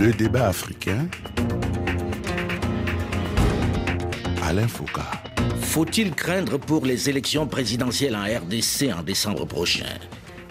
Le 0.00 0.12
débat 0.12 0.48
africain. 0.48 1.06
Alain 4.42 4.66
Foucault. 4.66 5.00
Faut-il 5.60 6.12
craindre 6.12 6.58
pour 6.58 6.84
les 6.84 7.08
élections 7.08 7.46
présidentielles 7.46 8.16
en 8.16 8.24
RDC 8.24 8.92
en 8.92 9.02
décembre 9.02 9.46
prochain? 9.46 9.84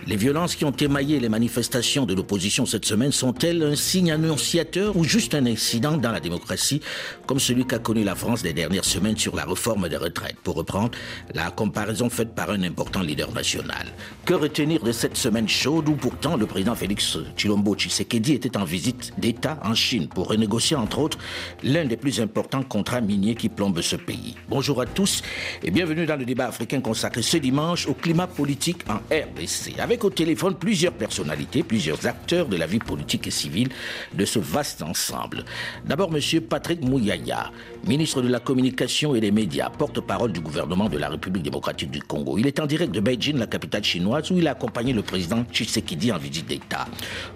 Les 0.07 0.15
violences 0.15 0.55
qui 0.55 0.65
ont 0.65 0.71
émaillé 0.71 1.19
les 1.19 1.29
manifestations 1.29 2.05
de 2.05 2.13
l'opposition 2.13 2.65
cette 2.65 2.85
semaine 2.85 3.11
sont-elles 3.11 3.63
un 3.63 3.75
signe 3.75 4.11
annonciateur 4.11 4.95
ou 4.97 5.03
juste 5.03 5.35
un 5.35 5.45
incident 5.45 5.97
dans 5.97 6.11
la 6.11 6.19
démocratie, 6.19 6.81
comme 7.25 7.39
celui 7.39 7.65
qu'a 7.65 7.79
connu 7.79 8.03
la 8.03 8.15
France 8.15 8.41
des 8.41 8.53
dernières 8.53 8.85
semaines 8.85 9.17
sur 9.17 9.35
la 9.35 9.45
réforme 9.45 9.87
des 9.87 9.97
retraites, 9.97 10.37
pour 10.43 10.55
reprendre 10.55 10.91
la 11.33 11.51
comparaison 11.51 12.09
faite 12.09 12.35
par 12.35 12.49
un 12.49 12.63
important 12.63 13.01
leader 13.01 13.31
national. 13.33 13.87
Que 14.25 14.33
retenir 14.33 14.83
de 14.83 14.91
cette 14.91 15.17
semaine 15.17 15.47
chaude 15.47 15.87
où 15.89 15.95
pourtant 15.95 16.37
le 16.37 16.45
président 16.45 16.75
Félix 16.75 17.17
Chilombo 17.37 17.75
Tshisekedi 17.75 18.33
était 18.33 18.57
en 18.57 18.63
visite 18.63 19.13
d'État 19.17 19.59
en 19.63 19.75
Chine 19.75 20.07
pour 20.07 20.27
renégocier 20.27 20.75
entre 20.75 20.99
autres 20.99 21.17
l'un 21.63 21.85
des 21.85 21.97
plus 21.97 22.19
importants 22.19 22.63
contrats 22.63 23.01
miniers 23.01 23.35
qui 23.35 23.49
plombent 23.49 23.81
ce 23.81 23.95
pays? 23.95 24.35
Bonjour 24.49 24.81
à 24.81 24.85
tous 24.85 25.21
et 25.63 25.71
bienvenue 25.71 26.05
dans 26.05 26.15
le 26.15 26.25
débat 26.25 26.47
africain 26.47 26.81
consacré 26.81 27.21
ce 27.21 27.37
dimanche 27.37 27.87
au 27.87 27.93
climat 27.93 28.27
politique 28.27 28.81
en 28.89 28.95
RDC 29.13 29.77
au 30.01 30.09
téléphone 30.09 30.55
plusieurs 30.55 30.93
personnalités, 30.93 31.61
plusieurs 31.61 32.07
acteurs 32.07 32.47
de 32.47 32.57
la 32.57 32.65
vie 32.65 32.79
politique 32.79 33.27
et 33.27 33.31
civile 33.31 33.69
de 34.13 34.25
ce 34.25 34.39
vaste 34.39 34.81
ensemble. 34.81 35.45
D'abord, 35.85 36.09
M. 36.13 36.41
Patrick 36.41 36.81
Mouyaya, 36.81 37.51
ministre 37.85 38.21
de 38.21 38.27
la 38.27 38.39
Communication 38.39 39.13
et 39.13 39.21
des 39.21 39.31
Médias, 39.31 39.69
porte-parole 39.69 40.31
du 40.31 40.39
gouvernement 40.39 40.89
de 40.89 40.97
la 40.97 41.09
République 41.09 41.43
démocratique 41.43 41.91
du 41.91 42.01
Congo. 42.01 42.37
Il 42.37 42.47
est 42.47 42.59
en 42.59 42.65
direct 42.65 42.91
de 42.91 42.99
Beijing, 42.99 43.37
la 43.37 43.47
capitale 43.47 43.83
chinoise, 43.83 44.31
où 44.31 44.37
il 44.37 44.47
a 44.47 44.51
accompagné 44.51 44.93
le 44.93 45.03
président 45.03 45.43
Tshisekedi 45.51 46.11
en 46.11 46.17
visite 46.17 46.47
d'État. 46.47 46.85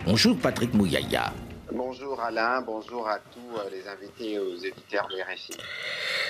Bonjour 0.05 0.35
Patrick 0.37 0.73
Mouyaya. 0.73 1.31
Bonjour 1.71 2.19
Alain, 2.21 2.61
bonjour 2.61 3.07
à 3.07 3.19
tous 3.19 3.57
euh, 3.57 3.69
les 3.71 3.87
invités 3.89 4.33
et 4.33 4.39
aux 4.39 4.55
éditeurs 4.55 5.07
de 5.09 5.15
RFI. 5.21 5.57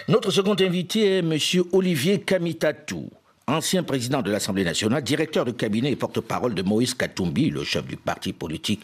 Notre 0.07 0.31
second 0.31 0.55
invité 0.59 1.17
est 1.17 1.19
M. 1.19 1.37
Olivier 1.71 2.21
Kamitatou 2.21 3.09
ancien 3.47 3.81
président 3.83 4.21
de 4.21 4.29
l'Assemblée 4.29 4.65
nationale, 4.65 5.01
directeur 5.01 5.45
de 5.45 5.51
cabinet 5.51 5.91
et 5.91 5.95
porte-parole 5.95 6.53
de 6.53 6.61
Moïse 6.61 6.93
Katumbi, 6.93 7.49
le 7.49 7.63
chef 7.63 7.85
du 7.85 7.95
parti 7.95 8.33
politique 8.33 8.81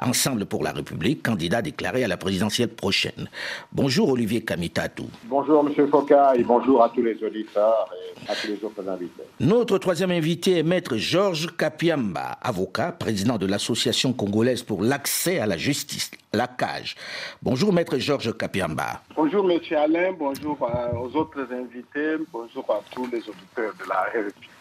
Ensemble 0.00 0.44
pour 0.46 0.64
la 0.64 0.72
République, 0.72 1.22
candidat 1.22 1.62
déclaré 1.62 2.02
à 2.02 2.08
la 2.08 2.16
présidentielle 2.16 2.68
prochaine. 2.68 3.28
Bonjour 3.72 4.08
Olivier 4.08 4.42
Kamitatou. 4.42 5.06
Bonjour 5.24 5.64
M. 5.64 5.88
Foka 5.88 6.34
et 6.34 6.42
bonjour 6.42 6.82
à 6.82 6.88
tous 6.88 7.02
les 7.02 7.22
auditeurs 7.22 7.88
et 7.94 8.30
à 8.30 8.34
tous 8.34 8.48
les 8.48 8.64
autres 8.64 8.88
invités. 8.88 9.22
Notre 9.38 9.78
troisième 9.78 10.10
invité 10.10 10.58
est 10.58 10.62
Maître 10.64 10.96
Georges 10.96 11.56
Kapiamba, 11.56 12.38
avocat, 12.42 12.90
président 12.90 13.38
de 13.38 13.46
l'Association 13.46 14.12
congolaise 14.12 14.64
pour 14.64 14.82
l'accès 14.82 15.38
à 15.38 15.46
la 15.46 15.56
justice, 15.56 16.10
la 16.32 16.48
CAGE. 16.48 16.96
Bonjour 17.40 17.72
Maître 17.72 17.96
Georges 17.98 18.36
Kapiamba. 18.36 19.00
Bonjour 19.14 19.48
M. 19.48 19.60
Alain, 19.76 20.12
bonjour 20.18 20.58
aux 21.00 21.16
autres 21.16 21.46
invités, 21.52 22.16
bonjour 22.32 22.64
à 22.68 22.80
tous 22.90 23.06
les 23.06 23.20
auditeurs 23.20 23.72
de 23.78 23.88
la 23.88 24.02
RFI. 24.10 24.53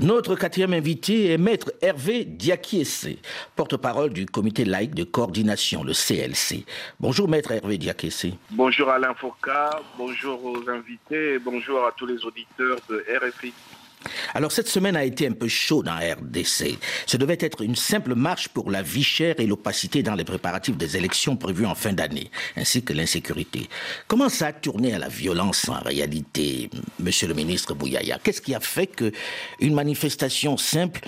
Notre 0.00 0.34
quatrième 0.34 0.72
invité 0.72 1.30
est 1.30 1.38
Maître 1.38 1.72
Hervé 1.80 2.24
Diakiese, 2.24 3.16
porte-parole 3.54 4.12
du 4.12 4.26
comité 4.26 4.64
laïque 4.64 4.96
de 4.96 5.04
coordination, 5.04 5.84
le 5.84 5.92
CLC. 5.92 6.64
Bonjour 6.98 7.28
Maître 7.28 7.52
Hervé 7.52 7.78
Diakiese. 7.78 8.32
Bonjour 8.50 8.90
Alain 8.90 9.14
Foucault, 9.14 9.84
bonjour 9.96 10.44
aux 10.44 10.68
invités 10.68 11.34
et 11.34 11.38
bonjour 11.38 11.86
à 11.86 11.92
tous 11.92 12.06
les 12.06 12.24
auditeurs 12.24 12.78
de 12.88 13.04
RFI. 13.08 13.52
Alors 14.34 14.52
cette 14.52 14.68
semaine 14.68 14.96
a 14.96 15.04
été 15.04 15.26
un 15.26 15.32
peu 15.32 15.48
chaude 15.48 15.88
en 15.88 15.96
RDC. 15.96 16.78
Ce 17.06 17.16
devait 17.16 17.38
être 17.40 17.62
une 17.62 17.76
simple 17.76 18.14
marche 18.14 18.48
pour 18.48 18.70
la 18.70 18.82
vie 18.82 19.02
chère 19.02 19.34
et 19.38 19.46
l'opacité 19.46 20.02
dans 20.02 20.14
les 20.14 20.24
préparatifs 20.24 20.76
des 20.76 20.96
élections 20.96 21.36
prévues 21.36 21.66
en 21.66 21.74
fin 21.74 21.92
d'année, 21.92 22.30
ainsi 22.56 22.82
que 22.82 22.92
l'insécurité. 22.92 23.68
Comment 24.08 24.28
ça 24.28 24.48
a 24.48 24.52
tourné 24.52 24.94
à 24.94 24.98
la 24.98 25.08
violence 25.08 25.68
en 25.68 25.80
réalité, 25.80 26.70
monsieur 26.98 27.28
le 27.28 27.34
ministre 27.34 27.74
Bouyaya 27.74 28.18
Qu'est-ce 28.22 28.40
qui 28.40 28.54
a 28.54 28.60
fait 28.60 28.86
que 28.86 29.12
une 29.60 29.74
manifestation 29.74 30.56
simple 30.56 31.00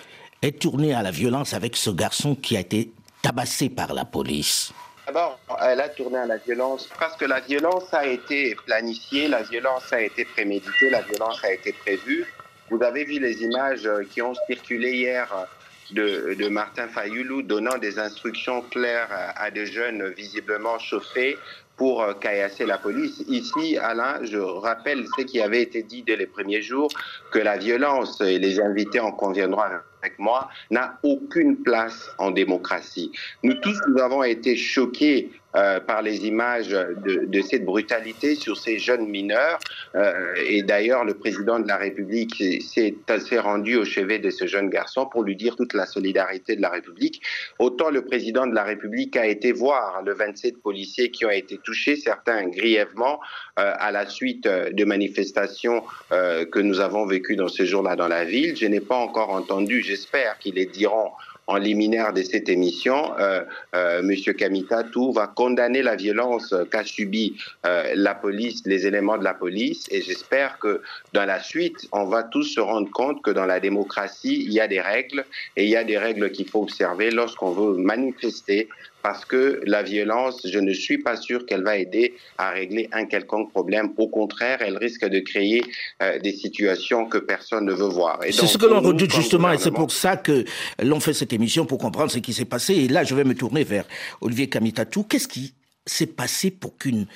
ait 0.42 0.52
tourné 0.52 0.94
à 0.94 1.02
la 1.02 1.10
violence 1.10 1.54
avec 1.54 1.76
ce 1.76 1.90
garçon 1.90 2.34
qui 2.34 2.56
a 2.56 2.60
été 2.60 2.92
tabassé 3.22 3.68
par 3.68 3.94
la 3.94 4.04
police? 4.04 4.72
D'abord, 5.06 5.38
elle 5.62 5.80
a 5.80 5.88
tourné 5.88 6.18
à 6.18 6.26
la 6.26 6.36
violence 6.36 6.88
parce 6.98 7.16
que 7.16 7.24
la 7.24 7.38
violence 7.38 7.94
a 7.94 8.04
été 8.06 8.56
planifiée, 8.66 9.28
la 9.28 9.42
violence 9.42 9.92
a 9.92 10.00
été 10.00 10.24
préméditée, 10.24 10.90
la 10.90 11.02
violence 11.02 11.42
a 11.44 11.52
été 11.52 11.72
prévue. 11.72 12.26
Vous 12.70 12.82
avez 12.82 13.04
vu 13.04 13.20
les 13.20 13.42
images 13.42 13.86
euh, 13.86 14.02
qui 14.10 14.20
ont 14.22 14.34
circulé 14.48 14.92
hier 14.92 15.32
euh, 15.96 16.34
de, 16.34 16.48
Martin 16.48 16.88
Fayoulou 16.88 17.42
donnant 17.42 17.78
des 17.78 17.98
instructions 17.98 18.60
claires 18.62 19.08
à, 19.36 19.50
des 19.52 19.66
jeunes 19.66 20.08
visiblement 20.16 20.78
chauffés 20.80 21.38
pour 21.76 22.02
euh, 22.02 22.14
caillasser 22.14 22.66
la 22.66 22.78
police. 22.78 23.22
Ici, 23.28 23.78
Alain, 23.78 24.18
je 24.24 24.38
rappelle 24.38 25.06
ce 25.16 25.22
qui 25.22 25.40
avait 25.40 25.62
été 25.62 25.84
dit 25.84 26.02
dès 26.02 26.16
les 26.16 26.26
premiers 26.26 26.62
jours, 26.62 26.90
que 27.30 27.38
la 27.38 27.56
violence, 27.56 28.20
et 28.20 28.38
les 28.40 28.58
invités 28.60 28.98
en 28.98 29.12
conviendront 29.12 29.62
avec 30.02 30.18
moi, 30.18 30.48
n'a 30.70 30.98
aucune 31.02 31.62
place 31.62 32.10
en 32.18 32.30
démocratie. 32.30 33.10
Nous 33.42 33.54
tous, 33.54 33.78
nous 33.88 34.00
avons 34.00 34.22
été 34.22 34.56
choqués 34.56 35.30
euh, 35.56 35.80
par 35.80 36.02
les 36.02 36.26
images 36.26 36.68
de, 36.68 37.40
cette 37.40 37.64
brutalité 37.64 38.34
sur 38.34 38.58
ces 38.58 38.78
jeunes 38.78 39.08
mineurs. 39.08 39.58
Euh, 39.94 40.34
et 40.46 40.62
d'ailleurs, 40.62 41.04
le 41.04 41.14
président 41.14 41.58
de 41.58 41.66
la 41.66 41.78
République 41.78 42.42
s'est 42.60 43.38
rendu 43.38 43.76
au 43.76 43.86
chevet 43.86 44.18
de 44.18 44.28
ce 44.28 44.46
jeune 44.46 44.68
garçon 44.68 45.06
pour 45.06 45.22
lui 45.22 45.34
dire 45.34 45.56
toute 45.56 45.72
la 45.72 45.86
solidarité 45.86 46.56
de 46.56 46.60
la 46.60 46.68
République. 46.68 47.22
Autant 47.58 47.88
le 47.88 48.04
président 48.04 48.46
de 48.46 48.54
la 48.54 48.64
République 48.64 49.16
a 49.16 49.24
été 49.24 49.52
voir 49.52 50.02
le 50.02 50.12
27 50.12 50.60
policiers 50.60 51.10
qui 51.10 51.24
ont 51.24 51.30
été 51.30 51.56
touchés, 51.56 51.96
certains 51.96 52.48
grièvement, 52.48 53.18
euh, 53.58 53.72
à 53.78 53.92
la 53.92 54.06
suite 54.06 54.46
de 54.46 54.84
manifestations 54.84 55.82
que 56.10 56.58
nous 56.58 56.80
avons 56.80 57.06
vécues 57.06 57.36
dans 57.36 57.48
ce 57.48 57.64
jour-là 57.64 57.96
dans 57.96 58.08
la 58.08 58.24
ville. 58.24 58.56
Je 58.56 58.66
n'ai 58.66 58.80
pas 58.80 58.96
encore 58.96 59.30
entendu, 59.30 59.82
j'espère 59.96 60.38
qu'ils 60.38 60.56
les 60.56 60.66
diront 60.66 61.10
en 61.46 61.56
liminaire 61.56 62.12
de 62.12 62.22
cette 62.22 62.48
émission, 62.48 63.16
euh, 63.18 63.42
euh, 63.74 64.02
Monsieur 64.02 64.32
Kamitatou 64.32 65.12
va 65.12 65.28
condamner 65.28 65.80
la 65.80 65.94
violence 65.94 66.52
qu'a 66.70 66.84
subie 66.84 67.36
euh, 67.64 67.92
la 67.94 68.14
police, 68.14 68.62
les 68.66 68.86
éléments 68.86 69.16
de 69.16 69.24
la 69.24 69.32
police, 69.32 69.86
et 69.90 70.02
j'espère 70.02 70.58
que 70.58 70.82
dans 71.12 71.24
la 71.24 71.40
suite, 71.40 71.86
on 71.92 72.06
va 72.06 72.24
tous 72.24 72.44
se 72.44 72.60
rendre 72.60 72.90
compte 72.90 73.22
que 73.22 73.30
dans 73.30 73.46
la 73.46 73.60
démocratie, 73.60 74.42
il 74.44 74.52
y 74.52 74.60
a 74.60 74.66
des 74.66 74.80
règles, 74.80 75.24
et 75.56 75.64
il 75.64 75.70
y 75.70 75.76
a 75.76 75.84
des 75.84 75.98
règles 75.98 76.30
qu'il 76.32 76.48
faut 76.48 76.62
observer 76.62 77.10
lorsqu'on 77.10 77.52
veut 77.52 77.76
manifester 77.76 78.68
parce 79.06 79.24
que 79.24 79.60
la 79.66 79.84
violence, 79.84 80.44
je 80.44 80.58
ne 80.58 80.72
suis 80.72 80.98
pas 80.98 81.14
sûr 81.14 81.46
qu'elle 81.46 81.62
va 81.62 81.76
aider 81.76 82.14
à 82.38 82.50
régler 82.50 82.88
un 82.90 83.04
quelconque 83.04 83.52
problème. 83.52 83.92
Au 83.98 84.08
contraire, 84.08 84.58
elle 84.62 84.76
risque 84.76 85.06
de 85.08 85.20
créer 85.20 85.62
euh, 86.02 86.18
des 86.18 86.32
situations 86.32 87.06
que 87.06 87.18
personne 87.18 87.66
ne 87.66 87.72
veut 87.72 87.86
voir. 87.86 88.18
C'est 88.24 88.48
ce 88.48 88.58
que 88.58 88.66
l'on 88.66 88.80
redoute 88.80 89.12
justement, 89.12 89.52
et 89.52 89.58
c'est 89.58 89.70
pour 89.70 89.92
ça 89.92 90.16
que 90.16 90.44
l'on 90.82 90.98
fait 90.98 91.12
cette 91.12 91.32
émission, 91.32 91.66
pour 91.66 91.78
comprendre 91.78 92.10
ce 92.10 92.18
qui 92.18 92.32
s'est 92.32 92.46
passé. 92.46 92.74
Et 92.74 92.88
là, 92.88 93.04
je 93.04 93.14
vais 93.14 93.22
me 93.22 93.36
tourner 93.36 93.62
vers 93.62 93.84
Olivier 94.20 94.48
Kamitatou. 94.48 95.04
Qu'est-ce 95.04 95.28
qui 95.28 95.54
s'est 95.86 96.08
passé 96.08 96.50
pour 96.50 96.76
qu'une 96.76 97.06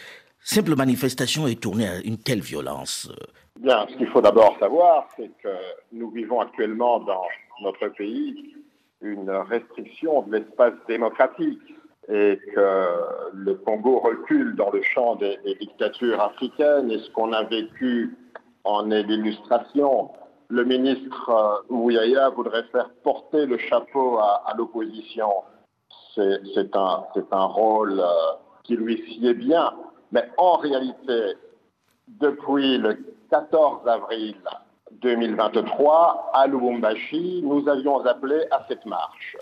simple 0.44 0.76
manifestation 0.76 1.48
ait 1.48 1.56
tourné 1.56 1.88
à 1.88 1.98
une 2.04 2.18
telle 2.18 2.40
violence? 2.40 3.10
Bien, 3.58 3.88
ce 3.90 3.96
qu'il 3.96 4.06
faut 4.06 4.20
d'abord 4.20 4.56
savoir, 4.60 5.08
c'est 5.16 5.32
que 5.42 5.56
nous 5.90 6.12
vivons 6.12 6.38
actuellement 6.38 7.00
dans 7.00 7.26
notre 7.62 7.88
pays 7.88 8.54
une 9.02 9.30
restriction 9.30 10.22
de 10.22 10.36
l'espace 10.36 10.74
démocratique 10.86 11.58
et 12.08 12.38
que 12.54 12.88
le 13.34 13.54
Congo 13.54 14.00
recule 14.00 14.56
dans 14.56 14.70
le 14.70 14.82
champ 14.82 15.16
des, 15.16 15.38
dictatures 15.60 16.20
africaines. 16.20 16.90
Et 16.90 16.98
ce 16.98 17.10
qu'on 17.10 17.32
a 17.32 17.44
vécu 17.44 18.16
en 18.64 18.90
est 18.90 19.02
l'illustration. 19.02 20.10
Le 20.48 20.64
ministre 20.64 21.30
euh, 21.30 21.74
Mouyaya 21.74 22.30
voudrait 22.30 22.64
faire 22.72 22.90
porter 23.04 23.46
le 23.46 23.56
chapeau 23.58 24.18
à, 24.18 24.52
l'opposition. 24.56 25.30
C'est 26.14 26.76
un, 26.76 27.04
un, 27.30 27.44
rôle 27.44 28.00
euh, 28.00 28.32
qui 28.64 28.76
lui 28.76 29.02
sied 29.06 29.34
bien. 29.34 29.72
Mais 30.10 30.28
en 30.38 30.56
réalité, 30.56 31.36
depuis 32.08 32.78
le 32.78 32.98
14 33.30 33.86
avril 33.86 34.34
2023, 35.02 36.32
à 36.34 36.48
Lubumbashi, 36.48 37.42
nous 37.44 37.68
avions 37.68 38.04
appelé 38.04 38.44
à 38.50 38.64
cette 38.68 38.84
marche 38.86 39.36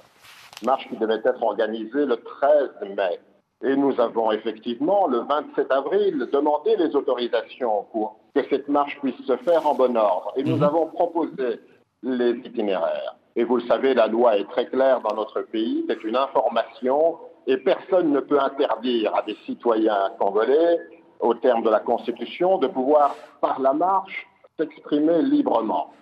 marche 0.64 0.88
qui 0.88 0.96
devait 0.96 1.20
être 1.24 1.42
organisée 1.42 2.06
le 2.06 2.16
13 2.16 2.96
mai. 2.96 3.20
Et 3.64 3.74
nous 3.76 4.00
avons 4.00 4.30
effectivement, 4.30 5.08
le 5.08 5.18
27 5.20 5.70
avril, 5.72 6.28
demandé 6.32 6.76
les 6.76 6.94
autorisations 6.94 7.86
pour 7.92 8.16
que 8.34 8.42
cette 8.48 8.68
marche 8.68 8.98
puisse 9.00 9.20
se 9.26 9.36
faire 9.38 9.66
en 9.66 9.74
bon 9.74 9.96
ordre. 9.96 10.32
Et 10.36 10.44
nous 10.44 10.56
mhm. 10.56 10.62
avons 10.62 10.86
proposé 10.86 11.60
les 12.02 12.30
itinéraires. 12.44 13.16
Et 13.34 13.44
vous 13.44 13.56
le 13.56 13.66
savez, 13.66 13.94
la 13.94 14.06
loi 14.06 14.36
est 14.36 14.48
très 14.48 14.66
claire 14.66 15.00
dans 15.00 15.14
notre 15.14 15.42
pays, 15.42 15.84
c'est 15.88 16.02
une 16.04 16.16
information, 16.16 17.18
et 17.46 17.56
personne 17.56 18.12
ne 18.12 18.20
peut 18.20 18.40
interdire 18.40 19.14
à 19.14 19.22
des 19.22 19.36
citoyens 19.46 20.10
congolais, 20.18 20.78
au 21.20 21.34
terme 21.34 21.62
de 21.62 21.70
la 21.70 21.80
Constitution, 21.80 22.58
de 22.58 22.68
pouvoir, 22.68 23.14
par 23.40 23.60
la 23.60 23.72
marche, 23.72 24.26
s'exprimer 24.58 25.22
librement. 25.22 25.92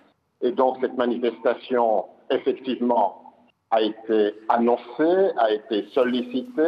Et 0.41 0.51
donc 0.51 0.77
cette 0.81 0.95
manifestation, 0.95 2.05
effectivement, 2.29 3.26
a 3.71 3.81
été 3.81 4.33
annoncé, 4.49 5.31
a 5.37 5.51
été 5.51 5.85
sollicité 5.93 6.63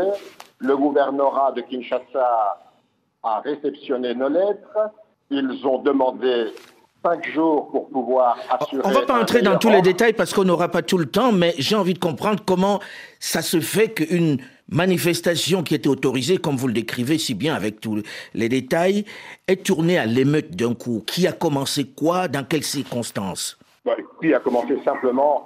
Le 0.60 0.76
gouvernorat 0.76 1.54
de 1.54 1.62
Kinshasa 1.62 2.60
a 3.24 3.40
réceptionné 3.40 4.14
nos 4.14 4.30
lettres. 4.30 4.78
Ils 5.30 5.66
ont 5.66 5.80
demandé 5.80 6.48
cinq 7.04 7.30
jours 7.30 7.70
pour 7.72 7.90
pouvoir 7.90 8.38
assurer. 8.50 8.82
On 8.84 8.90
ne 8.90 8.94
va 8.94 9.04
pas 9.04 9.22
entrer 9.22 9.42
dans 9.42 9.58
tous 9.58 9.70
les 9.70 9.82
détails 9.82 10.14
parce 10.14 10.34
qu'on 10.34 10.44
n'aura 10.44 10.68
pas 10.68 10.82
tout 10.82 10.98
le 10.98 11.06
temps, 11.06 11.32
mais 11.32 11.54
j'ai 11.58 11.76
envie 11.76 11.94
de 11.94 12.00
comprendre 12.00 12.44
comment 12.46 12.80
ça 13.20 13.42
se 13.42 13.62
fait 13.62 13.90
qu'une 13.90 14.40
manifestation 14.70 15.64
qui 15.64 15.76
était 15.76 15.88
autorisée, 15.88 16.38
comme 16.38 16.58
vous 16.58 16.68
le 16.68 16.74
décrivez 16.74 17.18
si 17.18 17.34
bien 17.34 17.56
avec 17.56 17.80
tous 17.80 18.02
les 18.34 18.50
détails, 18.50 19.06
est 19.48 19.64
tournée 19.66 19.98
à 19.98 20.06
l'émeute 20.06 20.56
d'un 20.56 20.74
coup. 20.74 21.04
Qui 21.08 21.26
a 21.26 21.32
commencé 21.32 21.86
quoi? 21.86 22.28
Dans 22.28 22.44
quelles 22.44 22.64
circonstances? 22.64 23.58
Qui 24.22 24.34
a 24.34 24.40
commencé 24.40 24.78
simplement 24.84 25.46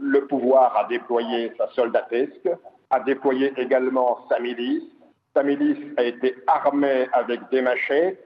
le 0.00 0.26
pouvoir 0.26 0.76
a 0.76 0.84
déployé 0.84 1.52
sa 1.58 1.68
soldatesque, 1.70 2.48
a 2.90 3.00
déployé 3.00 3.52
également 3.56 4.18
sa 4.28 4.38
milice. 4.38 4.84
Sa 5.34 5.42
milice 5.42 5.84
a 5.96 6.04
été 6.04 6.36
armée 6.46 7.06
avec 7.12 7.40
des 7.50 7.62
machettes 7.62 8.24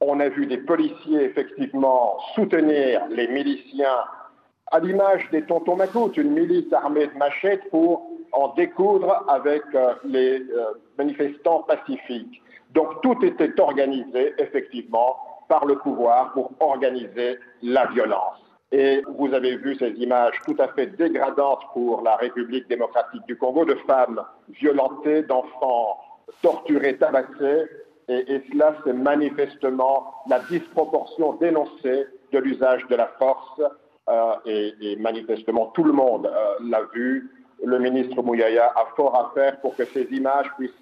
on 0.00 0.20
a 0.20 0.28
vu 0.28 0.46
des 0.46 0.58
policiers 0.58 1.22
effectivement 1.24 2.18
soutenir 2.34 3.02
les 3.10 3.28
miliciens 3.28 4.04
à 4.72 4.80
l'image 4.80 5.28
des 5.30 5.42
tontons 5.42 5.76
Macoutes, 5.76 6.16
une 6.16 6.32
milice 6.32 6.72
armée 6.72 7.06
de 7.06 7.16
machettes 7.16 7.68
pour 7.70 8.10
en 8.32 8.48
découdre 8.54 9.24
avec 9.28 9.62
euh, 9.74 9.94
les 10.04 10.40
euh, 10.40 10.72
manifestants 10.98 11.62
pacifiques. 11.62 12.42
Donc 12.72 13.00
tout 13.02 13.16
était 13.24 13.60
organisé 13.60 14.34
effectivement 14.38 15.16
par 15.48 15.64
le 15.64 15.76
pouvoir 15.76 16.32
pour 16.32 16.50
organiser 16.60 17.38
la 17.62 17.86
violence. 17.86 18.43
Et 18.72 19.02
vous 19.16 19.32
avez 19.32 19.56
vu 19.56 19.76
ces 19.76 19.90
images 19.90 20.34
tout 20.44 20.56
à 20.58 20.68
fait 20.68 20.86
dégradantes 20.86 21.62
pour 21.72 22.02
la 22.02 22.16
République 22.16 22.68
démocratique 22.68 23.24
du 23.26 23.36
Congo 23.36 23.64
de 23.64 23.74
femmes 23.86 24.20
violentées, 24.48 25.22
d'enfants 25.22 25.98
torturés, 26.42 26.96
tabassés, 26.96 27.66
et, 28.08 28.42
cela, 28.52 28.76
c'est 28.84 28.92
manifestement 28.92 30.12
la 30.28 30.40
disproportion 30.40 31.34
dénoncée 31.34 32.06
de 32.32 32.38
l'usage 32.38 32.86
de 32.88 32.96
la 32.96 33.06
force, 33.18 33.62
euh, 34.08 34.34
et, 34.44 34.96
manifestement 34.96 35.66
tout 35.68 35.84
le 35.84 35.92
monde 35.92 36.26
euh, 36.26 36.54
l'a 36.68 36.82
vu. 36.92 37.30
Le 37.64 37.78
ministre 37.78 38.22
Mouyaya 38.22 38.72
a 38.76 38.86
fort 38.94 39.14
à 39.16 39.32
faire 39.34 39.58
pour 39.60 39.74
que 39.74 39.86
ces 39.86 40.02
images 40.10 40.46
puissent 40.58 40.72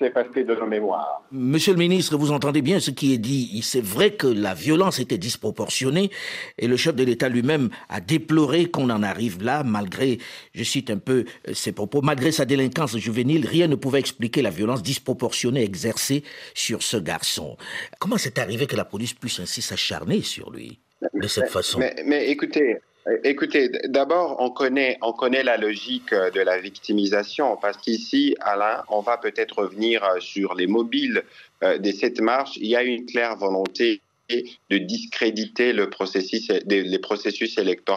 de 0.00 0.54
nos 0.54 0.66
mémoires. 0.66 1.22
Monsieur 1.30 1.72
le 1.72 1.78
ministre, 1.78 2.16
vous 2.16 2.32
entendez 2.32 2.62
bien 2.62 2.80
ce 2.80 2.90
qui 2.90 3.12
est 3.12 3.18
dit. 3.18 3.60
C'est 3.62 3.84
vrai 3.84 4.12
que 4.12 4.26
la 4.26 4.54
violence 4.54 4.98
était 4.98 5.18
disproportionnée 5.18 6.10
et 6.58 6.66
le 6.66 6.76
chef 6.76 6.94
de 6.94 7.04
l'État 7.04 7.28
lui-même 7.28 7.68
a 7.88 8.00
déploré 8.00 8.66
qu'on 8.66 8.88
en 8.90 9.02
arrive 9.02 9.42
là, 9.42 9.62
malgré, 9.62 10.18
je 10.54 10.64
cite 10.64 10.90
un 10.90 10.98
peu 10.98 11.24
euh, 11.48 11.54
ses 11.54 11.72
propos, 11.72 12.00
malgré 12.02 12.32
sa 12.32 12.44
délinquance 12.44 12.96
juvénile, 12.96 13.46
rien 13.46 13.68
ne 13.68 13.74
pouvait 13.74 14.00
expliquer 14.00 14.42
la 14.42 14.50
violence 14.50 14.82
disproportionnée 14.82 15.62
exercée 15.62 16.24
sur 16.54 16.82
ce 16.82 16.96
garçon. 16.96 17.56
Comment 17.98 18.16
c'est 18.16 18.38
arrivé 18.38 18.66
que 18.66 18.76
la 18.76 18.84
police 18.84 19.14
puisse 19.14 19.40
ainsi 19.40 19.60
s'acharner 19.62 20.22
sur 20.22 20.50
lui 20.50 20.80
de 21.14 21.28
cette 21.28 21.48
façon? 21.48 21.80
mais 22.06 22.30
écoutez, 22.30 22.78
Écoutez, 23.24 23.70
d'abord, 23.86 24.36
on 24.40 24.50
connaît, 24.50 24.98
on 25.00 25.12
connaît 25.12 25.42
la 25.42 25.56
logique 25.56 26.12
de 26.12 26.40
la 26.40 26.58
victimisation 26.58 27.56
parce 27.56 27.78
qu'ici, 27.78 28.36
Alain, 28.40 28.84
on 28.88 29.00
va 29.00 29.16
peut-être 29.16 29.58
revenir 29.62 30.04
sur 30.20 30.54
les 30.54 30.66
mobiles 30.66 31.24
euh, 31.62 31.78
des 31.78 31.92
sept 31.92 32.20
marches. 32.20 32.56
Il 32.58 32.66
y 32.66 32.76
a 32.76 32.82
une 32.82 33.06
claire 33.06 33.36
volonté 33.36 34.02
de 34.70 34.78
discréditer 34.78 35.72
le 35.72 35.90
processus, 35.90 36.50
les 36.66 36.98
processus 36.98 37.58
électoraux 37.58 37.90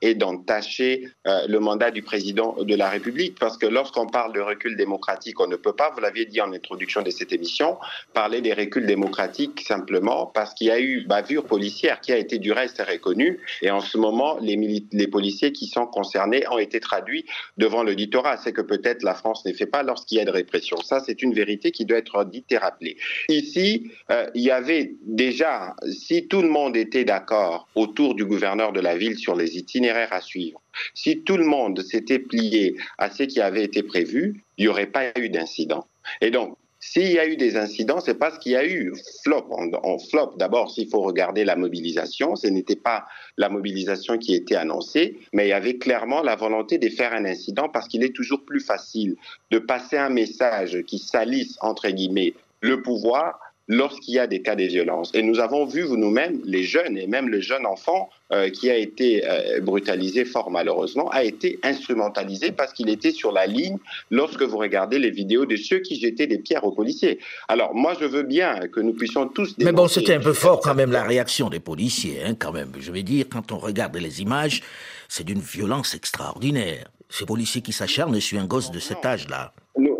et 0.00 0.14
d'entacher 0.14 1.08
euh, 1.26 1.46
le 1.48 1.58
mandat 1.58 1.90
du 1.90 2.02
président 2.02 2.56
de 2.62 2.74
la 2.74 2.88
République. 2.88 3.38
Parce 3.38 3.58
que 3.58 3.66
lorsqu'on 3.66 4.06
parle 4.06 4.32
de 4.32 4.40
recul 4.40 4.76
démocratique, 4.76 5.40
on 5.40 5.46
ne 5.46 5.56
peut 5.56 5.72
pas, 5.72 5.90
vous 5.90 6.00
l'aviez 6.00 6.26
dit 6.26 6.40
en 6.40 6.52
introduction 6.52 7.02
de 7.02 7.10
cette 7.10 7.32
émission, 7.32 7.78
parler 8.12 8.40
des 8.40 8.52
reculs 8.52 8.86
démocratiques 8.86 9.60
simplement 9.60 10.26
parce 10.26 10.54
qu'il 10.54 10.68
y 10.68 10.70
a 10.70 10.80
eu 10.80 11.04
bavure 11.06 11.44
policière 11.44 12.00
qui 12.00 12.12
a 12.12 12.16
été 12.16 12.38
du 12.38 12.52
reste 12.52 12.80
reconnue. 12.80 13.40
Et 13.62 13.70
en 13.70 13.80
ce 13.80 13.98
moment, 13.98 14.38
les, 14.40 15.06
policiers 15.08 15.52
qui 15.52 15.66
sont 15.66 15.86
concernés 15.86 16.44
ont 16.50 16.58
été 16.58 16.80
traduits 16.80 17.24
devant 17.56 17.82
l'auditorat. 17.82 18.36
C'est 18.36 18.52
que 18.52 18.62
peut-être 18.62 19.02
la 19.02 19.14
France 19.14 19.44
ne 19.44 19.52
fait 19.52 19.66
pas 19.66 19.82
lorsqu'il 19.82 20.18
y 20.18 20.20
a 20.20 20.24
de 20.24 20.30
répression. 20.30 20.76
Ça, 20.78 21.00
c'est 21.00 21.22
une 21.22 21.34
vérité 21.34 21.70
qui 21.70 21.84
doit 21.84 21.98
être 21.98 22.24
dite 22.24 22.50
et 22.52 22.58
rappelée. 22.58 22.96
Ici, 23.28 23.90
euh, 24.10 24.30
il 24.34 24.42
y 24.42 24.50
avait 24.50 24.94
déjà 25.02 25.63
si 25.90 26.26
tout 26.26 26.42
le 26.42 26.48
monde 26.48 26.76
était 26.76 27.04
d'accord 27.04 27.68
autour 27.74 28.14
du 28.14 28.24
gouverneur 28.24 28.72
de 28.72 28.80
la 28.80 28.96
ville 28.96 29.16
sur 29.16 29.34
les 29.34 29.56
itinéraires 29.56 30.12
à 30.12 30.20
suivre, 30.20 30.60
si 30.94 31.20
tout 31.20 31.36
le 31.36 31.44
monde 31.44 31.82
s'était 31.82 32.18
plié 32.18 32.76
à 32.98 33.10
ce 33.10 33.22
qui 33.24 33.40
avait 33.40 33.64
été 33.64 33.82
prévu, 33.82 34.42
il 34.58 34.64
n'y 34.64 34.68
aurait 34.68 34.86
pas 34.86 35.12
eu 35.16 35.28
d'incident. 35.28 35.86
Et 36.20 36.30
donc, 36.30 36.56
s'il 36.86 37.10
y 37.10 37.18
a 37.18 37.26
eu 37.26 37.36
des 37.36 37.56
incidents, 37.56 38.00
c'est 38.00 38.18
parce 38.18 38.38
qu'il 38.38 38.52
y 38.52 38.56
a 38.56 38.66
eu 38.66 38.92
flop. 39.22 39.46
En, 39.82 39.98
flop, 39.98 40.34
d'abord, 40.36 40.70
s'il 40.70 40.86
faut 40.88 41.00
regarder 41.00 41.44
la 41.44 41.56
mobilisation, 41.56 42.36
ce 42.36 42.46
n'était 42.46 42.76
pas 42.76 43.06
la 43.38 43.48
mobilisation 43.48 44.18
qui 44.18 44.34
était 44.34 44.54
annoncée, 44.54 45.18
mais 45.32 45.46
il 45.46 45.48
y 45.48 45.54
avait 45.54 45.78
clairement 45.78 46.22
la 46.22 46.36
volonté 46.36 46.76
de 46.76 46.90
faire 46.90 47.14
un 47.14 47.24
incident 47.24 47.70
parce 47.70 47.88
qu'il 47.88 48.04
est 48.04 48.14
toujours 48.14 48.44
plus 48.44 48.60
facile 48.60 49.16
de 49.50 49.58
passer 49.58 49.96
un 49.96 50.10
message 50.10 50.82
qui 50.86 50.98
salisse, 50.98 51.56
entre 51.62 51.88
guillemets, 51.88 52.34
le 52.60 52.82
pouvoir 52.82 53.40
lorsqu'il 53.68 54.14
y 54.14 54.18
a 54.18 54.26
des 54.26 54.42
cas 54.42 54.56
de 54.56 54.64
violence. 54.64 55.10
Et 55.14 55.22
nous 55.22 55.40
avons 55.40 55.64
vu 55.64 55.86
nous-mêmes, 55.88 56.40
les 56.44 56.64
jeunes 56.64 56.98
et 56.98 57.06
même 57.06 57.28
le 57.28 57.40
jeune 57.40 57.66
enfant 57.66 58.10
euh, 58.32 58.50
qui 58.50 58.70
a 58.70 58.76
été 58.76 59.22
euh, 59.26 59.60
brutalisé 59.60 60.24
fort 60.24 60.50
malheureusement, 60.50 61.08
a 61.10 61.24
été 61.24 61.58
instrumentalisé 61.62 62.52
parce 62.52 62.72
qu'il 62.72 62.88
était 62.88 63.12
sur 63.12 63.32
la 63.32 63.46
ligne 63.46 63.78
lorsque 64.10 64.42
vous 64.42 64.58
regardez 64.58 64.98
les 64.98 65.10
vidéos 65.10 65.46
de 65.46 65.56
ceux 65.56 65.78
qui 65.78 65.98
jetaient 65.98 66.26
des 66.26 66.38
pierres 66.38 66.64
aux 66.64 66.72
policiers. 66.72 67.18
Alors 67.48 67.74
moi 67.74 67.94
je 67.98 68.04
veux 68.04 68.22
bien 68.22 68.68
que 68.68 68.80
nous 68.80 68.92
puissions 68.92 69.28
tous... 69.28 69.54
Mais 69.58 69.72
bon, 69.72 69.88
c'était 69.88 70.14
un 70.14 70.20
peu 70.20 70.34
fort 70.34 70.60
quand 70.60 70.74
même 70.74 70.92
la 70.92 71.02
réaction 71.02 71.48
des 71.48 71.60
policiers, 71.60 72.22
hein, 72.24 72.34
quand 72.38 72.52
même. 72.52 72.72
Je 72.78 72.92
vais 72.92 73.02
dire, 73.02 73.26
quand 73.30 73.52
on 73.52 73.58
regarde 73.58 73.96
les 73.96 74.20
images, 74.20 74.62
c'est 75.08 75.24
d'une 75.24 75.40
violence 75.40 75.94
extraordinaire. 75.94 76.86
Ces 77.08 77.26
policiers 77.26 77.62
qui 77.62 77.72
s'acharnent 77.72 78.20
sur 78.20 78.40
un 78.40 78.46
gosse 78.46 78.70
de 78.70 78.80
cet 78.80 79.04
âge-là. 79.04 79.52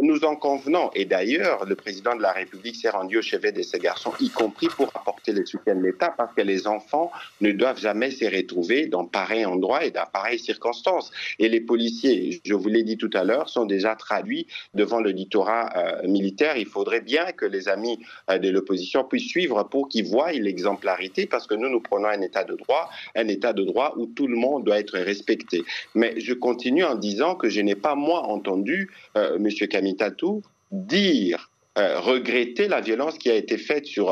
Nous, 0.04 0.22
en 0.26 0.36
convenons. 0.36 0.90
Et 0.94 1.06
d'ailleurs, 1.06 1.64
le 1.64 1.76
président 1.76 2.14
de 2.14 2.20
la 2.20 2.32
République 2.32 2.76
s'est 2.76 2.90
rendu 2.90 3.16
au 3.16 3.22
chevet 3.22 3.52
de 3.52 3.62
ces 3.62 3.78
garçons, 3.78 4.12
y 4.20 4.28
compris 4.28 4.66
pour 4.76 4.88
apporter 4.94 5.32
le 5.32 5.46
soutien 5.46 5.74
de 5.74 5.82
l'État, 5.82 6.12
parce 6.14 6.34
que 6.34 6.42
les 6.42 6.66
enfants 6.66 7.10
ne 7.40 7.52
doivent 7.52 7.80
jamais 7.80 8.10
se 8.10 8.26
retrouver 8.26 8.86
dans 8.86 9.06
pareil 9.06 9.46
endroit 9.46 9.82
et 9.82 9.90
dans 9.90 10.04
pareilles 10.04 10.38
circonstances. 10.38 11.10
Et 11.38 11.48
les 11.48 11.62
policiers, 11.62 12.42
je 12.44 12.52
vous 12.52 12.68
l'ai 12.68 12.82
dit 12.82 12.98
tout 12.98 13.08
à 13.14 13.24
l'heure, 13.24 13.48
sont 13.48 13.64
déjà 13.64 13.96
traduits 13.96 14.46
devant 14.74 15.00
l'auditorat 15.00 15.72
euh, 15.74 16.06
militaire. 16.06 16.58
Il 16.58 16.66
faudrait 16.66 17.00
bien 17.00 17.32
que 17.32 17.46
les 17.46 17.68
amis 17.68 17.98
euh, 18.28 18.36
de 18.36 18.50
l'opposition 18.50 19.04
puissent 19.04 19.30
suivre 19.30 19.62
pour 19.62 19.88
qu'ils 19.88 20.04
voient 20.04 20.32
l'exemplarité, 20.32 21.24
parce 21.24 21.46
que 21.46 21.54
nous, 21.54 21.70
nous 21.70 21.80
prenons 21.80 22.08
un 22.08 22.20
État 22.20 22.44
de 22.44 22.56
droit, 22.56 22.90
un 23.16 23.28
État 23.28 23.54
de 23.54 23.64
droit 23.64 23.94
où 23.96 24.04
tout 24.04 24.26
le 24.26 24.36
monde 24.36 24.64
doit 24.64 24.78
être 24.78 24.98
respecté. 24.98 25.64
Mais 25.94 26.20
je 26.20 26.34
continue 26.34 26.84
en 26.84 26.94
disant 26.94 27.36
que 27.36 27.48
je 27.48 27.62
n'ai 27.62 27.74
pas, 27.74 27.94
moi, 27.94 28.20
entendu 28.24 28.90
euh, 29.16 29.36
M. 29.36 29.48
Kamitatou 29.96 30.42
dire, 30.70 31.50
euh, 31.78 32.00
regretter 32.00 32.68
la 32.68 32.80
violence 32.80 33.18
qui 33.18 33.30
a 33.30 33.34
été 33.34 33.58
faite 33.58 33.86
sur 33.86 34.10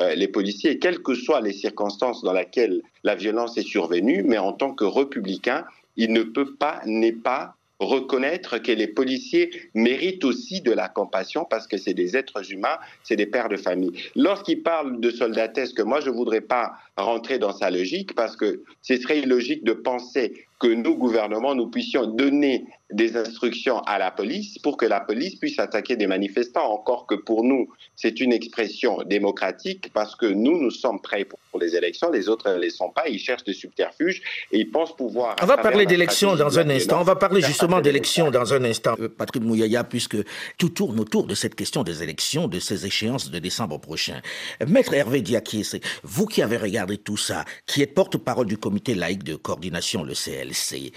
euh, 0.00 0.14
les 0.14 0.28
policiers, 0.28 0.78
quelles 0.78 1.02
que 1.02 1.14
soient 1.14 1.40
les 1.40 1.52
circonstances 1.52 2.22
dans 2.22 2.32
lesquelles 2.32 2.82
la 3.04 3.14
violence 3.14 3.56
est 3.58 3.66
survenue, 3.66 4.22
mais 4.22 4.38
en 4.38 4.52
tant 4.52 4.72
que 4.72 4.84
républicain, 4.84 5.64
il 5.96 6.12
ne 6.12 6.22
peut 6.22 6.54
pas, 6.54 6.80
n'est 6.86 7.12
pas 7.12 7.54
reconnaître 7.82 8.58
que 8.58 8.72
les 8.72 8.86
policiers 8.86 9.50
méritent 9.74 10.24
aussi 10.24 10.60
de 10.60 10.70
la 10.70 10.88
compassion 10.88 11.44
parce 11.44 11.66
que 11.66 11.76
c'est 11.76 11.94
des 11.94 12.16
êtres 12.16 12.52
humains, 12.52 12.78
c'est 13.02 13.16
des 13.16 13.26
pères 13.26 13.48
de 13.48 13.56
famille. 13.56 13.92
Lorsqu'il 14.14 14.62
parle 14.62 15.00
de 15.00 15.10
soldatesque, 15.10 15.80
moi 15.80 16.00
je 16.00 16.10
ne 16.10 16.14
voudrais 16.14 16.40
pas 16.40 16.72
rentrer 16.96 17.38
dans 17.38 17.52
sa 17.52 17.70
logique 17.70 18.14
parce 18.14 18.36
que 18.36 18.62
ce 18.82 18.96
serait 18.96 19.20
illogique 19.20 19.64
de 19.64 19.72
penser 19.72 20.46
que 20.62 20.68
nous, 20.68 20.96
gouvernements, 20.96 21.56
nous 21.56 21.66
puissions 21.66 22.06
donner 22.06 22.66
des 22.92 23.16
instructions 23.16 23.80
à 23.80 23.98
la 23.98 24.10
police 24.10 24.58
pour 24.58 24.76
que 24.76 24.86
la 24.86 25.00
police 25.00 25.36
puisse 25.36 25.58
attaquer 25.58 25.96
des 25.96 26.06
manifestants. 26.06 26.70
Encore 26.70 27.06
que 27.06 27.14
pour 27.14 27.42
nous, 27.42 27.68
c'est 27.96 28.20
une 28.20 28.32
expression 28.32 28.98
démocratique 29.04 29.90
parce 29.92 30.14
que 30.14 30.26
nous, 30.26 30.60
nous 30.60 30.70
sommes 30.70 31.00
prêts 31.00 31.24
pour, 31.24 31.38
les 31.60 31.74
élections, 31.74 32.10
les 32.10 32.28
autres 32.28 32.50
ne 32.50 32.58
les 32.58 32.70
sont 32.70 32.90
pas, 32.90 33.08
ils 33.08 33.18
cherchent 33.18 33.44
des 33.44 33.52
subterfuges 33.54 34.22
et 34.52 34.58
ils 34.58 34.70
pensent 34.70 34.94
pouvoir... 34.96 35.36
On 35.42 35.46
va 35.46 35.58
parler 35.58 35.84
d'élections 35.84 36.34
dans 36.36 36.58
un 36.58 36.70
instant, 36.70 37.00
on 37.00 37.04
va 37.04 37.16
parler 37.16 37.40
justement 37.40 37.80
d'élections 37.80 38.30
dans 38.30 38.54
un 38.54 38.64
instant. 38.64 38.94
Euh, 39.00 39.08
Patrick 39.08 39.42
Mouyaya, 39.42 39.84
puisque 39.84 40.16
tout 40.58 40.70
tourne 40.70 40.98
autour 41.00 41.26
de 41.26 41.34
cette 41.34 41.54
question 41.54 41.82
des 41.82 42.02
élections, 42.02 42.48
de 42.48 42.58
ces 42.58 42.86
échéances 42.86 43.30
de 43.30 43.38
décembre 43.38 43.78
prochain. 43.78 44.20
Maître 44.66 44.94
Hervé 44.94 45.20
Diakié, 45.20 45.62
vous 46.02 46.26
qui 46.26 46.40
avez 46.40 46.56
regardé 46.56 46.81
tout 47.04 47.16
ça, 47.16 47.44
qui 47.66 47.82
êtes 47.82 47.94
porte-parole 47.94 48.46
du 48.46 48.58
comité 48.58 48.94
laïque 48.94 49.24
de 49.24 49.36
coordination, 49.36 50.04
le 50.04 50.14
CLC, 50.14 50.92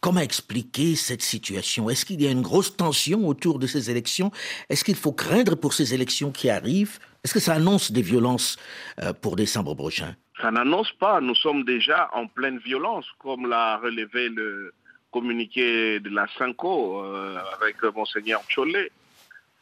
Comment 0.00 0.20
expliquer 0.20 0.94
cette 0.94 1.20
situation? 1.20 1.90
Est-ce 1.90 2.06
qu'il 2.06 2.22
y 2.22 2.26
a 2.26 2.30
une 2.30 2.40
grosse 2.40 2.74
tension 2.74 3.28
autour 3.28 3.58
de 3.58 3.66
ces 3.66 3.90
élections? 3.90 4.30
Est-ce 4.70 4.82
qu'il 4.82 4.96
faut 4.96 5.12
craindre 5.12 5.56
pour 5.56 5.74
ces 5.74 5.92
élections 5.92 6.32
qui 6.32 6.48
arrivent? 6.48 6.98
Est-ce 7.22 7.34
que 7.34 7.40
ça 7.40 7.52
annonce 7.52 7.92
des 7.92 8.00
violences 8.00 8.56
euh, 9.02 9.12
pour 9.12 9.36
décembre 9.36 9.74
prochain? 9.74 10.14
Ça 10.40 10.50
n'annonce 10.50 10.90
pas. 10.92 11.20
Nous 11.20 11.34
sommes 11.34 11.64
déjà 11.64 12.08
en 12.14 12.26
pleine 12.26 12.58
violence, 12.60 13.04
comme 13.18 13.46
l'a 13.46 13.76
relevé 13.76 14.30
le 14.30 14.72
communiqué 15.10 16.00
de 16.00 16.08
la 16.08 16.26
Cinco 16.38 17.04
euh, 17.04 17.36
avec 17.60 17.76
Monseigneur 17.94 18.40
Chollet. 18.48 18.90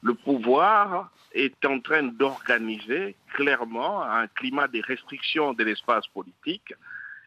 Le 0.03 0.15
pouvoir 0.15 1.11
est 1.33 1.65
en 1.65 1.81
train 1.81 2.05
d'organiser 2.05 3.17
clairement 3.35 4.03
un 4.03 4.27
climat 4.29 4.69
de 4.69 4.81
restriction 4.87 5.53
de 5.53 5.65
l'espace 5.65 6.07
politique 6.09 6.73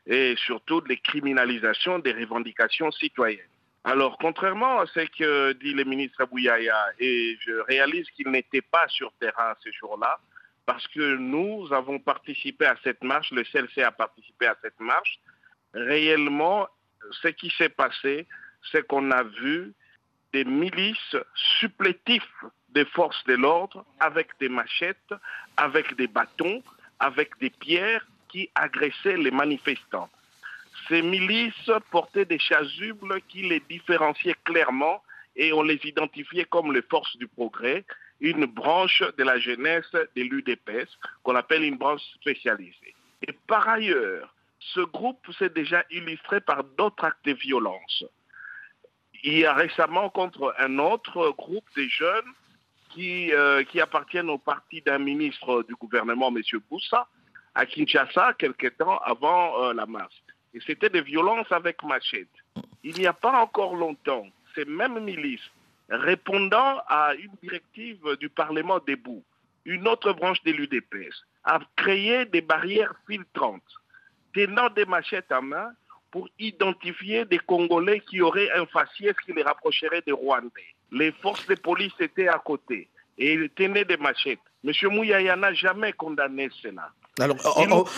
et 0.07 0.35
surtout 0.45 0.81
de 0.81 0.95
criminalisation 0.95 1.99
des 1.99 2.13
revendications 2.13 2.91
citoyennes. 2.91 3.45
Alors, 3.83 4.17
contrairement 4.19 4.79
à 4.79 4.85
ce 4.85 4.99
que 5.17 5.53
dit 5.53 5.73
le 5.73 5.83
ministre 5.83 6.21
Abouyaya, 6.21 6.87
et 6.99 7.37
je 7.41 7.51
réalise 7.67 8.09
qu'il 8.11 8.29
n'était 8.29 8.61
pas 8.61 8.87
sur 8.89 9.11
terrain 9.19 9.53
ce 9.63 9.71
jour-là, 9.71 10.19
parce 10.65 10.87
que 10.87 11.15
nous 11.15 11.67
avons 11.71 11.99
participé 11.99 12.65
à 12.65 12.75
cette 12.83 13.03
marche, 13.03 13.31
le 13.31 13.43
CLC 13.43 13.81
a 13.81 13.91
participé 13.91 14.45
à 14.45 14.55
cette 14.61 14.79
marche, 14.79 15.19
réellement, 15.73 16.67
ce 17.09 17.29
qui 17.29 17.51
s'est 17.57 17.69
passé, 17.69 18.27
c'est 18.71 18.85
qu'on 18.85 19.09
a 19.09 19.23
vu 19.23 19.73
des 20.31 20.45
milices 20.45 21.17
supplétifs 21.59 22.45
des 22.73 22.85
forces 22.85 23.23
de 23.25 23.33
l'ordre 23.33 23.85
avec 23.99 24.29
des 24.39 24.49
machettes, 24.49 25.13
avec 25.57 25.95
des 25.95 26.07
bâtons, 26.07 26.63
avec 26.99 27.37
des 27.39 27.49
pierres 27.49 28.05
qui 28.29 28.49
agressaient 28.55 29.17
les 29.17 29.31
manifestants. 29.31 30.09
Ces 30.87 31.01
milices 31.01 31.71
portaient 31.91 32.25
des 32.25 32.39
chasubles 32.39 33.21
qui 33.27 33.43
les 33.43 33.59
différenciaient 33.59 34.37
clairement 34.43 35.03
et 35.35 35.53
on 35.53 35.63
les 35.63 35.79
identifiait 35.83 36.45
comme 36.45 36.73
les 36.73 36.81
forces 36.81 37.15
du 37.17 37.27
progrès, 37.27 37.85
une 38.19 38.45
branche 38.45 39.03
de 39.17 39.23
la 39.23 39.39
jeunesse 39.39 39.91
de 39.93 40.21
l'UDPS 40.21 40.89
qu'on 41.23 41.35
appelle 41.35 41.63
une 41.63 41.77
branche 41.77 42.01
spécialisée. 42.19 42.95
Et 43.27 43.33
par 43.47 43.67
ailleurs, 43.67 44.33
ce 44.59 44.81
groupe 44.81 45.25
s'est 45.37 45.49
déjà 45.49 45.83
illustré 45.89 46.39
par 46.39 46.63
d'autres 46.63 47.03
actes 47.03 47.25
de 47.25 47.33
violence. 47.33 48.05
Il 49.23 49.39
y 49.39 49.45
a 49.45 49.53
récemment 49.53 50.09
contre 50.09 50.53
un 50.59 50.79
autre 50.79 51.31
groupe 51.31 51.67
de 51.75 51.83
jeunes 51.83 52.33
qui, 52.93 53.33
euh, 53.33 53.63
qui 53.63 53.79
appartiennent 53.79 54.29
au 54.29 54.37
parti 54.37 54.81
d'un 54.81 54.99
ministre 54.99 55.63
du 55.63 55.75
gouvernement, 55.75 56.29
M. 56.29 56.41
Boussa, 56.69 57.07
à 57.55 57.65
Kinshasa, 57.65 58.33
quelque 58.33 58.67
temps 58.67 58.97
avant 58.99 59.63
euh, 59.63 59.73
la 59.73 59.85
marche. 59.85 60.21
Et 60.53 60.59
c'était 60.65 60.89
des 60.89 61.01
violences 61.01 61.51
avec 61.51 61.83
machette. 61.83 62.27
Il 62.83 62.95
n'y 62.95 63.07
a 63.07 63.13
pas 63.13 63.41
encore 63.41 63.75
longtemps, 63.75 64.25
ces 64.55 64.65
mêmes 64.65 64.99
milices, 64.99 65.49
répondant 65.89 66.81
à 66.87 67.13
une 67.15 67.31
directive 67.41 68.17
du 68.19 68.29
Parlement 68.29 68.79
debout, 68.85 69.23
une 69.65 69.87
autre 69.87 70.13
branche 70.13 70.41
de 70.43 70.51
l'UDPS, 70.51 71.23
a 71.43 71.59
créé 71.75 72.25
des 72.25 72.41
barrières 72.41 72.93
filtrantes, 73.07 73.61
tenant 74.33 74.69
des 74.69 74.85
machettes 74.85 75.31
à 75.31 75.41
main 75.41 75.71
pour 76.09 76.27
identifier 76.39 77.25
des 77.25 77.39
Congolais 77.39 78.01
qui 78.01 78.21
auraient 78.21 78.51
un 78.51 78.65
faciès 78.65 79.15
qui 79.25 79.33
les 79.33 79.43
rapprocherait 79.43 80.01
des 80.01 80.11
Rwandais. 80.11 80.70
Les 80.91 81.11
forces 81.11 81.45
de 81.47 81.55
police 81.55 81.93
étaient 81.99 82.27
à 82.27 82.39
côté 82.39 82.87
et 83.17 83.33
ils 83.33 83.49
tenaient 83.49 83.85
des 83.85 83.97
machettes. 83.97 84.39
M. 84.63 84.73
Mouyaya 84.91 85.35
n'a 85.35 85.53
jamais 85.53 85.93
condamné 85.93 86.49
cela. 86.61 86.89
Alors, 87.19 87.37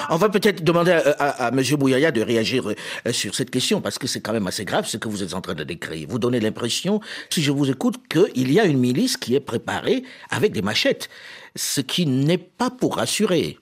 on, 0.09 0.17
va 0.17 0.29
peut-être 0.29 0.63
demander 0.63 0.91
à, 0.91 1.49
M. 1.49 1.61
Mouyaya 1.79 2.11
de 2.11 2.21
réagir 2.21 2.67
euh, 2.67 3.11
sur 3.11 3.35
cette 3.35 3.51
question, 3.51 3.79
parce 3.79 3.99
que 3.99 4.07
c'est 4.07 4.21
quand 4.21 4.33
même 4.33 4.47
assez 4.47 4.65
grave 4.65 4.85
ce 4.87 4.97
que 4.97 5.07
vous 5.07 5.21
êtes 5.21 5.33
en 5.35 5.41
train 5.41 5.53
de 5.53 5.63
décrire. 5.63 6.07
Vous 6.09 6.19
donnez 6.19 6.39
l'impression, 6.39 6.99
si 7.29 7.43
je 7.43 7.51
vous 7.51 7.69
écoute, 7.69 7.95
qu'il 8.09 8.51
y 8.51 8.59
a 8.59 8.65
une 8.65 8.79
milice 8.79 9.17
qui 9.17 9.35
est 9.35 9.39
préparée 9.39 10.03
avec 10.31 10.51
des 10.51 10.63
machettes, 10.63 11.09
ce 11.55 11.79
qui 11.79 12.07
n'est 12.07 12.39
pas 12.39 12.71
pour 12.71 12.97
rassurer. 12.97 13.59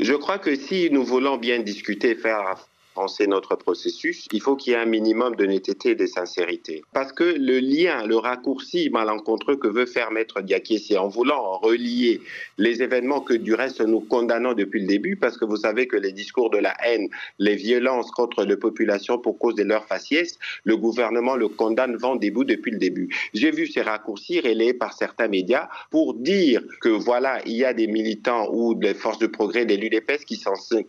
Je 0.00 0.14
crois 0.14 0.38
que 0.38 0.56
si 0.56 0.88
nous 0.90 1.04
voulons 1.04 1.36
bien 1.36 1.60
discuter, 1.60 2.14
faire 2.14 2.56
penser 2.94 3.26
notre 3.26 3.56
processus, 3.56 4.26
il 4.32 4.40
faut 4.40 4.56
qu'il 4.56 4.72
y 4.72 4.76
ait 4.76 4.78
un 4.78 4.86
minimum 4.86 5.36
de 5.36 5.44
netteté 5.44 5.90
et 5.90 5.94
de 5.94 6.06
sincérité. 6.06 6.82
Parce 6.92 7.12
que 7.12 7.24
le 7.24 7.58
lien, 7.58 8.06
le 8.06 8.16
raccourci 8.16 8.90
malencontreux 8.90 9.56
que 9.56 9.68
veut 9.68 9.86
faire 9.86 10.10
Maître 10.10 10.40
Diakiesi 10.40 10.96
en 10.96 11.08
voulant 11.08 11.58
relier 11.58 12.20
les 12.58 12.82
événements 12.82 13.20
que 13.20 13.34
du 13.34 13.54
reste 13.54 13.80
nous 13.80 14.00
condamnons 14.00 14.54
depuis 14.54 14.80
le 14.80 14.86
début, 14.86 15.16
parce 15.16 15.36
que 15.36 15.44
vous 15.44 15.56
savez 15.56 15.86
que 15.86 15.96
les 15.96 16.12
discours 16.12 16.50
de 16.50 16.58
la 16.58 16.74
haine, 16.84 17.08
les 17.38 17.56
violences 17.56 18.10
contre 18.10 18.44
les 18.44 18.56
populations 18.56 19.18
pour 19.18 19.38
cause 19.38 19.56
de 19.56 19.64
leur 19.64 19.86
faciès, 19.86 20.38
le 20.64 20.76
gouvernement 20.76 21.36
le 21.36 21.48
condamne 21.48 21.96
vent 21.96 22.16
debout 22.16 22.44
depuis 22.44 22.70
le 22.70 22.78
début. 22.78 23.08
J'ai 23.34 23.50
vu 23.50 23.66
ces 23.66 23.82
raccourcis 23.82 24.40
relayés 24.40 24.74
par 24.74 24.92
certains 24.92 25.28
médias 25.28 25.68
pour 25.90 26.14
dire 26.14 26.62
que 26.80 26.88
voilà, 26.88 27.40
il 27.46 27.56
y 27.56 27.64
a 27.64 27.74
des 27.74 27.86
militants 27.86 28.48
ou 28.52 28.74
des 28.74 28.94
forces 28.94 29.18
de 29.18 29.26
progrès 29.26 29.64
des 29.64 29.76
l'UDPS 29.76 30.24
qui 30.24 30.36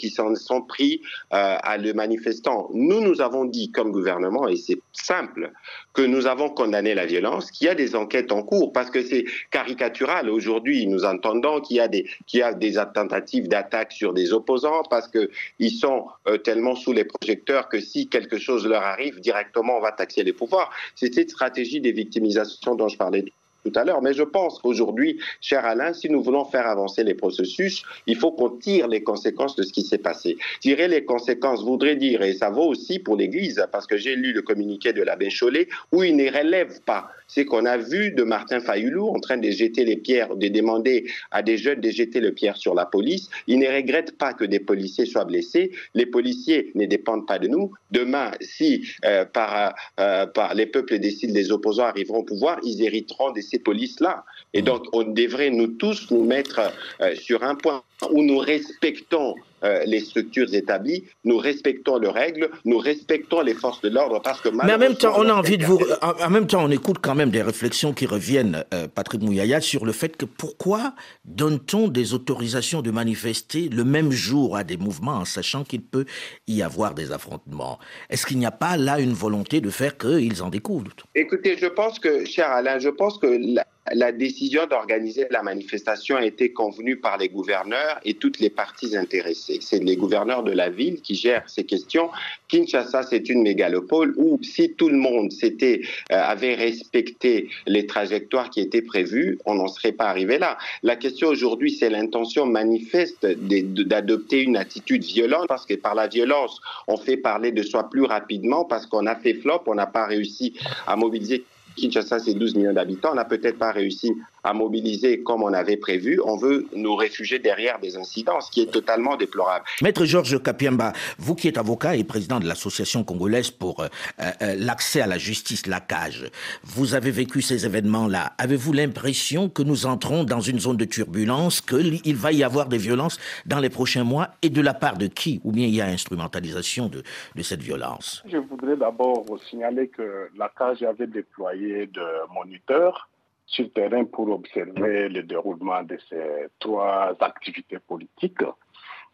s'en 0.09 0.35
sont 0.35 0.61
pris 0.61 1.01
euh, 1.33 1.57
à 1.61 1.77
le 1.77 1.93
manifestants. 1.95 2.69
Nous, 2.73 3.01
nous 3.01 3.21
avons 3.21 3.45
dit 3.45 3.71
comme 3.71 3.91
gouvernement, 3.91 4.47
et 4.47 4.55
c'est 4.55 4.79
simple, 4.93 5.51
que 5.93 6.01
nous 6.01 6.27
avons 6.27 6.49
condamné 6.49 6.93
la 6.93 7.05
violence, 7.05 7.51
qu'il 7.51 7.67
y 7.67 7.69
a 7.69 7.75
des 7.75 7.95
enquêtes 7.95 8.31
en 8.31 8.43
cours, 8.43 8.71
parce 8.73 8.91
que 8.91 9.01
c'est 9.01 9.25
caricatural. 9.49 10.29
Aujourd'hui, 10.29 10.85
nous 10.87 11.05
entendons 11.05 11.61
qu'il 11.61 11.77
y 11.77 11.79
a 11.79 11.87
des, 11.87 12.05
y 12.33 12.41
a 12.41 12.53
des 12.53 12.73
tentatives 12.93 13.47
d'attaque 13.47 13.91
sur 13.91 14.13
des 14.13 14.33
opposants, 14.33 14.83
parce 14.89 15.07
qu'ils 15.07 15.71
sont 15.71 16.07
euh, 16.27 16.37
tellement 16.37 16.75
sous 16.75 16.93
les 16.93 17.05
projecteurs 17.05 17.69
que 17.69 17.79
si 17.79 18.07
quelque 18.07 18.37
chose 18.37 18.67
leur 18.67 18.83
arrive, 18.83 19.19
directement, 19.19 19.77
on 19.77 19.81
va 19.81 19.91
taxer 19.91 20.23
les 20.23 20.33
pouvoirs. 20.33 20.71
C'est 20.95 21.13
cette 21.13 21.31
stratégie 21.31 21.81
des 21.81 21.91
victimisations 21.91 22.75
dont 22.75 22.87
je 22.87 22.97
parlais 22.97 23.25
tout 23.65 23.77
à 23.77 23.83
l'heure. 23.83 24.01
Mais 24.01 24.13
je 24.13 24.23
pense 24.23 24.59
qu'aujourd'hui, 24.59 25.19
cher 25.41 25.65
Alain, 25.65 25.93
si 25.93 26.09
nous 26.09 26.21
voulons 26.21 26.45
faire 26.45 26.67
avancer 26.67 27.03
les 27.03 27.15
processus, 27.15 27.83
il 28.05 28.15
faut 28.15 28.31
qu'on 28.31 28.49
tire 28.49 28.87
les 28.87 29.03
conséquences 29.03 29.55
de 29.55 29.63
ce 29.63 29.73
qui 29.73 29.81
s'est 29.81 29.97
passé. 29.97 30.37
Tirer 30.61 30.87
les 30.87 31.03
conséquences 31.03 31.63
voudrait 31.63 31.95
dire, 31.95 32.21
et 32.21 32.33
ça 32.33 32.49
vaut 32.49 32.67
aussi 32.67 32.99
pour 32.99 33.15
l'Église, 33.15 33.65
parce 33.71 33.87
que 33.87 33.97
j'ai 33.97 34.15
lu 34.15 34.33
le 34.33 34.41
communiqué 34.41 34.93
de 34.93 35.01
l'abbé 35.01 35.29
Chollet, 35.29 35.67
où 35.91 36.03
il 36.03 36.15
ne 36.15 36.27
relève 36.31 36.81
pas. 36.81 37.09
C'est 37.27 37.45
qu'on 37.45 37.65
a 37.65 37.77
vu 37.77 38.11
de 38.11 38.23
Martin 38.23 38.59
Fayoulou 38.59 39.07
en 39.07 39.19
train 39.19 39.37
de 39.37 39.49
jeter 39.49 39.83
les 39.83 39.97
pierres, 39.97 40.35
de 40.35 40.47
demander 40.47 41.05
à 41.31 41.41
des 41.41 41.57
jeunes 41.57 41.81
de 41.81 41.89
jeter 41.89 42.19
le 42.19 42.31
pierre 42.31 42.57
sur 42.57 42.75
la 42.75 42.85
police. 42.85 43.29
Il 43.47 43.59
ne 43.59 43.67
regrette 43.67 44.17
pas 44.17 44.33
que 44.33 44.45
des 44.45 44.59
policiers 44.59 45.05
soient 45.05 45.25
blessés. 45.25 45.71
Les 45.93 46.05
policiers 46.05 46.71
ne 46.75 46.85
dépendent 46.85 47.27
pas 47.27 47.39
de 47.39 47.47
nous. 47.47 47.71
Demain, 47.91 48.31
si 48.41 48.85
euh, 49.05 49.25
par, 49.25 49.73
euh, 49.99 50.25
par 50.27 50.53
les 50.53 50.65
peuples 50.65 50.99
décident 50.99 51.33
les 51.33 51.51
opposants 51.51 51.85
arriveront 51.85 52.19
au 52.19 52.23
pouvoir, 52.23 52.59
ils 52.63 52.83
hériteront 52.83 53.31
de 53.31 53.41
ces 53.41 53.59
polices-là. 53.59 54.23
Et 54.53 54.61
mm. 54.61 54.65
donc, 54.65 54.83
on 54.93 55.03
devrait 55.03 55.49
nous 55.49 55.67
tous 55.67 56.11
nous 56.11 56.23
mettre 56.23 56.61
euh, 57.01 57.15
sur 57.15 57.43
un 57.43 57.55
point 57.55 57.83
où 58.11 58.21
nous 58.21 58.37
respectons 58.37 59.35
euh, 59.65 59.83
les 59.85 59.99
structures 59.99 60.53
établies, 60.53 61.03
nous 61.23 61.37
respectons 61.37 61.97
les 61.97 62.09
règles, 62.09 62.49
nous 62.65 62.77
respectons 62.77 63.41
les 63.41 63.53
forces 63.53 63.81
de 63.81 63.89
l'ordre 63.89 64.21
parce 64.21 64.41
que 64.41 64.49
Mais 64.49 64.73
en 64.73 64.77
même 64.77 64.95
temps, 64.95 65.13
on 65.17 65.27
a 65.27 65.33
envie 65.33 65.57
de 65.57 65.65
vous 65.65 65.79
en 66.01 66.29
même 66.29 66.47
temps 66.47 66.63
on 66.63 66.71
écoute 66.71 66.97
quand 67.01 67.15
même 67.15 67.31
des 67.31 67.41
réflexions 67.41 67.93
qui 67.93 68.05
reviennent 68.05 68.63
euh, 68.73 68.87
Patrick 68.87 69.21
Mouyaya 69.21 69.61
sur 69.61 69.85
le 69.85 69.91
fait 69.91 70.15
que 70.15 70.25
pourquoi 70.25 70.93
donne-t-on 71.25 71.87
des 71.87 72.13
autorisations 72.13 72.81
de 72.81 72.91
manifester 72.91 73.69
le 73.69 73.83
même 73.83 74.11
jour 74.11 74.55
à 74.55 74.63
des 74.63 74.77
mouvements 74.77 75.15
en 75.15 75.25
sachant 75.25 75.63
qu'il 75.63 75.81
peut 75.81 76.05
y 76.47 76.61
avoir 76.61 76.93
des 76.93 77.11
affrontements? 77.11 77.79
Est-ce 78.09 78.25
qu'il 78.25 78.37
n'y 78.37 78.45
a 78.45 78.51
pas 78.51 78.77
là 78.77 78.99
une 78.99 79.13
volonté 79.13 79.61
de 79.61 79.69
faire 79.69 79.97
qu'ils 79.97 80.43
en 80.43 80.49
découvrent 80.49 80.85
Écoutez, 81.15 81.57
je 81.57 81.67
pense 81.67 81.99
que 81.99 82.25
cher 82.25 82.49
Alain, 82.51 82.79
je 82.79 82.89
pense 82.89 83.17
que 83.17 83.27
la, 83.27 83.65
la 83.93 84.11
décision 84.11 84.65
d'organiser 84.65 85.27
la 85.29 85.43
manifestation 85.43 86.15
a 86.15 86.25
été 86.25 86.51
convenue 86.51 86.97
par 86.97 87.17
les 87.17 87.29
gouverneurs 87.29 87.99
et 88.03 88.15
toutes 88.15 88.39
les 88.39 88.49
parties 88.49 88.97
intéressées. 88.97 89.59
C'est 89.61 89.83
les 89.83 89.95
gouverneurs 89.95 90.43
de 90.43 90.51
la 90.51 90.69
ville 90.69 91.01
qui 91.01 91.13
gèrent 91.13 91.47
ces 91.47 91.65
questions. 91.65 92.09
Kinshasa, 92.47 93.03
c'est 93.03 93.29
une 93.29 93.43
mégalopole 93.43 94.15
où 94.17 94.39
si 94.41 94.73
tout 94.73 94.89
le 94.89 94.97
monde 94.97 95.31
s'était, 95.31 95.81
euh, 96.11 96.15
avait 96.15 96.55
respecté 96.55 97.49
les 97.67 97.85
trajectoires 97.85 98.49
qui 98.49 98.59
étaient 98.59 98.81
prévues, 98.81 99.37
on 99.45 99.55
n'en 99.55 99.67
serait 99.67 99.91
pas 99.91 100.05
arrivé 100.05 100.39
là. 100.39 100.57
La 100.81 100.95
question 100.95 101.27
aujourd'hui, 101.27 101.71
c'est 101.71 101.89
l'intention 101.89 102.47
manifeste 102.47 103.25
d'adopter 103.25 104.41
une 104.41 104.57
attitude 104.57 105.03
violente 105.03 105.47
parce 105.47 105.65
que 105.65 105.75
par 105.75 105.93
la 105.93 106.07
violence, 106.07 106.59
on 106.87 106.97
fait 106.97 107.17
parler 107.17 107.51
de 107.51 107.61
soi 107.61 107.89
plus 107.89 108.03
rapidement 108.03 108.65
parce 108.65 108.87
qu'on 108.87 109.05
a 109.05 109.15
fait 109.15 109.35
flop, 109.35 109.61
on 109.67 109.75
n'a 109.75 109.85
pas 109.85 110.07
réussi 110.07 110.53
à 110.87 110.95
mobiliser 110.95 111.43
Kinshasa, 111.75 112.19
c'est 112.19 112.33
12 112.33 112.55
millions 112.55 112.73
d'habitants. 112.73 113.11
On 113.11 113.15
n'a 113.15 113.25
peut-être 113.25 113.57
pas 113.57 113.71
réussi 113.71 114.11
à 114.45 114.53
mobiliser 114.53 115.23
comme 115.23 115.43
on 115.43 115.53
avait 115.53 115.75
prévu. 115.75 116.21
On 116.23 116.37
veut 116.37 116.67
nous 116.75 116.95
réfugier 116.95 117.39
derrière 117.39 117.79
des 117.79 117.97
incidents, 117.97 118.39
ce 118.39 118.51
qui 118.51 118.61
est 118.61 118.71
totalement 118.71 119.17
déplorable. 119.17 119.65
Maître 119.81 120.05
Georges 120.05 120.41
Kapiamba, 120.41 120.93
vous 121.17 121.33
qui 121.33 121.47
êtes 121.47 121.57
avocat 121.57 121.95
et 121.95 122.03
président 122.03 122.39
de 122.39 122.47
l'Association 122.47 123.03
congolaise 123.03 123.49
pour 123.49 123.79
euh, 123.79 123.87
euh, 124.21 124.55
l'accès 124.57 125.01
à 125.01 125.07
la 125.07 125.17
justice, 125.17 125.65
la 125.65 125.79
CAGE, 125.79 126.29
vous 126.63 126.93
avez 126.93 127.09
vécu 127.09 127.41
ces 127.41 127.65
événements-là. 127.65 128.33
Avez-vous 128.37 128.71
l'impression 128.71 129.49
que 129.49 129.63
nous 129.63 129.87
entrons 129.87 130.23
dans 130.23 130.41
une 130.41 130.59
zone 130.59 130.77
de 130.77 130.85
turbulence, 130.85 131.59
qu'il 131.59 132.15
va 132.15 132.31
y 132.31 132.43
avoir 132.43 132.67
des 132.67 132.77
violences 132.77 133.19
dans 133.47 133.59
les 133.59 133.71
prochains 133.71 134.03
mois 134.03 134.29
et 134.43 134.49
de 134.49 134.61
la 134.61 134.75
part 134.75 134.97
de 134.97 135.07
qui? 135.07 135.41
Ou 135.43 135.51
bien 135.51 135.65
il 135.65 135.73
y 135.73 135.81
a 135.81 135.87
instrumentalisation 135.87 136.87
de, 136.87 137.01
de 137.35 137.41
cette 137.41 137.63
violence? 137.63 138.23
Je 138.29 138.37
voudrais 138.37 138.77
d'abord 138.77 139.25
signaler 139.49 139.87
que 139.87 140.29
la 140.37 140.51
CAGE 140.55 140.83
avait 140.83 141.07
déployé 141.07 141.87
de 141.87 142.03
moniteurs 142.31 143.09
sur 143.45 143.65
le 143.65 143.69
terrain 143.69 144.05
pour 144.05 144.29
observer 144.29 145.09
le 145.09 145.23
déroulement 145.23 145.83
de 145.83 145.97
ces 146.09 146.47
trois 146.59 147.15
activités 147.19 147.79
politiques. 147.79 148.43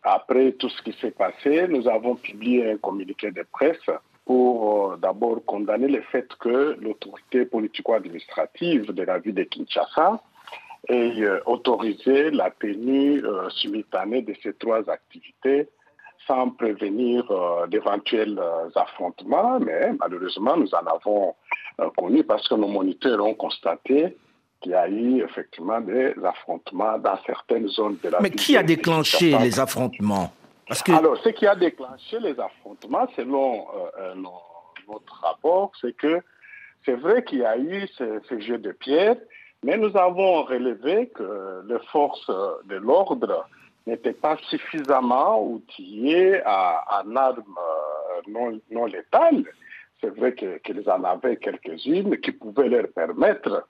Après 0.03 0.53
tout 0.53 0.69
ce 0.69 0.81
qui 0.81 0.93
s'est 1.00 1.11
passé, 1.11 1.67
nous 1.67 1.88
avons 1.88 2.15
publié 2.15 2.71
un 2.71 2.77
communiqué 2.77 3.31
de 3.31 3.45
presse 3.51 3.89
pour 4.25 4.93
euh, 4.93 4.97
d'abord 4.97 5.43
condamner 5.45 5.88
le 5.88 6.01
fait 6.01 6.27
que 6.39 6.77
l'autorité 6.79 7.45
politico-administrative 7.45 8.91
de 8.91 9.03
la 9.03 9.19
ville 9.19 9.35
de 9.35 9.43
Kinshasa 9.43 10.21
et 10.89 11.23
autoriser 11.45 12.31
la 12.31 12.50
tenue 12.50 13.21
simultanée 13.61 14.23
de 14.23 14.33
ces 14.41 14.53
trois 14.53 14.89
activités 14.89 15.69
sans 16.31 16.50
prévenir 16.51 17.25
d'éventuels 17.67 18.39
affrontements, 18.75 19.59
mais 19.59 19.91
malheureusement, 20.00 20.55
nous 20.55 20.73
en 20.73 20.85
avons 20.88 21.35
connu 21.97 22.23
parce 22.23 22.47
que 22.47 22.55
nos 22.55 22.69
moniteurs 22.69 23.23
ont 23.25 23.33
constaté 23.33 24.15
qu'il 24.61 24.71
y 24.71 24.75
a 24.75 24.88
eu 24.88 25.23
effectivement 25.23 25.81
des 25.81 26.13
affrontements 26.23 26.97
dans 27.00 27.17
certaines 27.25 27.67
zones 27.67 27.97
de 28.01 28.09
la 28.09 28.21
Mais 28.21 28.29
qui 28.29 28.55
a 28.55 28.63
déclenché 28.63 29.38
les 29.39 29.59
affrontements? 29.59 30.31
Parce 30.67 30.81
que... 30.83 30.93
Alors, 30.93 31.17
ce 31.17 31.29
qui 31.29 31.45
a 31.45 31.55
déclenché 31.55 32.19
les 32.19 32.39
affrontements, 32.39 33.07
selon 33.17 33.65
euh, 34.00 34.13
notre 34.15 35.21
rapport, 35.21 35.71
c'est 35.81 35.97
que 35.97 36.21
c'est 36.85 36.95
vrai 36.95 37.23
qu'il 37.25 37.39
y 37.39 37.45
a 37.45 37.57
eu 37.57 37.88
ce, 37.97 38.21
ce, 38.29 38.39
jeu 38.39 38.57
de 38.57 38.71
pierre, 38.71 39.17
mais 39.63 39.77
nous 39.77 39.95
avons 39.97 40.43
relevé 40.43 41.09
que 41.09 41.63
les 41.67 41.79
forces 41.91 42.31
de 42.65 42.75
l'ordre 42.75 43.45
n'étaient 43.88 44.13
pas 44.13 44.38
suffisamment 44.50 45.43
outillées 45.43 46.41
en 46.45 47.15
armes 47.15 47.57
euh, 47.57 48.21
non, 48.27 48.59
non 48.69 48.85
létales. 48.85 49.43
C'est 50.00 50.15
vrai 50.15 50.33
qu'ils 50.33 50.89
en 50.89 51.03
avaient 51.03 51.38
quelques-unes 51.38 52.17
qui 52.17 52.31
pouvaient 52.31 52.69
leur 52.69 52.88
permettre 52.89 53.67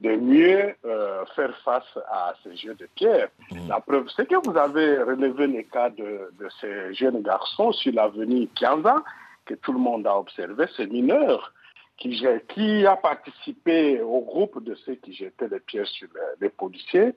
de 0.00 0.16
mieux 0.16 0.74
euh, 0.84 1.24
faire 1.36 1.56
face 1.64 1.98
à 2.10 2.34
ces 2.42 2.56
jeux 2.56 2.74
de 2.74 2.88
pierre. 2.94 3.28
Mmh. 3.50 3.68
La 3.68 3.80
preuve, 3.80 4.08
c'est 4.14 4.26
que 4.26 4.36
vous 4.44 4.56
avez 4.56 4.98
relevé 5.02 5.46
les 5.46 5.64
cas 5.64 5.90
de, 5.90 6.30
de 6.38 6.48
ces 6.60 6.94
jeunes 6.94 7.22
garçons 7.22 7.72
sur 7.72 7.92
l'avenue 7.92 8.48
Kianza, 8.54 9.02
que 9.46 9.54
tout 9.54 9.72
le 9.72 9.78
monde 9.78 10.06
a 10.06 10.18
observé, 10.18 10.66
ces 10.76 10.86
mineurs, 10.86 11.52
qui, 11.96 12.26
qui 12.48 12.86
a 12.86 12.96
participé 12.96 14.00
au 14.00 14.20
groupe 14.20 14.62
de 14.64 14.74
ceux 14.74 14.96
qui 14.96 15.14
jetaient 15.14 15.48
les 15.48 15.60
pierres 15.60 15.86
sur 15.86 16.08
les, 16.14 16.46
les 16.46 16.48
policiers. 16.48 17.14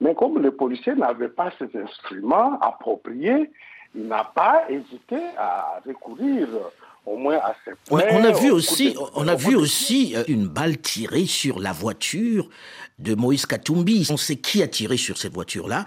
Mais 0.00 0.14
comme 0.14 0.42
les 0.42 0.50
policiers 0.50 0.94
n'avaient 0.94 1.28
pas 1.28 1.52
ces 1.58 1.70
instruments 1.78 2.58
appropriés, 2.60 3.50
il 3.94 4.06
n'a 4.06 4.24
pas 4.24 4.64
hésité 4.70 5.18
à 5.36 5.80
recourir 5.86 6.48
au 7.04 7.16
moins 7.16 7.36
à 7.36 7.54
ce 7.64 7.70
point. 7.86 8.02
On 8.12 8.24
a 8.24 8.32
vu 8.32 8.50
aussi, 8.50 8.96
on 9.14 9.28
a 9.28 9.34
vu 9.34 9.56
aussi 9.56 10.14
une 10.28 10.46
balle 10.46 10.78
tirée 10.78 11.26
sur 11.26 11.58
la 11.58 11.72
voiture 11.72 12.48
de 12.98 13.14
Moïse 13.14 13.46
Katumbi. 13.46 14.06
On 14.10 14.16
sait 14.16 14.36
qui 14.36 14.62
a 14.62 14.68
tiré 14.68 14.96
sur 14.96 15.18
cette 15.18 15.32
voiture-là, 15.34 15.84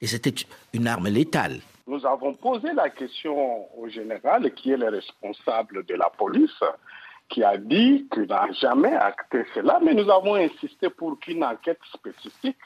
et 0.00 0.06
c'était 0.06 0.34
une 0.72 0.86
arme 0.86 1.08
létale. 1.08 1.60
Nous 1.86 2.06
avons 2.06 2.34
posé 2.34 2.72
la 2.72 2.88
question 2.90 3.66
au 3.76 3.88
général, 3.88 4.52
qui 4.54 4.70
est 4.70 4.76
le 4.76 4.90
responsable 4.90 5.84
de 5.86 5.94
la 5.94 6.08
police, 6.16 6.62
qui 7.28 7.42
a 7.42 7.56
dit 7.56 8.06
qu'il 8.12 8.26
n'a 8.26 8.46
jamais 8.60 8.94
acté 8.94 9.44
cela, 9.54 9.80
mais 9.84 9.94
nous 9.94 10.08
avons 10.10 10.34
insisté 10.34 10.88
pour 10.90 11.18
qu'une 11.18 11.42
enquête 11.42 11.80
spécifique 11.92 12.58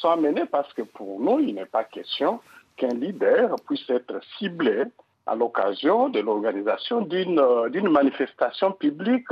soit 0.00 0.16
menée 0.16 0.46
parce 0.50 0.72
que 0.72 0.82
pour 0.82 1.20
nous, 1.20 1.40
il 1.40 1.54
n'est 1.54 1.66
pas 1.66 1.84
question 1.84 2.40
qu'un 2.76 2.94
leader 2.94 3.56
puisse 3.66 3.88
être 3.90 4.20
ciblé 4.38 4.84
à 5.26 5.34
l'occasion 5.34 6.08
de 6.08 6.20
l'organisation 6.20 7.02
d'une 7.02 7.88
manifestation 7.88 8.72
publique 8.72 9.28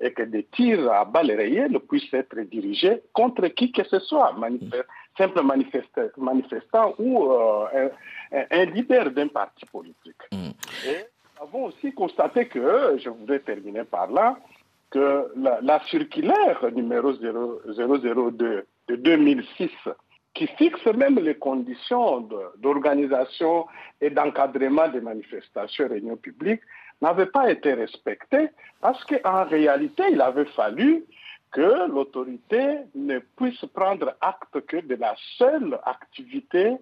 et 0.00 0.12
que 0.12 0.22
des 0.22 0.44
tirs 0.44 0.90
à 0.92 1.04
balles 1.04 1.32
réelles 1.32 1.78
puissent 1.80 2.12
être 2.12 2.38
dirigés 2.40 3.02
contre 3.12 3.46
qui 3.48 3.72
que 3.72 3.84
ce 3.84 3.98
soit, 4.00 4.32
manifeste, 4.32 4.84
simple 5.16 5.42
manifestant 6.18 6.94
ou 6.98 7.32
euh, 7.32 7.88
un, 8.32 8.44
un, 8.50 8.64
leader 8.66 9.10
d'un 9.10 9.28
parti 9.28 9.64
politique. 9.66 10.20
Mm. 10.32 10.50
Et 10.86 11.06
nous 11.38 11.42
avons 11.46 11.64
aussi 11.66 11.94
constaté 11.94 12.46
que, 12.48 12.98
je 12.98 13.08
voudrais 13.08 13.38
terminer 13.38 13.84
par 13.84 14.10
là, 14.10 14.36
que 14.90 15.32
la, 15.36 15.60
la 15.62 15.80
circulaire 15.84 16.62
numéro 16.74 17.12
002 17.12 18.66
de 18.88 18.96
2006 18.96 19.70
qui 20.34 20.46
fixe 20.46 20.84
même 20.86 21.18
les 21.18 21.36
conditions 21.36 22.28
d'organisation 22.58 23.66
et 24.02 24.10
d'encadrement 24.10 24.88
des 24.88 25.00
manifestations 25.00 25.86
et 25.86 25.88
réunions 25.88 26.18
publiques, 26.18 26.60
n'avait 27.00 27.26
pas 27.26 27.50
été 27.50 27.72
respectée 27.72 28.50
parce 28.82 29.02
qu'en 29.04 29.44
réalité, 29.44 30.02
il 30.10 30.20
avait 30.20 30.44
fallu 30.46 31.04
que 31.52 31.88
l'autorité 31.88 32.80
ne 32.94 33.18
puisse 33.36 33.64
prendre 33.74 34.14
acte 34.20 34.60
que 34.66 34.76
de 34.76 34.94
la 34.96 35.14
seule 35.38 35.78
activité 35.84 36.76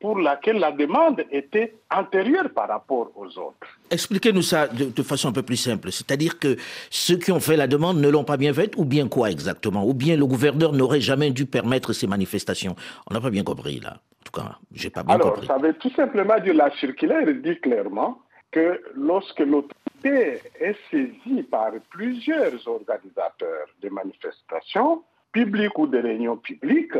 pour 0.00 0.18
laquelle 0.18 0.58
la 0.58 0.70
demande 0.70 1.24
était 1.30 1.74
antérieure 1.90 2.50
par 2.54 2.68
rapport 2.68 3.10
aux 3.16 3.26
autres. 3.38 3.66
Expliquez-nous 3.90 4.42
ça 4.42 4.68
de, 4.68 4.84
de, 4.84 5.02
façon 5.02 5.28
un 5.28 5.32
peu 5.32 5.42
plus 5.42 5.56
simple. 5.56 5.90
C'est-à-dire 5.90 6.38
que 6.38 6.56
ceux 6.90 7.16
qui 7.16 7.32
ont 7.32 7.40
fait 7.40 7.56
la 7.56 7.66
demande 7.66 7.98
ne 7.98 8.08
l'ont 8.08 8.24
pas 8.24 8.36
bien 8.36 8.54
faite, 8.54 8.74
ou 8.76 8.84
bien 8.84 9.08
quoi 9.08 9.30
exactement? 9.30 9.84
Ou 9.84 9.94
bien 9.94 10.16
le 10.16 10.26
gouverneur 10.26 10.72
n'aurait 10.72 11.00
jamais 11.00 11.30
dû 11.30 11.46
permettre 11.46 11.92
ces 11.92 12.06
manifestations? 12.06 12.76
On 13.10 13.14
n'a 13.14 13.20
pas 13.20 13.30
bien 13.30 13.42
compris 13.42 13.80
là. 13.80 13.94
En 13.94 14.24
tout 14.24 14.40
cas, 14.40 14.58
j'ai 14.72 14.90
pas 14.90 15.02
bien 15.02 15.16
Alors, 15.16 15.34
compris. 15.34 15.46
Alors, 15.48 15.60
ça 15.60 15.66
veut 15.66 15.74
tout 15.74 15.90
simplement 15.90 16.38
dire 16.38 16.54
la 16.54 16.70
circulaire 16.76 17.26
dit 17.42 17.58
clairement 17.60 18.20
que 18.52 18.80
lorsque 18.94 19.40
l'autorité 19.40 20.40
est 20.60 20.76
saisie 20.90 21.42
par 21.50 21.72
plusieurs 21.90 22.66
organisateurs 22.68 23.66
de 23.82 23.88
manifestations, 23.88 25.02
publiques 25.32 25.78
ou 25.78 25.86
de 25.86 25.98
réunions 25.98 26.36
publiques, 26.36 26.98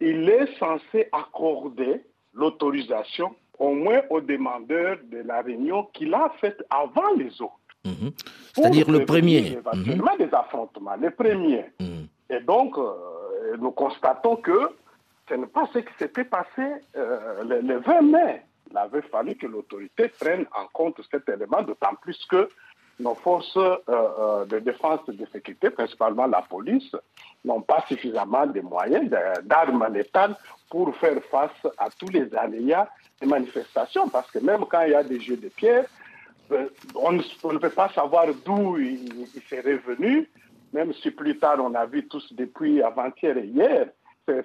il 0.00 0.28
est 0.28 0.58
censé 0.58 1.08
accorder 1.12 2.00
l'autorisation 2.34 3.34
au 3.58 3.72
moins 3.74 4.02
au 4.10 4.20
demandeur 4.20 4.96
de 5.10 5.18
la 5.18 5.42
réunion 5.42 5.84
qu'il 5.92 6.14
a 6.14 6.32
faite 6.40 6.62
avant 6.70 7.12
les 7.16 7.40
autres. 7.42 7.60
-hmm. 7.84 8.12
C'est-à-dire 8.54 8.90
le 8.90 9.04
premier. 9.04 9.52
Éventuellement 9.52 10.14
mm 10.14 10.22
-hmm. 10.22 10.28
des 10.30 10.34
affrontements, 10.42 10.96
les 11.04 11.10
premiers. 11.22 11.66
Mm 11.80 11.86
-hmm. 11.86 12.34
Et 12.34 12.40
donc, 12.52 12.70
euh, 12.78 13.56
nous 13.62 13.72
constatons 13.72 14.36
que 14.36 14.58
ce 15.28 15.34
n'est 15.34 15.52
pas 15.58 15.66
ce 15.72 15.78
qui 15.86 15.94
s'était 16.00 16.28
passé 16.38 16.66
euh, 16.96 17.42
le, 17.48 17.56
le, 17.70 17.76
20 17.78 18.02
mai. 18.14 18.42
Il 18.70 18.76
avait 18.86 19.02
fallu 19.14 19.32
que 19.40 19.46
l'autorité 19.46 20.04
prenne 20.20 20.44
en 20.60 20.66
compte 20.78 20.96
cet 21.10 21.24
élément, 21.34 21.62
d'autant 21.68 21.94
plus 22.04 22.20
que 22.32 22.40
nos 23.00 23.14
forces 23.14 23.56
euh, 23.56 24.44
de 24.46 24.58
défense 24.58 25.00
et 25.08 25.12
de 25.12 25.26
sécurité, 25.32 25.70
principalement 25.70 26.26
la 26.26 26.42
police, 26.42 26.94
n'ont 27.44 27.62
pas 27.62 27.84
suffisamment 27.88 28.46
de 28.46 28.60
moyens 28.60 29.10
d'armes 29.44 29.86
létales 29.92 30.36
pour 30.70 30.94
faire 30.96 31.20
face 31.30 31.72
à 31.78 31.88
tous 31.90 32.08
les 32.08 32.34
aléas 32.34 32.88
des 33.20 33.26
manifestations. 33.26 34.08
Parce 34.08 34.30
que 34.30 34.38
même 34.38 34.64
quand 34.70 34.82
il 34.82 34.92
y 34.92 34.94
a 34.94 35.02
des 35.02 35.20
jeux 35.20 35.36
de 35.36 35.48
pierre, 35.48 35.86
on 36.94 37.12
ne, 37.12 37.22
on 37.44 37.52
ne 37.52 37.58
peut 37.58 37.70
pas 37.70 37.88
savoir 37.90 38.26
d'où 38.44 38.78
il, 38.78 39.26
il, 39.34 39.42
serait 39.48 39.76
venu, 39.76 40.28
même 40.72 40.92
si 40.94 41.10
plus 41.10 41.38
tard 41.38 41.58
on 41.60 41.74
a 41.74 41.86
vu 41.86 42.06
tous 42.06 42.32
depuis 42.32 42.82
avant-hier 42.82 43.36
et 43.38 43.46
hier 43.46 43.86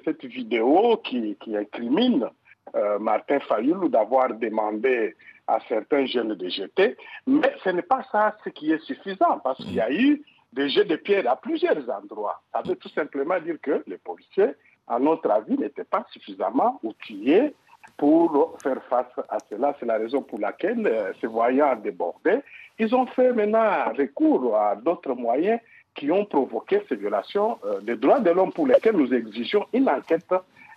cette 0.04 0.26
vidéo 0.26 0.98
qui, 1.04 1.38
incrimine 1.54 2.28
euh, 2.76 3.00
Martin 3.00 3.40
Fayoulou 3.40 3.90
d'avoir 3.90 4.34
demandé 4.34 5.16
à 5.48 5.60
certains 5.68 6.06
jeunes 6.06 6.34
de 6.34 6.50
jeter. 6.50 6.98
Mais 7.28 7.54
ce 7.64 7.70
n'est 7.70 7.82
pas 7.82 8.04
ça 8.12 8.36
ce 8.44 8.50
qui 8.50 8.72
est 8.72 8.84
suffisant 8.84 9.40
parce 9.44 9.58
qu'il 9.58 9.74
y 9.74 9.82
a 9.82 9.92
eu 9.92 10.22
des 10.54 10.70
jets 10.70 10.86
de 10.86 10.96
pierre 10.96 11.30
à 11.30 11.36
plusieurs 11.36 11.90
endroits. 11.90 12.42
Ça 12.54 12.62
veut 12.62 12.76
tout 12.76 12.90
simplement 12.90 13.40
dire 13.40 13.58
que 13.62 13.84
les 13.88 13.98
policiers, 13.98 14.54
à 14.88 15.00
notre 15.00 15.30
avis, 15.30 15.58
n'étaient 15.58 15.84
pas 15.84 16.06
suffisamment 16.12 16.80
outillés 16.84 17.54
pour 17.98 18.58
faire 18.64 18.82
face 18.90 19.12
à 19.30 19.38
cela. 19.50 19.76
C'est 19.80 19.86
la 19.86 19.98
raison 19.98 20.22
pour 20.22 20.40
laquelle, 20.40 20.86
euh, 20.88 21.14
se 21.22 21.28
voyant 21.28 21.76
débordés, 21.76 22.40
ils 22.80 22.94
ont 22.96 23.06
fait 23.06 23.32
maintenant 23.32 23.92
recours 23.98 24.56
à 24.58 24.76
d'autres 24.76 25.14
moyens 25.14 25.60
qui 25.96 26.12
ont 26.12 26.26
provoqué 26.26 26.82
ces 26.90 26.96
violations 26.96 27.58
euh, 27.66 27.80
des 27.82 27.96
droits 27.96 28.20
de 28.20 28.30
l'homme 28.32 28.52
pour 28.52 28.68
lesquels 28.68 28.98
nous 28.98 29.14
exigeons 29.14 29.66
une 29.74 29.90
enquête 29.90 30.34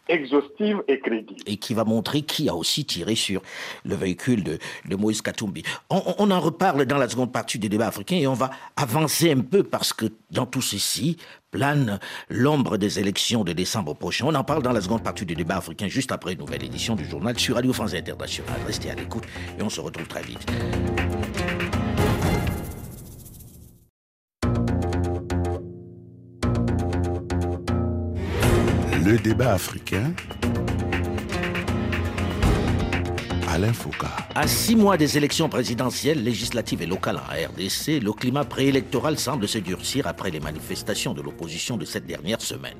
exhaustive 0.08 0.82
et 0.88 1.00
crédible. 1.00 1.40
Et 1.46 1.56
qui 1.56 1.74
va 1.74 1.84
montrer 1.84 2.22
qui 2.22 2.48
a 2.48 2.54
aussi 2.54 2.84
tiré 2.84 3.14
sur 3.14 3.42
le 3.84 3.94
véhicule 3.94 4.42
de, 4.42 4.96
Moïse 4.96 5.22
Katumbi. 5.22 5.62
On, 5.90 6.02
on, 6.18 6.30
en 6.30 6.40
reparle 6.40 6.84
dans 6.86 6.98
la 6.98 7.08
seconde 7.08 7.32
partie 7.32 7.58
des 7.58 7.68
débats 7.68 7.88
africains 7.88 8.16
et 8.16 8.26
on 8.26 8.34
va 8.34 8.50
avancer 8.76 9.30
un 9.30 9.40
peu 9.40 9.62
parce 9.62 9.92
que 9.92 10.06
dans 10.30 10.46
tout 10.46 10.62
ceci 10.62 11.16
plane 11.50 11.98
l'ombre 12.28 12.76
des 12.76 12.98
élections 12.98 13.44
de 13.44 13.52
décembre 13.52 13.94
prochain. 13.94 14.26
On 14.26 14.34
en 14.34 14.44
parle 14.44 14.62
dans 14.62 14.72
la 14.72 14.80
seconde 14.80 15.02
partie 15.02 15.24
des 15.24 15.34
débats 15.34 15.56
africains 15.56 15.88
juste 15.88 16.12
après 16.12 16.32
une 16.32 16.40
nouvelle 16.40 16.64
édition 16.64 16.94
du 16.94 17.04
journal 17.04 17.38
sur 17.38 17.54
Radio 17.54 17.72
France 17.72 17.94
Internationale. 17.94 18.60
Restez 18.66 18.90
à 18.90 18.94
l'écoute 18.94 19.24
et 19.58 19.62
on 19.62 19.70
se 19.70 19.80
retrouve 19.80 20.06
très 20.06 20.22
vite. 20.22 20.46
Le 29.08 29.16
débat 29.16 29.54
africain. 29.54 30.12
À 34.36 34.46
six 34.46 34.76
mois 34.76 34.96
des 34.96 35.16
élections 35.16 35.48
présidentielles, 35.48 36.22
législatives 36.22 36.80
et 36.82 36.86
locales 36.86 37.16
en 37.16 37.52
RDC, 37.52 38.00
le 38.00 38.12
climat 38.12 38.44
préélectoral 38.44 39.18
semble 39.18 39.48
se 39.48 39.58
durcir 39.58 40.06
après 40.06 40.30
les 40.30 40.38
manifestations 40.38 41.12
de 41.12 41.22
l'opposition 41.22 41.76
de 41.76 41.84
cette 41.84 42.06
dernière 42.06 42.40
semaine. 42.40 42.76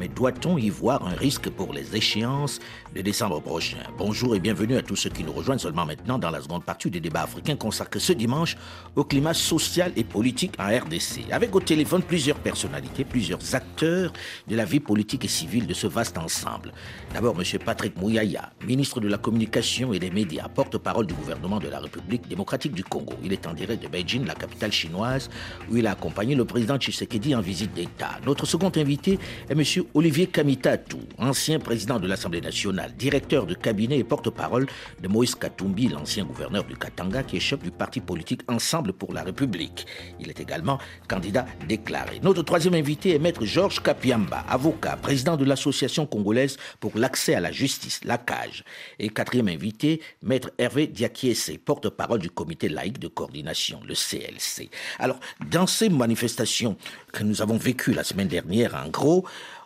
Mais 0.00 0.08
doit-on 0.08 0.58
y 0.58 0.68
voir 0.68 1.06
un 1.06 1.14
risque 1.14 1.48
pour 1.48 1.72
les 1.72 1.94
échéances 1.94 2.58
de 2.94 3.02
décembre 3.02 3.40
prochain? 3.40 3.76
Bonjour 3.98 4.34
et 4.34 4.40
bienvenue 4.40 4.76
à 4.76 4.82
tous 4.82 4.96
ceux 4.96 5.10
qui 5.10 5.22
nous 5.22 5.32
rejoignent 5.32 5.60
seulement 5.60 5.86
maintenant 5.86 6.18
dans 6.18 6.30
la 6.30 6.42
seconde 6.42 6.64
partie 6.64 6.90
des 6.90 7.00
débats 7.00 7.22
africains 7.22 7.56
consacrés 7.56 8.00
ce 8.00 8.12
dimanche 8.12 8.56
au 8.96 9.04
climat 9.04 9.34
social 9.34 9.92
et 9.94 10.02
politique 10.02 10.54
en 10.58 10.66
RDC. 10.66 11.30
Avec 11.30 11.54
au 11.54 11.60
téléphone 11.60 12.02
plusieurs 12.02 12.38
personnalités, 12.38 13.04
plusieurs 13.04 13.54
acteurs 13.54 14.12
de 14.48 14.56
la 14.56 14.64
vie 14.64 14.80
politique 14.80 15.24
et 15.24 15.28
civile 15.28 15.68
de 15.68 15.74
ce 15.74 15.86
vaste 15.86 16.18
ensemble. 16.18 16.72
D'abord, 17.14 17.36
M. 17.38 17.44
Patrick 17.64 17.96
Mouyaya, 17.96 18.50
ministre 18.66 18.98
de 18.98 19.06
la 19.06 19.18
Communication 19.18 19.92
et 19.92 20.00
des 20.00 20.15
Médias, 20.16 20.48
porte-parole 20.48 21.06
du 21.06 21.12
gouvernement 21.12 21.58
de 21.58 21.68
la 21.68 21.78
République 21.78 22.26
démocratique 22.26 22.72
du 22.72 22.82
Congo. 22.82 23.12
Il 23.22 23.34
est 23.34 23.46
en 23.46 23.52
direct 23.52 23.82
de 23.82 23.88
Beijing, 23.88 24.24
la 24.24 24.34
capitale 24.34 24.72
chinoise, 24.72 25.28
où 25.70 25.76
il 25.76 25.86
a 25.86 25.90
accompagné 25.90 26.34
le 26.34 26.46
président 26.46 26.78
Tshisekedi 26.78 27.34
en 27.34 27.42
visite 27.42 27.74
d'État. 27.74 28.12
Notre 28.24 28.46
second 28.46 28.72
invité 28.76 29.18
est 29.50 29.52
M. 29.52 29.84
Olivier 29.92 30.26
Kamitatou, 30.26 31.00
ancien 31.18 31.58
président 31.58 32.00
de 32.00 32.08
l'Assemblée 32.08 32.40
nationale, 32.40 32.94
directeur 32.96 33.44
de 33.44 33.52
cabinet 33.52 33.98
et 33.98 34.04
porte-parole 34.04 34.66
de 35.02 35.06
Moïse 35.06 35.34
Katumbi, 35.34 35.88
l'ancien 35.88 36.24
gouverneur 36.24 36.64
du 36.64 36.78
Katanga, 36.78 37.22
qui 37.22 37.36
est 37.36 37.40
chef 37.40 37.62
du 37.62 37.70
parti 37.70 38.00
politique 38.00 38.40
Ensemble 38.48 38.94
pour 38.94 39.12
la 39.12 39.22
République. 39.22 39.84
Il 40.18 40.30
est 40.30 40.40
également 40.40 40.78
candidat 41.08 41.44
déclaré. 41.68 42.20
Notre 42.22 42.42
troisième 42.42 42.72
invité 42.72 43.14
est 43.14 43.18
Maître 43.18 43.44
Georges 43.44 43.82
Kapiamba, 43.82 44.46
avocat, 44.48 44.96
président 44.96 45.36
de 45.36 45.44
l'Association 45.44 46.06
congolaise 46.06 46.56
pour 46.80 46.92
l'accès 46.94 47.34
à 47.34 47.40
la 47.40 47.52
justice, 47.52 48.00
la 48.02 48.16
CAGE. 48.16 48.64
Et 48.98 49.10
quatrième 49.10 49.48
invité, 49.48 50.00
Maître 50.22 50.50
Hervé 50.58 50.86
Diakiese, 50.86 51.58
porte-parole 51.64 52.20
du 52.20 52.30
comité 52.30 52.68
laïque 52.68 52.98
de 52.98 53.08
coordination, 53.08 53.80
le 53.86 53.94
CLC. 53.94 54.70
Alors, 54.98 55.18
dans 55.50 55.66
ces 55.66 55.88
manifestations 55.88 56.76
que 57.12 57.22
nous 57.22 57.42
avons 57.42 57.56
vécues 57.56 57.92
la 57.92 58.04
semaine 58.04 58.28
dernière, 58.28 58.74
en 58.74 58.88
gros, 58.88 59.24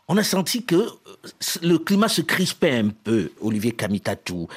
on 0.08 0.16
a 0.16 0.24
senti 0.24 0.64
que 0.64 0.74
euh, 0.74 0.88
le 1.62 1.78
climat 1.78 2.08
se 2.08 2.22
crispait 2.22 2.78
un 2.78 2.88
peu, 2.88 3.30
Olivier 3.40 3.72
Kamitatou. 3.72 4.48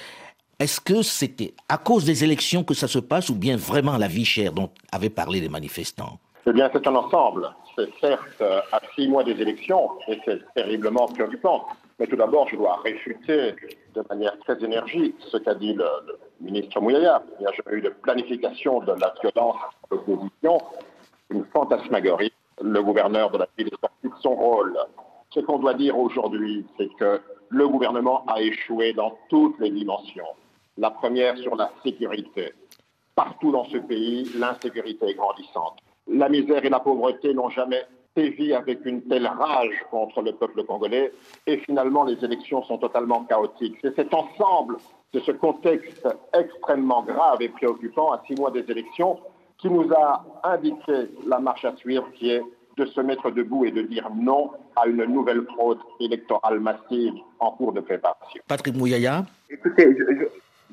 Est-ce 0.60 0.82
que 0.82 1.02
c'était 1.02 1.54
à 1.70 1.78
cause 1.78 2.06
des 2.06 2.24
élections 2.24 2.64
que 2.64 2.74
ça 2.74 2.88
se 2.88 3.00
passe 3.00 3.30
ou 3.30 3.36
bien 3.36 3.58
vraiment 3.58 3.98
la 3.98 4.08
vie 4.08 4.26
chère 4.26 4.54
dont 4.54 4.70
avaient 4.92 5.10
parlé 5.10 5.42
les 5.42 5.50
manifestants? 5.50 6.20
Eh 6.46 6.54
bien, 6.54 6.70
c'est 6.74 6.86
un 6.88 6.96
ensemble. 6.96 7.50
C'est 7.76 7.90
certes 8.00 8.42
à 8.72 8.80
six 8.96 9.08
mois 9.08 9.24
des 9.24 9.34
élections 9.34 9.90
et 10.08 10.20
c'est 10.26 10.42
terriblement 10.54 11.08
préoccupant. 11.08 11.68
Mais 12.00 12.08
tout 12.08 12.16
d'abord, 12.16 12.48
je 12.50 12.56
dois 12.56 12.78
réfuter 12.78 13.54
de 13.94 14.04
manière 14.10 14.38
très 14.40 14.62
énergique 14.64 15.16
ce 15.30 15.38
qu'a 15.38 15.56
dit 15.56 15.74
le, 15.74 15.86
ministre 16.42 16.82
Mouyaya. 16.82 17.24
Il 17.40 17.42
n'y 17.42 17.48
a 17.48 17.52
jamais 17.52 17.78
eu 17.78 17.82
de 17.82 17.90
planification 17.90 18.80
de 18.82 18.94
la 18.94 19.14
violence 19.22 19.56
de 19.90 19.96
l'opposition, 19.96 20.58
une 21.30 21.46
fantasmagorie. 21.46 22.34
Le 22.62 22.82
gouverneur 22.82 23.32
de 23.32 23.40
la 23.40 23.48
ville 23.58 23.68
est 23.68 23.80
sorti 23.80 24.08
de 24.08 24.22
son 24.22 24.36
rôle. 24.36 24.78
Ce 25.30 25.40
qu'on 25.40 25.60
doit 25.60 25.74
dire 25.74 25.98
aujourd'hui, 25.98 26.66
c'est 26.78 26.90
que 26.96 27.22
le 27.50 27.68
gouvernement 27.68 28.26
a 28.28 28.42
échoué 28.42 28.94
dans 28.94 29.18
toutes 29.30 29.60
les 29.60 29.70
dimensions. 29.70 30.28
La 30.78 30.90
première 30.90 31.38
sur 31.38 31.56
la 31.56 31.72
sécurité. 31.84 32.54
Partout 33.16 33.52
dans 33.52 33.66
ce 33.66 33.78
pays, 33.78 34.30
l'insécurité 34.36 35.10
est 35.10 35.14
grandissante. 35.14 35.78
La 36.08 36.30
misère 36.30 36.66
et 36.66 36.70
la 36.70 36.80
pauvreté 36.80 37.34
n'ont 37.34 37.50
jamais 37.50 37.86
sévi 38.16 38.54
avec 38.54 38.86
une 38.86 39.02
telle 39.04 39.28
rage 39.28 39.86
contre 39.90 40.22
le 40.22 40.34
peuple 40.34 40.64
congolais 40.64 41.12
et 41.48 41.58
finalement 41.58 42.04
les 42.04 42.24
élections 42.24 42.64
sont 42.64 42.78
totalement 42.78 43.24
chaotiques. 43.26 43.78
C'est 43.82 43.96
cet 43.96 44.14
ensemble 44.14 44.78
de 45.14 45.20
ce 45.20 45.32
contexte 45.32 46.08
extrêmement 46.34 47.04
grave 47.04 47.42
et 47.42 47.50
préoccupant 47.50 48.12
à 48.12 48.22
six 48.28 48.36
mois 48.36 48.52
des 48.52 48.66
élections 48.70 49.20
qui 49.58 49.70
nous 49.70 49.92
a 49.94 50.26
indiqué 50.44 51.10
la 51.26 51.40
marche 51.40 51.66
à 51.66 51.76
suivre 51.76 52.08
qui 52.16 52.32
est 52.32 52.44
de 52.78 52.86
se 52.86 53.02
mettre 53.02 53.30
debout 53.32 53.66
et 53.66 53.72
de 53.72 53.84
dire 53.84 54.10
non 54.14 54.52
à 54.76 54.88
une 54.88 55.06
nouvelle 55.06 55.46
fraude 55.54 55.78
électorale 56.00 56.60
massive 56.60 57.14
en 57.40 57.52
cours 57.52 57.72
de 57.72 57.82
préparation. 57.82 58.42
Patrick 58.48 58.76
Mouyaya 58.76 59.26
Écoutez, 59.50 59.96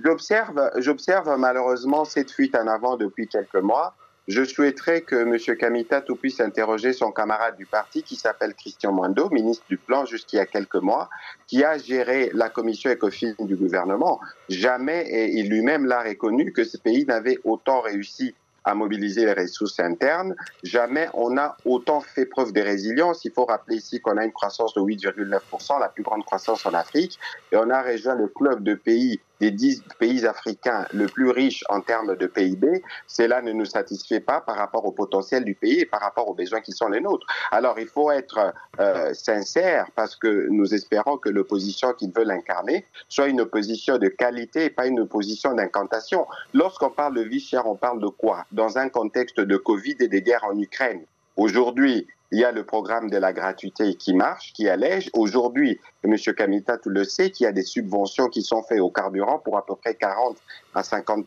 j'observe 0.03 1.37
malheureusement 1.39 2.05
cette 2.05 2.31
fuite 2.31 2.57
en 2.57 2.67
avant 2.67 2.97
depuis 2.97 3.29
quelques 3.29 3.57
mois. 3.57 3.95
Je 4.31 4.45
souhaiterais 4.45 5.01
que 5.01 5.17
M. 5.17 5.57
Kamitatou 5.57 6.15
puisse 6.15 6.39
interroger 6.39 6.93
son 6.93 7.11
camarade 7.11 7.57
du 7.57 7.67
parti 7.67 8.05
qui 8.05 8.15
s'appelle 8.15 8.55
Christian 8.55 8.93
Mwando, 8.93 9.29
ministre 9.31 9.65
du 9.69 9.77
Plan 9.77 10.05
jusqu'il 10.05 10.37
y 10.37 10.39
a 10.39 10.47
quelques 10.47 10.77
mois, 10.77 11.11
qui 11.49 11.65
a 11.65 11.79
géré 11.79 12.31
la 12.33 12.49
commission 12.49 12.93
ECOFIN 12.93 13.35
du 13.41 13.57
gouvernement. 13.57 14.21
Jamais, 14.49 15.05
et 15.11 15.33
il 15.33 15.51
lui-même 15.51 15.85
l'a 15.85 16.05
reconnu, 16.05 16.53
que 16.53 16.63
ce 16.63 16.77
pays 16.77 17.05
n'avait 17.07 17.39
autant 17.43 17.81
réussi 17.81 18.37
à 18.63 18.77
mobiliser 18.77 19.25
les 19.25 19.33
ressources 19.33 19.81
internes. 19.81 20.37
Jamais 20.63 21.09
on 21.15 21.37
a 21.37 21.57
autant 21.65 22.01
fait 22.01 22.25
preuve 22.25 22.53
de 22.53 22.61
résilience. 22.61 23.25
Il 23.25 23.33
faut 23.33 23.47
rappeler 23.47 23.79
ici 23.79 24.01
qu'on 24.01 24.17
a 24.17 24.25
une 24.25 24.31
croissance 24.31 24.75
de 24.75 24.81
8,9%, 24.81 25.81
la 25.81 25.89
plus 25.89 26.05
grande 26.05 26.25
croissance 26.25 26.65
en 26.67 26.75
Afrique, 26.75 27.19
et 27.51 27.57
on 27.57 27.69
a 27.69 27.83
rejoint 27.83 28.15
le 28.15 28.29
club 28.29 28.63
de 28.63 28.75
pays 28.75 29.19
des 29.41 29.51
dix 29.51 29.83
pays 29.99 30.27
africains 30.27 30.87
le 30.93 31.07
plus 31.07 31.31
riches 31.31 31.65
en 31.69 31.81
termes 31.81 32.17
de 32.17 32.27
PIB, 32.27 32.83
cela 33.07 33.43
ne 33.43 33.53
nous 33.53 33.65
satisfait 33.65 34.21
pas 34.21 34.41
par 34.41 34.57
rapport 34.57 34.85
au 34.85 34.93
potentiel 34.93 35.45
du 35.45 35.55
pays 35.55 35.81
et 35.81 35.87
par 35.87 36.01
rapport 36.01 36.29
aux 36.29 36.35
besoins 36.35 36.61
qui 36.61 36.73
sont 36.73 36.89
les 36.89 37.01
nôtres. 37.01 37.27
Alors 37.51 37.79
il 37.79 37.89
faut 37.89 38.11
être 38.11 38.53
euh, 38.79 39.13
sincère 39.15 39.87
parce 39.95 40.17
que 40.17 40.49
nous 40.51 40.75
espérons 40.75 41.17
que 41.17 41.29
l'opposition 41.29 41.93
qu'ils 41.95 42.13
veulent 42.13 42.31
incarner 42.31 42.87
soit 43.09 43.29
une 43.29 43.41
opposition 43.41 43.99
de 43.99 44.09
qualité 44.09 44.67
et 44.67 44.71
pas 44.71 44.87
une 44.87 45.01
opposition 45.01 45.55
d'incantation. 45.55 46.27
Lorsqu'on 46.55 46.91
parle 46.91 47.15
de 47.17 47.23
vie 47.23 47.41
chère, 47.41 47.67
on 47.67 47.77
parle 47.77 48.01
de 48.01 48.09
quoi? 48.09 48.45
Dans 48.53 48.79
un 48.79 48.89
contexte 48.89 49.41
de 49.41 49.57
Covid 49.57 49.97
et 50.01 50.09
de 50.09 50.19
guerre 50.19 50.45
en 50.45 50.59
Ukraine. 50.59 51.03
Aujourd'hui, 51.37 52.07
il 52.33 52.39
y 52.39 52.45
a 52.45 52.53
le 52.53 52.65
programme 52.65 53.11
de 53.11 53.17
la 53.17 53.33
gratuité 53.33 53.95
qui 53.95 54.15
marche, 54.15 54.53
qui 54.53 54.69
allège. 54.69 55.11
Aujourd'hui, 55.15 55.81
M. 56.05 56.17
Kamita, 56.17 56.79
tout 56.79 56.91
le 56.91 57.05
sait, 57.05 57.31
qu'il 57.31 57.45
y 57.45 57.47
a 57.47 57.53
des 57.53 57.63
subventions 57.63 58.29
qui 58.29 58.43
sont 58.43 58.63
faites 58.63 58.81
au 58.81 58.91
carburant 58.91 59.39
pour 59.39 59.59
à 59.59 59.67
peu 59.67 59.75
près 59.75 59.95
40 59.95 60.37
à 60.75 60.83
50 60.83 61.27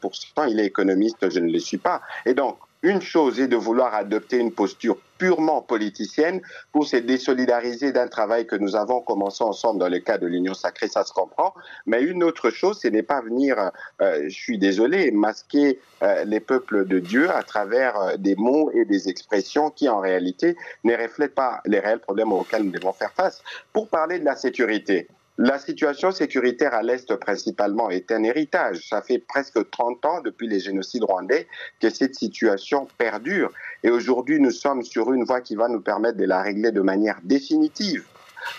Il 0.50 0.60
est 0.60 0.66
économiste, 0.66 1.30
je 1.30 1.40
ne 1.40 1.52
le 1.52 1.60
suis 1.60 1.78
pas. 1.78 2.02
Et 2.26 2.34
donc, 2.34 2.58
une 2.82 3.02
chose 3.02 3.40
est 3.40 3.48
de 3.48 3.56
vouloir 3.56 3.94
adopter 3.94 4.38
une 4.38 4.52
posture 4.52 4.98
purement 5.24 5.62
politicienne 5.62 6.42
pour 6.74 6.86
se 6.86 6.98
désolidariser 6.98 7.94
d'un 7.94 8.10
travail 8.10 8.46
que 8.46 8.58
nous 8.58 8.76
avons 8.76 9.00
commencé 9.00 9.42
ensemble 9.42 9.80
dans 9.80 9.88
le 9.88 10.00
cas 10.00 10.18
de 10.18 10.28
l'Union 10.28 10.54
sacrée, 10.54 10.90
ça 10.90 11.06
se 11.06 11.14
comprend. 11.14 11.54
Mais 11.86 12.04
une 12.04 12.26
autre 12.26 12.50
chose, 12.50 12.82
ce 12.82 12.90
n'est 12.90 13.04
pas 13.04 13.22
venir, 13.22 13.72
euh, 14.02 14.24
je 14.28 14.36
suis 14.36 14.58
désolé, 14.58 15.12
masquer 15.12 15.80
euh, 16.02 16.26
les 16.26 16.42
peuples 16.42 16.86
de 16.86 17.00
Dieu 17.00 17.32
à 17.32 17.42
travers 17.42 17.98
euh, 17.98 18.18
des 18.18 18.36
mots 18.36 18.70
et 18.74 18.84
des 18.84 19.08
expressions 19.08 19.70
qui 19.70 19.88
en 19.88 20.02
réalité 20.02 20.58
ne 20.84 20.94
reflètent 20.94 21.36
pas 21.36 21.62
les 21.66 21.80
réels 21.80 22.02
problèmes 22.02 22.34
auxquels 22.34 22.64
nous 22.64 22.72
devons 22.72 22.92
faire 22.92 23.14
face. 23.14 23.42
Pour 23.72 23.88
parler 23.88 24.20
de 24.20 24.26
la 24.26 24.36
sécurité, 24.36 25.08
la 25.38 25.58
situation 25.58 26.12
sécuritaire 26.12 26.76
à 26.76 26.84
l'Est 26.84 27.16
principalement 27.16 27.90
est 27.90 28.12
un 28.12 28.24
héritage. 28.24 28.88
Ça 28.88 29.02
fait 29.02 29.18
presque 29.18 29.70
30 29.72 30.06
ans 30.06 30.22
depuis 30.22 30.48
les 30.48 30.60
génocides 30.60 31.04
rwandais 31.04 31.48
que 31.80 31.90
cette 31.90 32.14
situation 32.14 32.88
perdure. 33.00 33.52
Et 33.84 33.90
aujourd'hui, 33.90 34.40
nous 34.40 34.52
sommes 34.52 34.84
sur 34.84 35.12
une 35.12 35.24
voie 35.24 35.42
qui 35.42 35.56
va 35.56 35.68
nous 35.68 35.82
permettre 35.82 36.18
de 36.18 36.26
la 36.26 36.42
régler 36.42 36.72
de 36.72 36.82
manière 36.82 37.20
définitive 37.24 38.06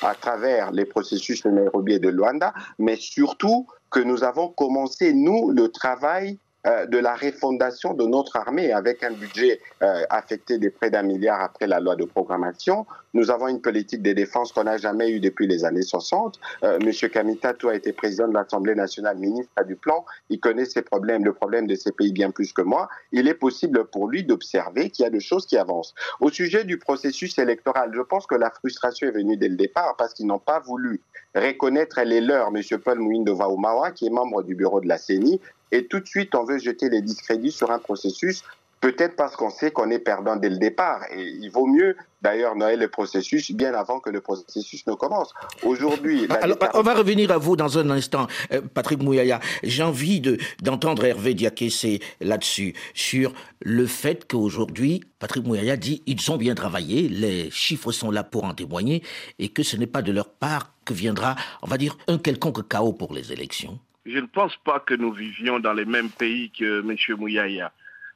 à 0.02 0.14
travers 0.14 0.72
les 0.72 0.84
processus 0.84 1.42
de 1.42 1.50
Nairobi 1.50 1.94
et 1.94 1.98
de 1.98 2.08
Luanda, 2.08 2.52
mais 2.78 2.96
surtout 2.96 3.66
que 3.90 4.00
nous 4.00 4.24
avons 4.24 4.48
commencé, 4.48 5.12
nous, 5.12 5.50
le 5.50 5.68
travail 5.68 6.38
euh, 6.66 6.86
de 6.86 6.96
la 6.96 7.14
refondation 7.14 7.92
de 7.92 8.06
notre 8.06 8.36
armée 8.36 8.72
avec 8.72 9.02
un 9.02 9.12
budget 9.12 9.60
euh, 9.82 10.04
affecté 10.08 10.56
de 10.58 10.70
près 10.70 10.90
d'un 10.90 11.02
milliard 11.02 11.42
après 11.42 11.66
la 11.66 11.78
loi 11.78 11.94
de 11.94 12.04
programmation. 12.04 12.86
Nous 13.12 13.30
avons 13.30 13.48
une 13.48 13.60
politique 13.60 14.02
de 14.02 14.12
défense 14.12 14.50
qu'on 14.50 14.64
n'a 14.64 14.78
jamais 14.78 15.10
eue 15.10 15.20
depuis 15.20 15.46
les 15.46 15.66
années 15.66 15.82
60. 15.82 16.40
Euh, 16.62 16.78
Monsieur 16.82 17.08
Kamitatou 17.08 17.68
a 17.68 17.74
été 17.74 17.92
président 17.92 18.28
de 18.28 18.34
l'Assemblée 18.34 18.74
nationale, 18.74 19.18
ministre 19.18 19.52
du 19.64 19.76
plan. 19.76 20.06
Il 20.30 20.40
connaît 20.40 20.64
ces 20.64 20.80
problèmes, 20.80 21.24
le 21.24 21.34
problème 21.34 21.66
de 21.66 21.74
ces 21.74 21.92
pays 21.92 22.12
bien 22.12 22.30
plus 22.30 22.52
que 22.54 22.62
moi. 22.62 22.88
Il 23.12 23.28
est 23.28 23.34
possible 23.34 23.84
pour 23.84 24.08
lui 24.08 24.24
d'observer 24.24 24.88
qu'il 24.88 25.04
y 25.04 25.06
a 25.06 25.10
des 25.10 25.20
choses 25.20 25.44
qui 25.46 25.58
avancent. 25.58 25.94
Au 26.20 26.30
sujet 26.30 26.64
du 26.64 26.78
processus 26.78 27.38
électoral, 27.38 27.90
je 27.94 28.00
pense 28.00 28.26
que 28.26 28.34
la 28.34 28.50
frustration 28.50 29.06
est 29.08 29.12
venue 29.12 29.36
dès 29.36 29.48
le 29.48 29.56
départ 29.56 29.96
parce 29.98 30.14
qu'ils 30.14 30.26
n'ont 30.26 30.38
pas 30.38 30.60
voulu 30.60 31.02
reconnaître 31.34 32.00
les 32.02 32.20
leurs, 32.20 32.50
Monsieur 32.50 32.78
Paul 32.78 32.98
Mouindo 32.98 33.36
Vaoumawa, 33.36 33.90
qui 33.90 34.06
est 34.06 34.10
membre 34.10 34.42
du 34.42 34.54
bureau 34.54 34.80
de 34.80 34.88
la 34.88 34.98
CENI, 34.98 35.40
et 35.74 35.86
tout 35.86 36.00
de 36.00 36.06
suite 36.06 36.34
on 36.34 36.44
veut 36.44 36.58
jeter 36.58 36.88
les 36.88 37.02
discrédits 37.02 37.52
sur 37.52 37.70
un 37.70 37.78
processus 37.78 38.42
Peut-être 38.84 39.16
parce 39.16 39.34
qu'on 39.34 39.48
sait 39.48 39.70
qu'on 39.70 39.88
est 39.88 39.98
perdant 39.98 40.36
dès 40.36 40.50
le 40.50 40.58
départ. 40.58 41.00
Et 41.10 41.22
il 41.22 41.48
vaut 41.48 41.64
mieux, 41.64 41.96
d'ailleurs, 42.20 42.54
noyer 42.54 42.76
le 42.76 42.88
processus 42.88 43.50
bien 43.50 43.72
avant 43.72 43.98
que 43.98 44.10
le 44.10 44.20
processus 44.20 44.86
ne 44.86 44.92
commence. 44.92 45.32
Aujourd'hui. 45.62 46.26
Alors, 46.28 46.58
on 46.74 46.82
va 46.82 46.92
revenir 46.92 47.30
à 47.30 47.38
vous 47.38 47.56
dans 47.56 47.78
un 47.78 47.88
instant, 47.88 48.26
euh, 48.52 48.60
Patrick 48.60 49.02
Mouyaya. 49.02 49.40
J'ai 49.62 49.82
envie 49.82 50.20
d'entendre 50.60 51.02
Hervé 51.06 51.32
Diakessé 51.32 52.00
là-dessus, 52.20 52.74
sur 52.92 53.32
le 53.62 53.86
fait 53.86 54.30
qu'aujourd'hui, 54.30 55.00
Patrick 55.18 55.46
Mouyaya 55.46 55.78
dit 55.78 56.02
ils 56.06 56.30
ont 56.30 56.36
bien 56.36 56.54
travaillé, 56.54 57.08
les 57.08 57.50
chiffres 57.50 57.90
sont 57.90 58.10
là 58.10 58.22
pour 58.22 58.44
en 58.44 58.52
témoigner, 58.52 59.02
et 59.38 59.48
que 59.48 59.62
ce 59.62 59.78
n'est 59.78 59.86
pas 59.86 60.02
de 60.02 60.12
leur 60.12 60.28
part 60.28 60.74
que 60.84 60.92
viendra, 60.92 61.36
on 61.62 61.68
va 61.68 61.78
dire, 61.78 61.96
un 62.06 62.18
quelconque 62.18 62.68
chaos 62.68 62.92
pour 62.92 63.14
les 63.14 63.32
élections. 63.32 63.80
Je 64.06 64.18
ne 64.18 64.26
pense 64.26 64.56
pas 64.58 64.80
que 64.80 64.94
nous 64.94 65.12
vivions 65.12 65.60
dans 65.60 65.72
les 65.72 65.84
mêmes 65.84 66.10
pays 66.10 66.50
que 66.50 66.80
M. 66.80 67.18
Mouyaya. 67.18 67.72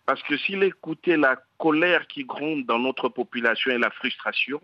Parce 0.07 0.23
que 0.23 0.37
s'il 0.37 0.63
écoutait 0.63 1.17
la 1.17 1.37
colère 1.59 2.07
qui 2.07 2.25
gronde 2.25 2.65
dans 2.67 2.79
notre 2.79 3.09
population 3.09 3.71
et 3.71 3.79
la 3.79 3.91
frustration, 3.91 4.61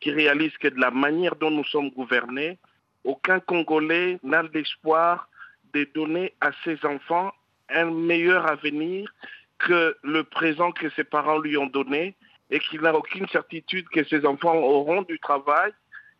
qui 0.00 0.10
réalise 0.10 0.56
que 0.58 0.68
de 0.68 0.80
la 0.80 0.90
manière 0.90 1.36
dont 1.36 1.50
nous 1.50 1.64
sommes 1.64 1.90
gouvernés, 1.90 2.58
aucun 3.04 3.40
Congolais 3.40 4.18
n'a 4.22 4.42
l'espoir 4.42 5.28
de 5.72 5.88
donner 5.94 6.34
à 6.40 6.50
ses 6.64 6.84
enfants 6.84 7.32
un 7.68 7.90
meilleur 7.90 8.46
avenir 8.46 9.12
que 9.58 9.96
le 10.02 10.24
présent 10.24 10.72
que 10.72 10.90
ses 10.90 11.04
parents 11.04 11.38
lui 11.38 11.56
ont 11.56 11.66
donné 11.66 12.14
et 12.50 12.58
qu'il 12.60 12.80
n'a 12.82 12.94
aucune 12.94 13.26
certitude 13.28 13.88
que 13.88 14.04
ses 14.04 14.24
enfants 14.26 14.54
auront 14.54 15.02
du 15.02 15.18
travail 15.18 15.72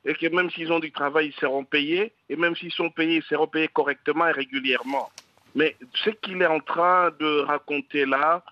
et 0.07 0.15
que 0.15 0.27
même 0.29 0.51
s'ils 0.51 0.73
ont 0.73 0.79
du 0.79 0.93
travail, 0.93 1.27
ils 1.35 1.41
seront 1.41 1.65
payés 1.65 2.13
et 2.31 2.37
même 2.37 2.55
s'ils 2.55 2.73
sont 2.73 2.91
payés, 2.91 3.17
ils 3.17 3.23
seront 3.25 3.49
payés 3.49 3.69
correctement 3.69 4.29
et 4.29 4.33
régulièrement. 4.33 5.11
Mais 5.55 5.77
ce 6.05 6.11
qu'il 6.11 6.41
est 6.41 6.47
en 6.47 6.61
train 6.61 7.11
de 7.19 7.41
raconter 7.41 8.07
là, 8.07 8.43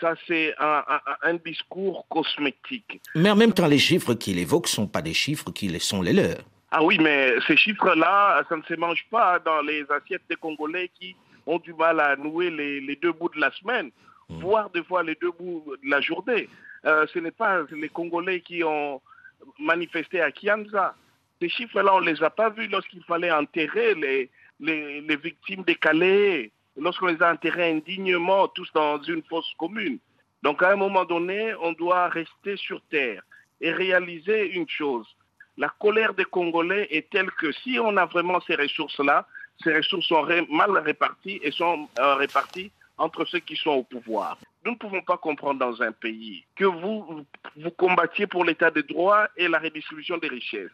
ça 0.00 0.14
c'est 0.26 0.52
un, 0.58 1.34
discours 1.44 2.06
cosmétique. 2.08 3.00
Mais 3.14 3.30
en 3.30 3.36
même 3.36 3.52
temps, 3.52 3.68
les 3.68 3.78
chiffres 3.78 4.14
qu'il 4.14 4.38
évoque 4.38 4.64
ne 4.64 4.70
sont 4.70 4.88
pas 4.88 5.02
des 5.02 5.14
chiffres 5.14 5.52
qui 5.52 5.78
sont 5.78 6.02
les 6.02 6.12
leurs. 6.12 6.42
Ah 6.72 6.82
oui, 6.82 6.98
mais 7.00 7.34
ces 7.46 7.56
chiffres-là, 7.56 8.42
ça 8.48 8.56
ne 8.56 8.62
se 8.62 8.74
mange 8.74 9.06
pas 9.08 9.38
dans 9.38 9.62
les 9.62 9.84
assiettes 9.90 10.24
des 10.28 10.34
Congolais 10.34 10.90
qui 10.98 11.14
ont 11.46 11.58
du 11.58 11.72
mal 11.72 12.00
à 12.00 12.16
nouer 12.16 12.50
les, 12.50 12.96
deux 12.96 13.12
bouts 13.12 13.28
de 13.28 13.40
la 13.40 13.52
semaine, 13.52 13.92
mmh. 14.28 14.40
voire 14.40 14.68
des 14.70 14.82
fois 14.82 15.04
les 15.04 15.14
deux 15.14 15.30
bouts 15.30 15.64
de 15.84 15.88
la 15.88 16.00
journée. 16.00 16.48
Euh, 16.84 17.06
ce 17.14 17.20
n'est 17.20 17.30
pas 17.30 17.62
les 17.70 17.88
Congolais 17.88 18.40
qui 18.40 18.64
ont 18.64 19.00
manifesté 19.58 20.20
à 20.20 20.30
Kianza. 20.30 20.94
Ces 21.40 21.48
chiffres-là, 21.48 21.94
on 21.94 22.00
ne 22.00 22.10
les 22.10 22.22
a 22.22 22.30
pas 22.30 22.50
vus 22.50 22.68
lorsqu'il 22.68 23.02
fallait 23.04 23.30
enterrer 23.30 23.94
les, 23.94 25.16
victimes 25.16 25.64
décalées, 25.64 26.50
lorsqu'on 26.76 27.06
les 27.06 27.22
a 27.22 27.32
enterrés 27.32 27.70
indignement, 27.70 28.48
tous 28.48 28.70
dans 28.72 29.00
une 29.02 29.22
fosse 29.24 29.52
commune. 29.58 29.98
Donc 30.42 30.62
à 30.62 30.70
un 30.70 30.76
moment 30.76 31.04
donné, 31.04 31.54
on 31.60 31.72
doit 31.72 32.08
rester 32.08 32.56
sur 32.56 32.80
terre 32.90 33.22
et 33.60 33.72
réaliser 33.72 34.52
une 34.52 34.68
chose. 34.68 35.06
La 35.56 35.68
colère 35.80 36.14
des 36.14 36.24
Congolais 36.24 36.86
est 36.90 37.08
telle 37.10 37.30
que 37.30 37.50
si 37.52 37.78
on 37.80 37.96
a 37.96 38.04
vraiment 38.04 38.40
ces 38.40 38.56
ressources-là, 38.56 39.26
ces 39.62 39.74
ressources 39.74 40.06
sont 40.06 40.26
mal 40.50 40.76
réparties 40.78 41.40
et 41.42 41.50
sont 41.50 41.88
euh, 41.98 42.14
réparties 42.16 42.70
entre 42.98 43.24
ceux 43.24 43.38
qui 43.38 43.56
sont 43.56 43.70
au 43.70 43.82
pouvoir. 43.82 44.38
Nous 44.66 44.72
ne 44.72 44.76
pouvons 44.78 45.00
pas 45.00 45.16
comprendre 45.16 45.60
dans 45.60 45.80
un 45.80 45.92
pays 45.92 46.44
que 46.56 46.64
vous, 46.64 47.24
vous 47.56 47.70
combattiez 47.70 48.26
pour 48.26 48.44
l'état 48.44 48.72
de 48.72 48.80
droit 48.80 49.28
et 49.36 49.46
la 49.46 49.60
redistribution 49.60 50.18
des 50.18 50.26
richesses. 50.26 50.72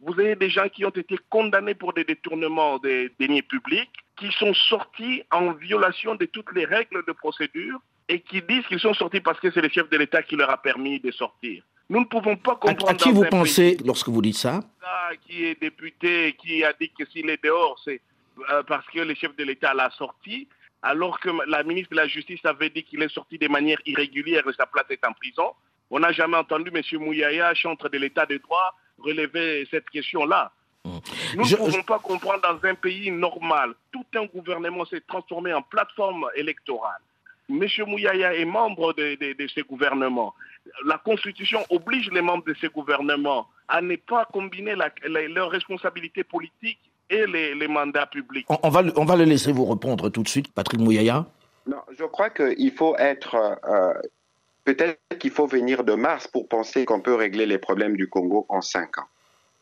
Vous 0.00 0.18
avez 0.18 0.34
des 0.34 0.48
gens 0.48 0.66
qui 0.70 0.82
ont 0.86 0.90
été 0.90 1.18
condamnés 1.28 1.74
pour 1.74 1.92
des 1.92 2.04
détournements 2.04 2.78
des 2.78 3.12
deniers 3.20 3.42
publics, 3.42 3.92
qui 4.16 4.32
sont 4.32 4.54
sortis 4.54 5.24
en 5.30 5.52
violation 5.52 6.14
de 6.14 6.24
toutes 6.24 6.52
les 6.54 6.64
règles 6.64 7.04
de 7.06 7.12
procédure 7.12 7.82
et 8.08 8.20
qui 8.20 8.40
disent 8.40 8.66
qu'ils 8.66 8.80
sont 8.80 8.94
sortis 8.94 9.20
parce 9.20 9.38
que 9.40 9.50
c'est 9.50 9.60
le 9.60 9.68
chef 9.68 9.90
de 9.90 9.98
l'État 9.98 10.22
qui 10.22 10.36
leur 10.36 10.48
a 10.48 10.56
permis 10.56 10.98
de 10.98 11.10
sortir. 11.10 11.62
Nous 11.90 12.00
ne 12.00 12.06
pouvons 12.06 12.36
pas 12.36 12.56
comprendre. 12.56 12.92
À, 12.92 12.94
qui 12.94 13.12
vous 13.12 13.26
pensez 13.26 13.76
lorsque 13.84 14.08
vous 14.08 14.22
dites 14.22 14.38
ça? 14.38 14.60
Qui 15.26 15.44
est 15.44 15.60
député, 15.60 16.34
qui 16.40 16.64
a 16.64 16.72
dit 16.72 16.90
que 16.98 17.04
s'il 17.10 17.28
est 17.28 17.44
dehors, 17.44 17.78
c'est 17.84 18.00
euh, 18.50 18.62
parce 18.62 18.86
que 18.86 19.00
le 19.00 19.14
chef 19.14 19.36
de 19.36 19.44
l'État 19.44 19.74
l'a 19.74 19.90
sorti, 19.90 20.48
alors 20.84 21.18
que 21.18 21.30
la 21.48 21.62
ministre 21.62 21.90
de 21.92 21.96
la 21.96 22.06
Justice 22.06 22.44
avait 22.44 22.68
dit 22.68 22.84
qu'il 22.84 23.02
est 23.02 23.12
sorti 23.12 23.38
de 23.38 23.48
manière 23.48 23.78
irrégulière 23.86 24.46
et 24.46 24.52
sa 24.52 24.66
place 24.66 24.84
est 24.90 25.04
en 25.04 25.12
prison. 25.12 25.52
On 25.90 25.98
n'a 25.98 26.12
jamais 26.12 26.36
entendu 26.36 26.70
M. 26.74 26.82
Mouyaya, 27.00 27.54
chantre 27.54 27.88
de 27.88 27.96
l'État 27.98 28.26
de 28.26 28.36
droit, 28.36 28.74
relever 28.98 29.66
cette 29.70 29.88
question-là. 29.88 30.52
Mmh. 30.84 30.98
Nous 31.36 31.50
ne 31.50 31.56
pouvons 31.56 31.82
pas 31.82 31.98
comprendre 31.98 32.42
dans 32.42 32.68
un 32.68 32.74
pays 32.74 33.10
normal, 33.10 33.74
tout 33.92 34.04
un 34.14 34.26
gouvernement 34.26 34.84
s'est 34.84 35.02
transformé 35.08 35.54
en 35.54 35.62
plateforme 35.62 36.26
électorale. 36.34 37.00
M. 37.48 37.66
Mouyaya 37.86 38.34
est 38.34 38.44
membre 38.44 38.92
de, 38.92 39.14
de, 39.14 39.46
ce 39.48 39.60
gouvernement. 39.62 40.34
La 40.84 40.98
Constitution 40.98 41.64
oblige 41.70 42.10
les 42.10 42.22
membres 42.22 42.44
de 42.44 42.54
ce 42.54 42.66
gouvernement 42.66 43.48
à 43.68 43.80
ne 43.80 43.96
pas 43.96 44.26
combiner 44.26 44.74
leurs 44.74 45.50
responsabilités 45.50 46.24
politiques 46.24 46.80
et 47.10 47.26
les, 47.26 47.68
mandats 47.68 48.06
publics. 48.06 48.46
On, 48.48 48.68
va, 48.68 48.82
on 48.96 49.04
va 49.04 49.16
le 49.16 49.24
laisser 49.24 49.52
vous 49.52 49.66
répondre 49.66 50.08
tout 50.08 50.22
de 50.22 50.28
suite, 50.28 50.52
Patrick 50.52 50.80
Mouyaya. 50.80 51.26
Non, 51.66 51.78
je 51.96 52.04
crois 52.04 52.30
qu'il 52.30 52.72
faut 52.72 52.96
être... 52.98 53.36
Euh, 53.68 53.94
peut-être 54.64 54.98
qu'il 55.18 55.30
faut 55.30 55.46
venir 55.46 55.84
de 55.84 55.94
Mars 55.94 56.26
pour 56.26 56.48
penser 56.48 56.84
qu'on 56.84 57.00
peut 57.00 57.14
régler 57.14 57.46
les 57.46 57.58
problèmes 57.58 57.96
du 57.96 58.08
Congo 58.08 58.46
en 58.48 58.60
cinq 58.60 58.98
ans. 58.98 59.06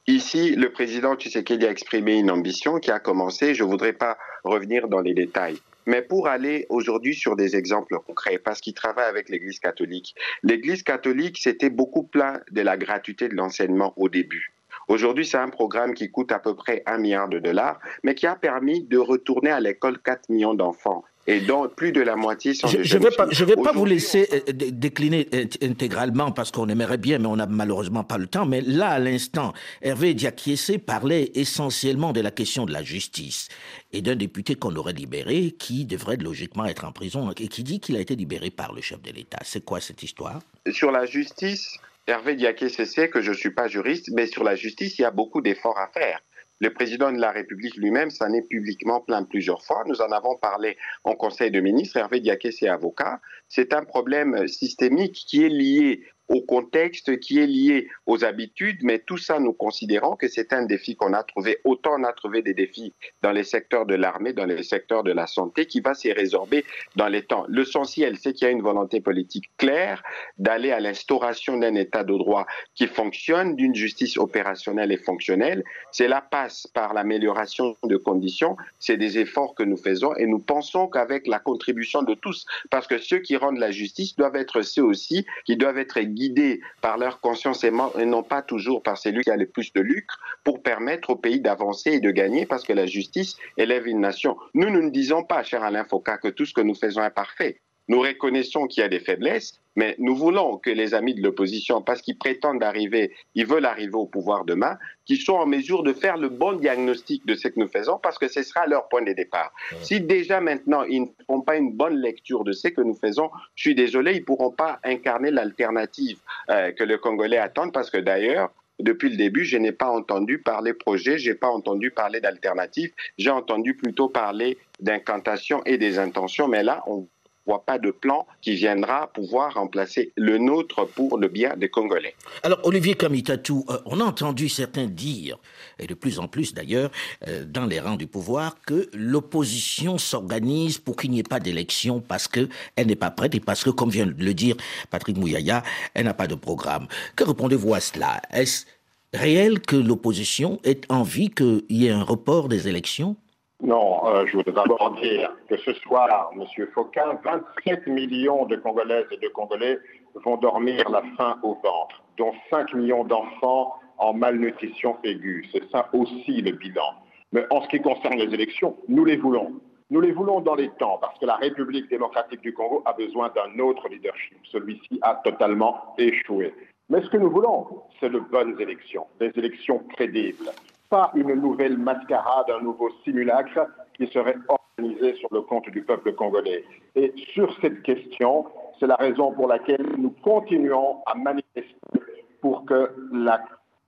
Ici, 0.08 0.56
le 0.56 0.70
président 0.72 1.14
Tshisekedi 1.14 1.64
a 1.64 1.70
exprimé 1.70 2.14
une 2.14 2.30
ambition 2.30 2.78
qui 2.78 2.90
a 2.90 2.98
commencé. 2.98 3.54
Je 3.54 3.62
ne 3.62 3.68
voudrais 3.68 3.92
pas 3.92 4.18
revenir 4.42 4.88
dans 4.88 5.00
les 5.00 5.14
détails. 5.14 5.58
Mais 5.86 6.02
pour 6.02 6.28
aller 6.28 6.66
aujourd'hui 6.68 7.14
sur 7.14 7.36
des 7.36 7.56
exemples 7.56 7.98
concrets, 8.04 8.38
parce 8.38 8.60
qu'il 8.60 8.74
travaille 8.74 9.08
avec 9.08 9.28
l'Église 9.28 9.58
catholique, 9.58 10.14
l'Église 10.42 10.82
catholique, 10.82 11.38
c'était 11.40 11.70
beaucoup 11.70 12.04
plein 12.04 12.40
de 12.50 12.62
la 12.62 12.76
gratuité 12.76 13.28
de 13.28 13.34
l'enseignement 13.34 13.92
au 13.96 14.08
début. 14.08 14.52
Aujourd'hui, 14.92 15.24
c'est 15.24 15.38
un 15.38 15.48
programme 15.48 15.94
qui 15.94 16.10
coûte 16.10 16.32
à 16.32 16.38
peu 16.38 16.54
près 16.54 16.82
un 16.84 16.98
milliard 16.98 17.26
de 17.26 17.38
dollars, 17.38 17.78
mais 18.02 18.14
qui 18.14 18.26
a 18.26 18.36
permis 18.36 18.84
de 18.84 18.98
retourner 18.98 19.48
à 19.48 19.58
l'école 19.58 19.98
4 19.98 20.28
millions 20.28 20.52
d'enfants 20.52 21.02
et 21.26 21.40
dont 21.40 21.66
plus 21.66 21.92
de 21.92 22.02
la 22.02 22.14
moitié 22.14 22.52
sont 22.52 22.68
je, 22.68 22.98
ne 22.98 23.02
vais 23.02 23.10
pas, 23.10 23.26
je 23.30 23.44
vais 23.46 23.56
pas 23.56 23.72
vous 23.72 23.86
laisser 23.86 24.28
euh, 24.30 24.52
décliner 24.52 25.26
intégralement 25.62 26.30
parce 26.30 26.50
qu'on 26.50 26.68
aimerait 26.68 26.98
bien, 26.98 27.18
mais 27.18 27.26
on 27.26 27.36
n'a 27.36 27.46
malheureusement 27.46 28.04
pas 28.04 28.18
le 28.18 28.26
temps. 28.26 28.44
Mais 28.44 28.60
là, 28.60 28.88
à 28.88 28.98
l'instant, 28.98 29.54
Hervé 29.80 30.12
Diakiese 30.12 30.76
parlait 30.84 31.30
essentiellement 31.36 32.12
de 32.12 32.20
la 32.20 32.30
question 32.30 32.66
de 32.66 32.72
la 32.74 32.82
justice 32.82 33.48
et 33.94 34.02
d'un 34.02 34.16
député 34.16 34.56
qu'on 34.56 34.76
aurait 34.76 34.92
libéré 34.92 35.54
qui 35.58 35.86
devrait 35.86 36.18
logiquement 36.18 36.66
être 36.66 36.84
en 36.84 36.92
prison 36.92 37.30
et 37.30 37.48
qui 37.48 37.62
dit 37.62 37.80
qu'il 37.80 37.96
a 37.96 38.00
été 38.00 38.14
libéré 38.14 38.50
par 38.50 38.74
le 38.74 38.82
chef 38.82 39.00
de 39.00 39.10
l'État. 39.10 39.38
C'est 39.42 39.64
quoi 39.64 39.80
cette 39.80 40.02
histoire? 40.02 40.40
Sur 40.70 40.90
la 40.90 41.06
justice, 41.06 41.78
Hervé 42.08 42.34
Diaké 42.34 42.68
sait 42.68 43.08
que 43.08 43.20
je 43.20 43.30
ne 43.30 43.36
suis 43.36 43.52
pas 43.52 43.68
juriste, 43.68 44.10
mais 44.12 44.26
sur 44.26 44.42
la 44.42 44.56
justice, 44.56 44.98
il 44.98 45.02
y 45.02 45.04
a 45.04 45.12
beaucoup 45.12 45.40
d'efforts 45.40 45.78
à 45.78 45.86
faire. 45.86 46.20
Le 46.58 46.72
président 46.72 47.12
de 47.12 47.20
la 47.20 47.30
République 47.30 47.76
lui-même 47.76 48.10
s'en 48.10 48.32
est 48.32 48.48
publiquement 48.48 49.00
plaint 49.00 49.28
plusieurs 49.28 49.64
fois. 49.64 49.84
Nous 49.86 50.00
en 50.00 50.10
avons 50.10 50.36
parlé 50.36 50.76
en 51.04 51.14
Conseil 51.14 51.50
de 51.50 51.60
ministres. 51.60 51.96
Hervé 51.96 52.20
Diaké, 52.20 52.50
c'est 52.50 52.68
avocat. 52.68 53.20
C'est 53.48 53.72
un 53.72 53.84
problème 53.84 54.48
systémique 54.48 55.24
qui 55.26 55.44
est 55.44 55.48
lié 55.48 56.04
au 56.28 56.40
contexte 56.40 57.18
qui 57.20 57.38
est 57.38 57.46
lié 57.46 57.88
aux 58.06 58.24
habitudes, 58.24 58.78
mais 58.82 58.98
tout 58.98 59.18
ça, 59.18 59.38
nous 59.38 59.52
considérons 59.52 60.16
que 60.16 60.28
c'est 60.28 60.52
un 60.52 60.64
défi 60.64 60.96
qu'on 60.96 61.12
a 61.12 61.22
trouvé. 61.22 61.58
Autant 61.64 61.92
on 61.98 62.04
a 62.04 62.12
trouvé 62.12 62.42
des 62.42 62.54
défis 62.54 62.94
dans 63.22 63.32
les 63.32 63.44
secteurs 63.44 63.86
de 63.86 63.94
l'armée, 63.94 64.32
dans 64.32 64.46
les 64.46 64.62
secteurs 64.62 65.02
de 65.02 65.12
la 65.12 65.26
santé, 65.26 65.66
qui 65.66 65.80
va 65.80 65.94
s'y 65.94 66.12
résorber 66.12 66.64
dans 66.96 67.08
les 67.08 67.22
temps. 67.22 67.44
L'essentiel, 67.48 68.16
c'est 68.18 68.32
qu'il 68.32 68.46
y 68.46 68.48
a 68.48 68.52
une 68.52 68.62
volonté 68.62 69.00
politique 69.00 69.50
claire 69.58 70.02
d'aller 70.38 70.70
à 70.70 70.80
l'instauration 70.80 71.56
d'un 71.58 71.74
état 71.74 72.04
de 72.04 72.16
droit 72.16 72.46
qui 72.74 72.86
fonctionne, 72.86 73.56
d'une 73.56 73.74
justice 73.74 74.16
opérationnelle 74.16 74.92
et 74.92 74.96
fonctionnelle. 74.96 75.64
Cela 75.90 76.20
passe 76.20 76.66
par 76.66 76.94
l'amélioration 76.94 77.76
de 77.82 77.96
conditions. 77.96 78.56
C'est 78.78 78.96
des 78.96 79.18
efforts 79.18 79.54
que 79.54 79.62
nous 79.62 79.76
faisons 79.76 80.14
et 80.16 80.26
nous 80.26 80.38
pensons 80.38 80.86
qu'avec 80.86 81.26
la 81.26 81.38
contribution 81.38 82.02
de 82.02 82.14
tous, 82.14 82.46
parce 82.70 82.86
que 82.86 82.98
ceux 82.98 83.18
qui 83.18 83.36
rendent 83.36 83.58
la 83.58 83.70
justice 83.70 84.16
doivent 84.16 84.36
être 84.36 84.62
ceux 84.62 84.82
aussi 84.82 85.26
qui 85.44 85.56
doivent 85.56 85.78
être 85.78 85.98
guidés 86.12 86.60
par 86.80 86.98
leur 86.98 87.20
conscience 87.20 87.64
et 87.64 87.70
non 87.70 88.22
pas 88.22 88.42
toujours 88.42 88.82
par 88.82 88.98
celui 88.98 89.22
qui 89.22 89.30
a 89.30 89.36
le 89.36 89.46
plus 89.46 89.72
de 89.72 89.80
lucre 89.80 90.18
pour 90.44 90.62
permettre 90.62 91.10
au 91.10 91.16
pays 91.16 91.40
d'avancer 91.40 91.92
et 91.92 92.00
de 92.00 92.10
gagner 92.10 92.46
parce 92.46 92.64
que 92.64 92.72
la 92.72 92.86
justice 92.86 93.36
élève 93.56 93.86
une 93.86 94.00
nation. 94.00 94.36
Nous, 94.54 94.70
nous 94.70 94.82
ne 94.82 94.90
disons 94.90 95.22
pas, 95.22 95.42
cher 95.42 95.62
Alain 95.62 95.84
Foucault, 95.84 96.12
que 96.22 96.28
tout 96.28 96.44
ce 96.44 96.54
que 96.54 96.60
nous 96.60 96.74
faisons 96.74 97.02
est 97.02 97.10
parfait. 97.10 97.60
Nous 97.88 98.00
reconnaissons 98.00 98.66
qu'il 98.66 98.82
y 98.82 98.84
a 98.84 98.88
des 98.88 99.00
faiblesses, 99.00 99.60
mais 99.74 99.96
nous 99.98 100.14
voulons 100.14 100.58
que 100.58 100.70
les 100.70 100.94
amis 100.94 101.14
de 101.14 101.22
l'opposition, 101.22 101.82
parce 101.82 102.02
qu'ils 102.02 102.18
prétendent 102.18 102.62
arriver, 102.62 103.12
ils 103.34 103.46
veulent 103.46 103.64
arriver 103.64 103.94
au 103.94 104.06
pouvoir 104.06 104.44
demain, 104.44 104.78
qu'ils 105.04 105.20
soient 105.20 105.40
en 105.40 105.46
mesure 105.46 105.82
de 105.82 105.92
faire 105.92 106.16
le 106.16 106.28
bon 106.28 106.52
diagnostic 106.52 107.26
de 107.26 107.34
ce 107.34 107.48
que 107.48 107.58
nous 107.58 107.68
faisons, 107.68 107.98
parce 108.02 108.18
que 108.18 108.28
ce 108.28 108.42
sera 108.42 108.66
leur 108.66 108.88
point 108.88 109.02
de 109.02 109.12
départ. 109.12 109.52
Si 109.82 110.00
déjà 110.00 110.40
maintenant 110.40 110.84
ils 110.84 111.02
ne 111.02 111.06
font 111.26 111.40
pas 111.40 111.56
une 111.56 111.72
bonne 111.72 111.96
lecture 111.96 112.44
de 112.44 112.52
ce 112.52 112.68
que 112.68 112.80
nous 112.80 112.94
faisons, 112.94 113.30
je 113.54 113.62
suis 113.62 113.74
désolé, 113.74 114.12
ils 114.12 114.20
ne 114.20 114.24
pourront 114.24 114.52
pas 114.52 114.78
incarner 114.84 115.30
l'alternative 115.30 116.18
euh, 116.50 116.70
que 116.72 116.84
le 116.84 116.98
Congolais 116.98 117.38
attend, 117.38 117.70
parce 117.70 117.90
que 117.90 117.98
d'ailleurs, 117.98 118.50
depuis 118.78 119.10
le 119.10 119.16
début, 119.16 119.44
je 119.44 119.56
n'ai 119.56 119.72
pas 119.72 119.88
entendu 119.88 120.38
parler 120.38 120.72
projet, 120.72 121.18
j'ai 121.18 121.34
pas 121.34 121.48
entendu 121.48 121.90
parler 121.90 122.20
d'alternative, 122.20 122.92
j'ai 123.16 123.30
entendu 123.30 123.74
plutôt 123.74 124.08
parler 124.08 124.58
d'incantation 124.80 125.62
et 125.64 125.78
des 125.78 125.98
intentions, 125.98 126.48
mais 126.48 126.62
là, 126.62 126.82
on 126.86 127.06
voit 127.46 127.64
pas 127.64 127.78
de 127.78 127.90
plan 127.90 128.26
qui 128.40 128.54
viendra 128.54 129.08
pouvoir 129.12 129.54
remplacer 129.54 130.12
le 130.16 130.38
nôtre 130.38 130.86
pour 130.86 131.18
le 131.18 131.28
bien 131.28 131.56
des 131.56 131.68
Congolais. 131.68 132.14
Alors, 132.42 132.60
Olivier 132.64 132.94
Kamitatou, 132.94 133.64
euh, 133.68 133.78
on 133.86 134.00
a 134.00 134.04
entendu 134.04 134.48
certains 134.48 134.86
dire, 134.86 135.38
et 135.78 135.86
de 135.86 135.94
plus 135.94 136.18
en 136.18 136.28
plus 136.28 136.54
d'ailleurs, 136.54 136.90
euh, 137.26 137.44
dans 137.44 137.66
les 137.66 137.80
rangs 137.80 137.96
du 137.96 138.06
pouvoir, 138.06 138.56
que 138.66 138.88
l'opposition 138.94 139.98
s'organise 139.98 140.78
pour 140.78 140.96
qu'il 140.96 141.10
n'y 141.10 141.18
ait 141.18 141.24
pas 141.24 141.40
d'élection 141.40 142.00
parce 142.00 142.28
qu'elle 142.28 142.48
n'est 142.76 142.96
pas 142.96 143.10
prête 143.10 143.34
et 143.34 143.40
parce 143.40 143.64
que, 143.64 143.70
comme 143.70 143.90
vient 143.90 144.06
de 144.06 144.14
le 144.16 144.34
dire 144.34 144.56
Patrick 144.90 145.16
Mouyaya, 145.16 145.62
elle 145.94 146.04
n'a 146.04 146.14
pas 146.14 146.26
de 146.26 146.34
programme. 146.34 146.86
Que 147.16 147.24
répondez-vous 147.24 147.74
à 147.74 147.80
cela? 147.80 148.20
Est-ce 148.30 148.66
réel 149.12 149.60
que 149.60 149.76
l'opposition 149.76 150.60
ait 150.64 150.80
envie 150.88 151.30
qu'il 151.30 151.64
y 151.68 151.86
ait 151.86 151.90
un 151.90 152.02
report 152.02 152.48
des 152.48 152.68
élections? 152.68 153.16
Non, 153.62 154.04
euh, 154.08 154.26
je 154.26 154.36
voudrais 154.36 154.52
d'abord 154.52 154.90
dire 155.00 155.32
que 155.48 155.56
ce 155.56 155.72
soir, 155.74 156.32
M. 156.34 156.44
Fauquin, 156.74 157.16
27 157.22 157.86
millions 157.86 158.44
de 158.46 158.56
Congolaises 158.56 159.06
et 159.12 159.18
de 159.18 159.28
Congolais 159.28 159.78
vont 160.24 160.36
dormir 160.36 160.90
la 160.90 161.02
faim 161.16 161.38
au 161.44 161.54
ventre, 161.54 162.02
dont 162.18 162.32
5 162.50 162.74
millions 162.74 163.04
d'enfants 163.04 163.76
en 163.98 164.14
malnutrition 164.14 164.96
aiguë. 165.04 165.48
C'est 165.52 165.70
ça 165.70 165.88
aussi 165.92 166.42
le 166.42 166.50
bilan. 166.50 166.94
Mais 167.30 167.46
en 167.50 167.62
ce 167.62 167.68
qui 167.68 167.80
concerne 167.80 168.18
les 168.18 168.34
élections, 168.34 168.76
nous 168.88 169.04
les 169.04 169.16
voulons. 169.16 169.52
Nous 169.90 170.00
les 170.00 170.10
voulons 170.10 170.40
dans 170.40 170.56
les 170.56 170.70
temps 170.70 170.98
parce 171.00 171.16
que 171.20 171.26
la 171.26 171.36
République 171.36 171.88
démocratique 171.88 172.40
du 172.40 172.52
Congo 172.52 172.82
a 172.84 172.94
besoin 172.94 173.30
d'un 173.30 173.62
autre 173.62 173.88
leadership. 173.88 174.38
Celui-ci 174.50 174.98
a 175.02 175.20
totalement 175.22 175.94
échoué. 175.98 176.52
Mais 176.88 177.00
ce 177.00 177.08
que 177.10 177.16
nous 177.16 177.30
voulons, 177.30 177.84
c'est 178.00 178.10
de 178.10 178.18
bonnes 178.18 178.60
élections, 178.60 179.06
des 179.20 179.30
élections 179.36 179.78
crédibles, 179.94 180.50
pas 180.92 181.10
une 181.14 181.32
nouvelle 181.36 181.78
mascarade, 181.78 182.50
un 182.50 182.62
nouveau 182.62 182.90
simulacre 183.02 183.66
qui 183.94 184.06
serait 184.08 184.36
organisé 184.46 185.14
sur 185.14 185.30
le 185.32 185.40
compte 185.40 185.70
du 185.70 185.82
peuple 185.82 186.12
congolais. 186.12 186.66
Et 186.94 187.14
sur 187.32 187.48
cette 187.62 187.82
question, 187.82 188.44
c'est 188.78 188.86
la 188.86 188.96
raison 188.96 189.32
pour 189.32 189.48
laquelle 189.48 189.86
nous 189.96 190.14
continuons 190.22 190.98
à 191.06 191.14
manifester 191.14 191.98
pour 192.42 192.66
que 192.66 192.94
la 193.10 193.40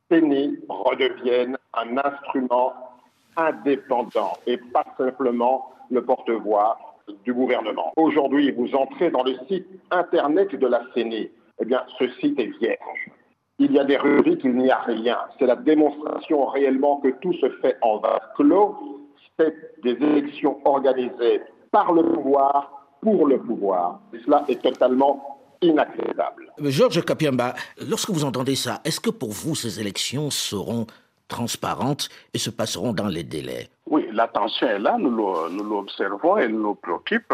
CENI 0.08 0.60
redevienne 0.70 1.58
un 1.74 1.98
instrument 1.98 2.72
indépendant 3.36 4.32
et 4.46 4.56
pas 4.56 4.86
simplement 4.96 5.72
le 5.90 6.02
porte-voix 6.02 6.78
du 7.24 7.34
gouvernement. 7.34 7.92
Aujourd'hui, 7.96 8.50
vous 8.52 8.74
entrez 8.74 9.10
dans 9.10 9.24
le 9.24 9.34
site 9.46 9.66
internet 9.90 10.54
de 10.54 10.66
la 10.66 10.80
CENI. 10.94 11.28
Eh 11.60 11.66
bien, 11.66 11.84
ce 11.98 12.08
site 12.12 12.40
est 12.40 12.58
vierge. 12.58 13.10
Il 13.58 13.72
y 13.72 13.78
a 13.78 13.84
des 13.84 13.96
rubriques, 13.96 14.40
il 14.44 14.56
n'y 14.56 14.70
a 14.70 14.78
rien. 14.80 15.18
C'est 15.38 15.46
la 15.46 15.56
démonstration 15.56 16.46
réellement 16.46 16.96
que 16.98 17.08
tout 17.20 17.32
se 17.34 17.48
fait 17.60 17.76
en 17.82 17.98
vase 17.98 18.20
clos. 18.34 18.76
C'est 19.38 19.80
des 19.82 19.92
élections 19.92 20.58
organisées 20.64 21.40
par 21.70 21.92
le 21.92 22.02
pouvoir, 22.02 22.86
pour 23.00 23.26
le 23.26 23.38
pouvoir. 23.38 24.00
cela 24.24 24.44
est 24.48 24.60
totalement 24.60 25.40
inacceptable. 25.60 26.52
Georges 26.58 27.04
Kapiamba, 27.04 27.54
lorsque 27.88 28.10
vous 28.10 28.24
entendez 28.24 28.54
ça, 28.54 28.80
est-ce 28.84 29.00
que 29.00 29.10
pour 29.10 29.30
vous, 29.30 29.54
ces 29.54 29.80
élections 29.80 30.30
seront 30.30 30.86
transparentes 31.28 32.08
et 32.32 32.38
se 32.38 32.50
passeront 32.50 32.92
dans 32.92 33.08
les 33.08 33.24
délais? 33.24 33.68
Oui, 33.86 34.08
la 34.12 34.28
tension 34.28 34.68
est 34.68 34.78
là, 34.78 34.96
nous 34.98 35.10
l'observons 35.10 36.38
et 36.38 36.48
nous 36.48 36.62
nous 36.62 36.74
préoccupe. 36.74 37.32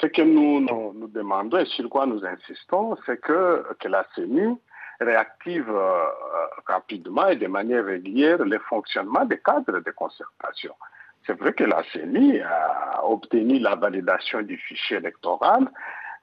Ce 0.00 0.06
que 0.06 0.22
nous, 0.22 0.60
nous, 0.60 1.08
demandons 1.08 1.58
et 1.58 1.64
sur 1.64 1.88
quoi 1.88 2.06
nous 2.06 2.22
insistons, 2.24 2.96
c'est 3.06 3.18
que, 3.20 3.64
que 3.80 3.88
la 3.88 4.06
CENI 4.14 4.56
réactive 5.00 5.68
euh, 5.68 5.74
euh, 5.74 6.46
rapidement 6.66 7.28
et 7.28 7.36
de 7.36 7.46
manière 7.46 7.84
régulière 7.84 8.38
le 8.38 8.58
fonctionnement 8.60 9.24
des 9.24 9.38
cadres 9.38 9.80
de 9.80 9.90
concertation. 9.90 10.74
C'est 11.26 11.38
vrai 11.38 11.52
que 11.52 11.64
la 11.64 11.82
CENI 11.92 12.40
a 12.40 13.04
obtenu 13.04 13.58
la 13.58 13.74
validation 13.74 14.42
du 14.42 14.56
fichier 14.56 14.98
électoral. 14.98 15.68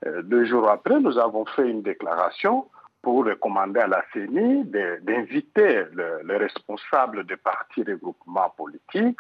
Euh, 0.06 0.22
deux 0.22 0.46
jours 0.46 0.70
après, 0.70 1.00
nous 1.00 1.18
avons 1.18 1.46
fait 1.46 1.70
une 1.70 1.82
déclaration 1.82 2.68
pour 3.02 3.26
recommander 3.26 3.82
à 3.82 3.88
la 3.88 4.04
CENI 4.14 4.64
d'inviter 5.02 5.84
les 6.24 6.38
responsables 6.38 7.26
des 7.26 7.36
partis 7.36 7.82
et 7.82 7.96
groupements 7.96 8.54
politiques, 8.56 9.20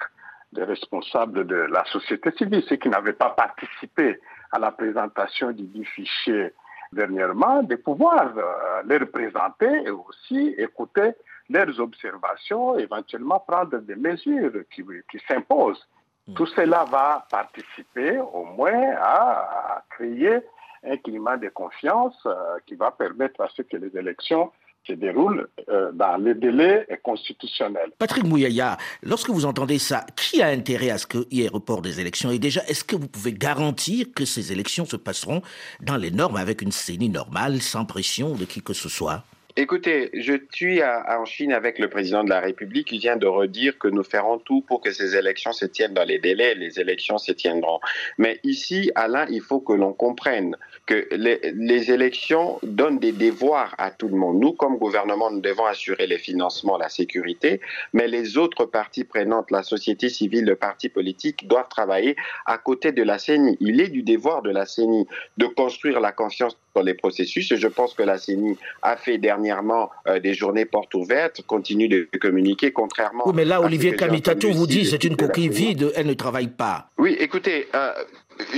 les 0.54 0.64
responsables 0.64 1.46
de 1.46 1.56
la 1.56 1.84
société 1.86 2.32
civile, 2.32 2.64
ceux 2.70 2.78
qui 2.78 2.88
n'avaient 2.88 3.12
pas 3.12 3.32
participé 3.32 4.22
à 4.54 4.60
la 4.60 4.72
présentation 4.72 5.52
du 5.52 5.84
fichier 5.84 6.54
dernièrement, 6.94 7.64
de 7.64 7.76
pouvoir 7.76 8.34
euh, 8.38 8.82
les 8.86 8.98
représenter 8.98 9.84
et 9.86 9.90
aussi 9.90 10.56
écouter 10.58 11.12
leurs 11.50 11.80
observations, 11.80 12.78
éventuellement 12.78 13.40
prendre 13.40 13.78
des 13.80 13.96
mesures 13.96 14.52
qui, 14.72 14.84
s'imposent. 15.28 15.86
Hmm. 16.28 16.34
Tout 16.36 16.46
cela 16.46 16.86
va 16.86 17.28
participer 17.30 18.20
au 18.20 18.46
moins 18.46 18.96
à 18.98 19.84
créer 19.90 20.40
un 20.86 20.98
climat 20.98 21.38
de 21.38 21.50
confiance 21.50 22.18
euh, 22.26 22.58
qui 22.66 22.76
va 22.76 22.92
permettre 22.92 23.42
à 23.42 23.48
ce 23.56 23.62
que 23.62 23.78
les 23.78 23.96
élections 23.98 24.52
se 24.86 24.94
déroulent 24.94 25.48
euh, 25.70 25.92
dans 25.94 26.18
les 26.18 26.34
délais 26.34 26.88
constitutionnels. 27.04 27.92
Patrick 27.98 28.26
Mouyaya, 28.26 28.78
lorsque 29.02 29.30
vous 29.30 29.46
entendez 29.46 29.80
ça, 29.80 30.06
qui 30.16 30.42
a 30.42 30.48
intérêt 30.48 30.90
à 30.90 30.98
ce 30.98 31.08
qu'il 31.08 31.26
y 31.32 31.44
ait 31.44 31.48
report 31.48 31.82
des 31.82 32.00
élections 32.00 32.32
Et 32.32 32.40
déjà, 32.40 32.62
est-ce 32.68 32.84
que 32.84 32.96
vous 32.96 33.08
pouvez 33.08 33.34
garantir 33.34 34.08
que 34.16 34.26
ces 34.26 34.52
élections 34.52 34.86
se 34.86 34.98
passeront 34.98 35.42
dans 35.82 35.98
les 35.98 36.12
normes, 36.12 36.38
avec 36.38 36.62
une 36.62 36.72
CENI 36.72 37.10
normale, 37.10 37.62
sans 37.62 37.86
pression 37.86 38.36
de 38.36 38.46
qui 38.46 38.62
que 38.62 38.74
ce 38.74 38.90
soit? 38.90 39.24
Écoutez, 39.56 40.10
je 40.16 40.34
suis 40.52 40.82
en 40.84 41.26
Chine 41.26 41.54
avec 41.54 41.78
le 41.78 41.88
président 41.88 42.24
de 42.24 42.30
la 42.32 42.40
République 42.40 42.88
qui 42.88 42.98
vient 42.98 43.18
de 43.18 43.28
redire 43.28 43.78
que 43.78 43.88
nous 43.88 44.02
ferons 44.02 44.40
tout 44.40 44.62
pour 44.62 44.82
que 44.82 44.92
ces 44.92 45.16
élections 45.16 45.52
se 45.52 45.68
tiennent 45.68 45.94
dans 45.94 46.06
les 46.06 46.18
délais. 46.18 46.56
Les 46.56 46.80
élections 46.80 47.20
se 47.20 47.32
tiendront. 47.32 47.80
Mais 48.18 48.40
ici, 48.44 48.92
Alain, 48.96 49.28
il 49.30 49.42
faut 49.42 49.60
que 49.60 49.74
l'on 49.74 49.94
comprenne 49.94 50.58
que 50.88 51.08
les, 51.12 51.40
les, 51.54 51.92
élections 51.92 52.58
donnent 52.64 52.98
des 52.98 53.12
devoirs 53.12 53.76
à 53.78 53.92
tout 53.92 54.08
le 54.08 54.16
monde. 54.16 54.40
Nous, 54.40 54.54
comme 54.54 54.78
gouvernement, 54.78 55.30
nous 55.30 55.40
devons 55.40 55.66
assurer 55.66 56.08
les 56.08 56.18
financements, 56.18 56.80
la 56.80 56.90
sécurité, 56.90 57.62
mais 57.94 58.08
les 58.08 58.40
autres 58.40 58.66
parties 58.66 59.04
prenantes, 59.04 59.52
la 59.52 59.62
société 59.62 60.10
civile, 60.10 60.46
le 60.46 60.56
parti 60.56 60.90
politique, 60.90 61.48
doivent 61.48 61.70
travailler 61.70 62.16
à 62.48 62.58
côté 62.58 62.92
de 62.92 63.04
la 63.04 63.20
CENI. 63.20 63.56
Il 63.60 63.80
est 63.80 63.90
du 63.90 64.02
devoir 64.02 64.42
de 64.42 64.50
la 64.50 64.66
CENI 64.66 65.06
de 65.38 65.46
construire 65.46 66.00
la 66.00 66.12
confiance 66.12 66.58
dans 66.74 66.82
les 66.82 66.96
processus. 66.96 67.52
Et 67.52 67.58
je 67.58 67.68
pense 67.68 67.94
que 67.94 68.02
la 68.02 68.18
CENI 68.18 68.58
a 68.82 68.98
fait 68.98 69.20
dernièrement 69.20 69.43
dernièrement 69.44 69.92
euh, 70.08 70.20
des 70.20 70.34
journées 70.34 70.66
portes 70.66 70.94
ouvertes, 70.96 71.42
continue 71.46 71.88
de 71.88 72.08
communiquer, 72.20 72.72
contrairement. 72.72 73.24
Oui, 73.28 73.34
mais 73.36 73.46
là, 73.46 73.62
Olivier 73.62 73.96
Kamitato 73.96 74.52
vous 74.52 74.68
dit 74.68 74.86
c'est 74.86 75.04
une 75.04 75.18
coquille 75.18 75.50
vide, 75.50 75.92
elle 75.96 76.08
ne 76.08 76.14
travaille 76.14 76.48
pas. 76.48 76.88
Oui, 76.98 77.16
écoutez, 77.20 77.68
euh, 77.76 77.92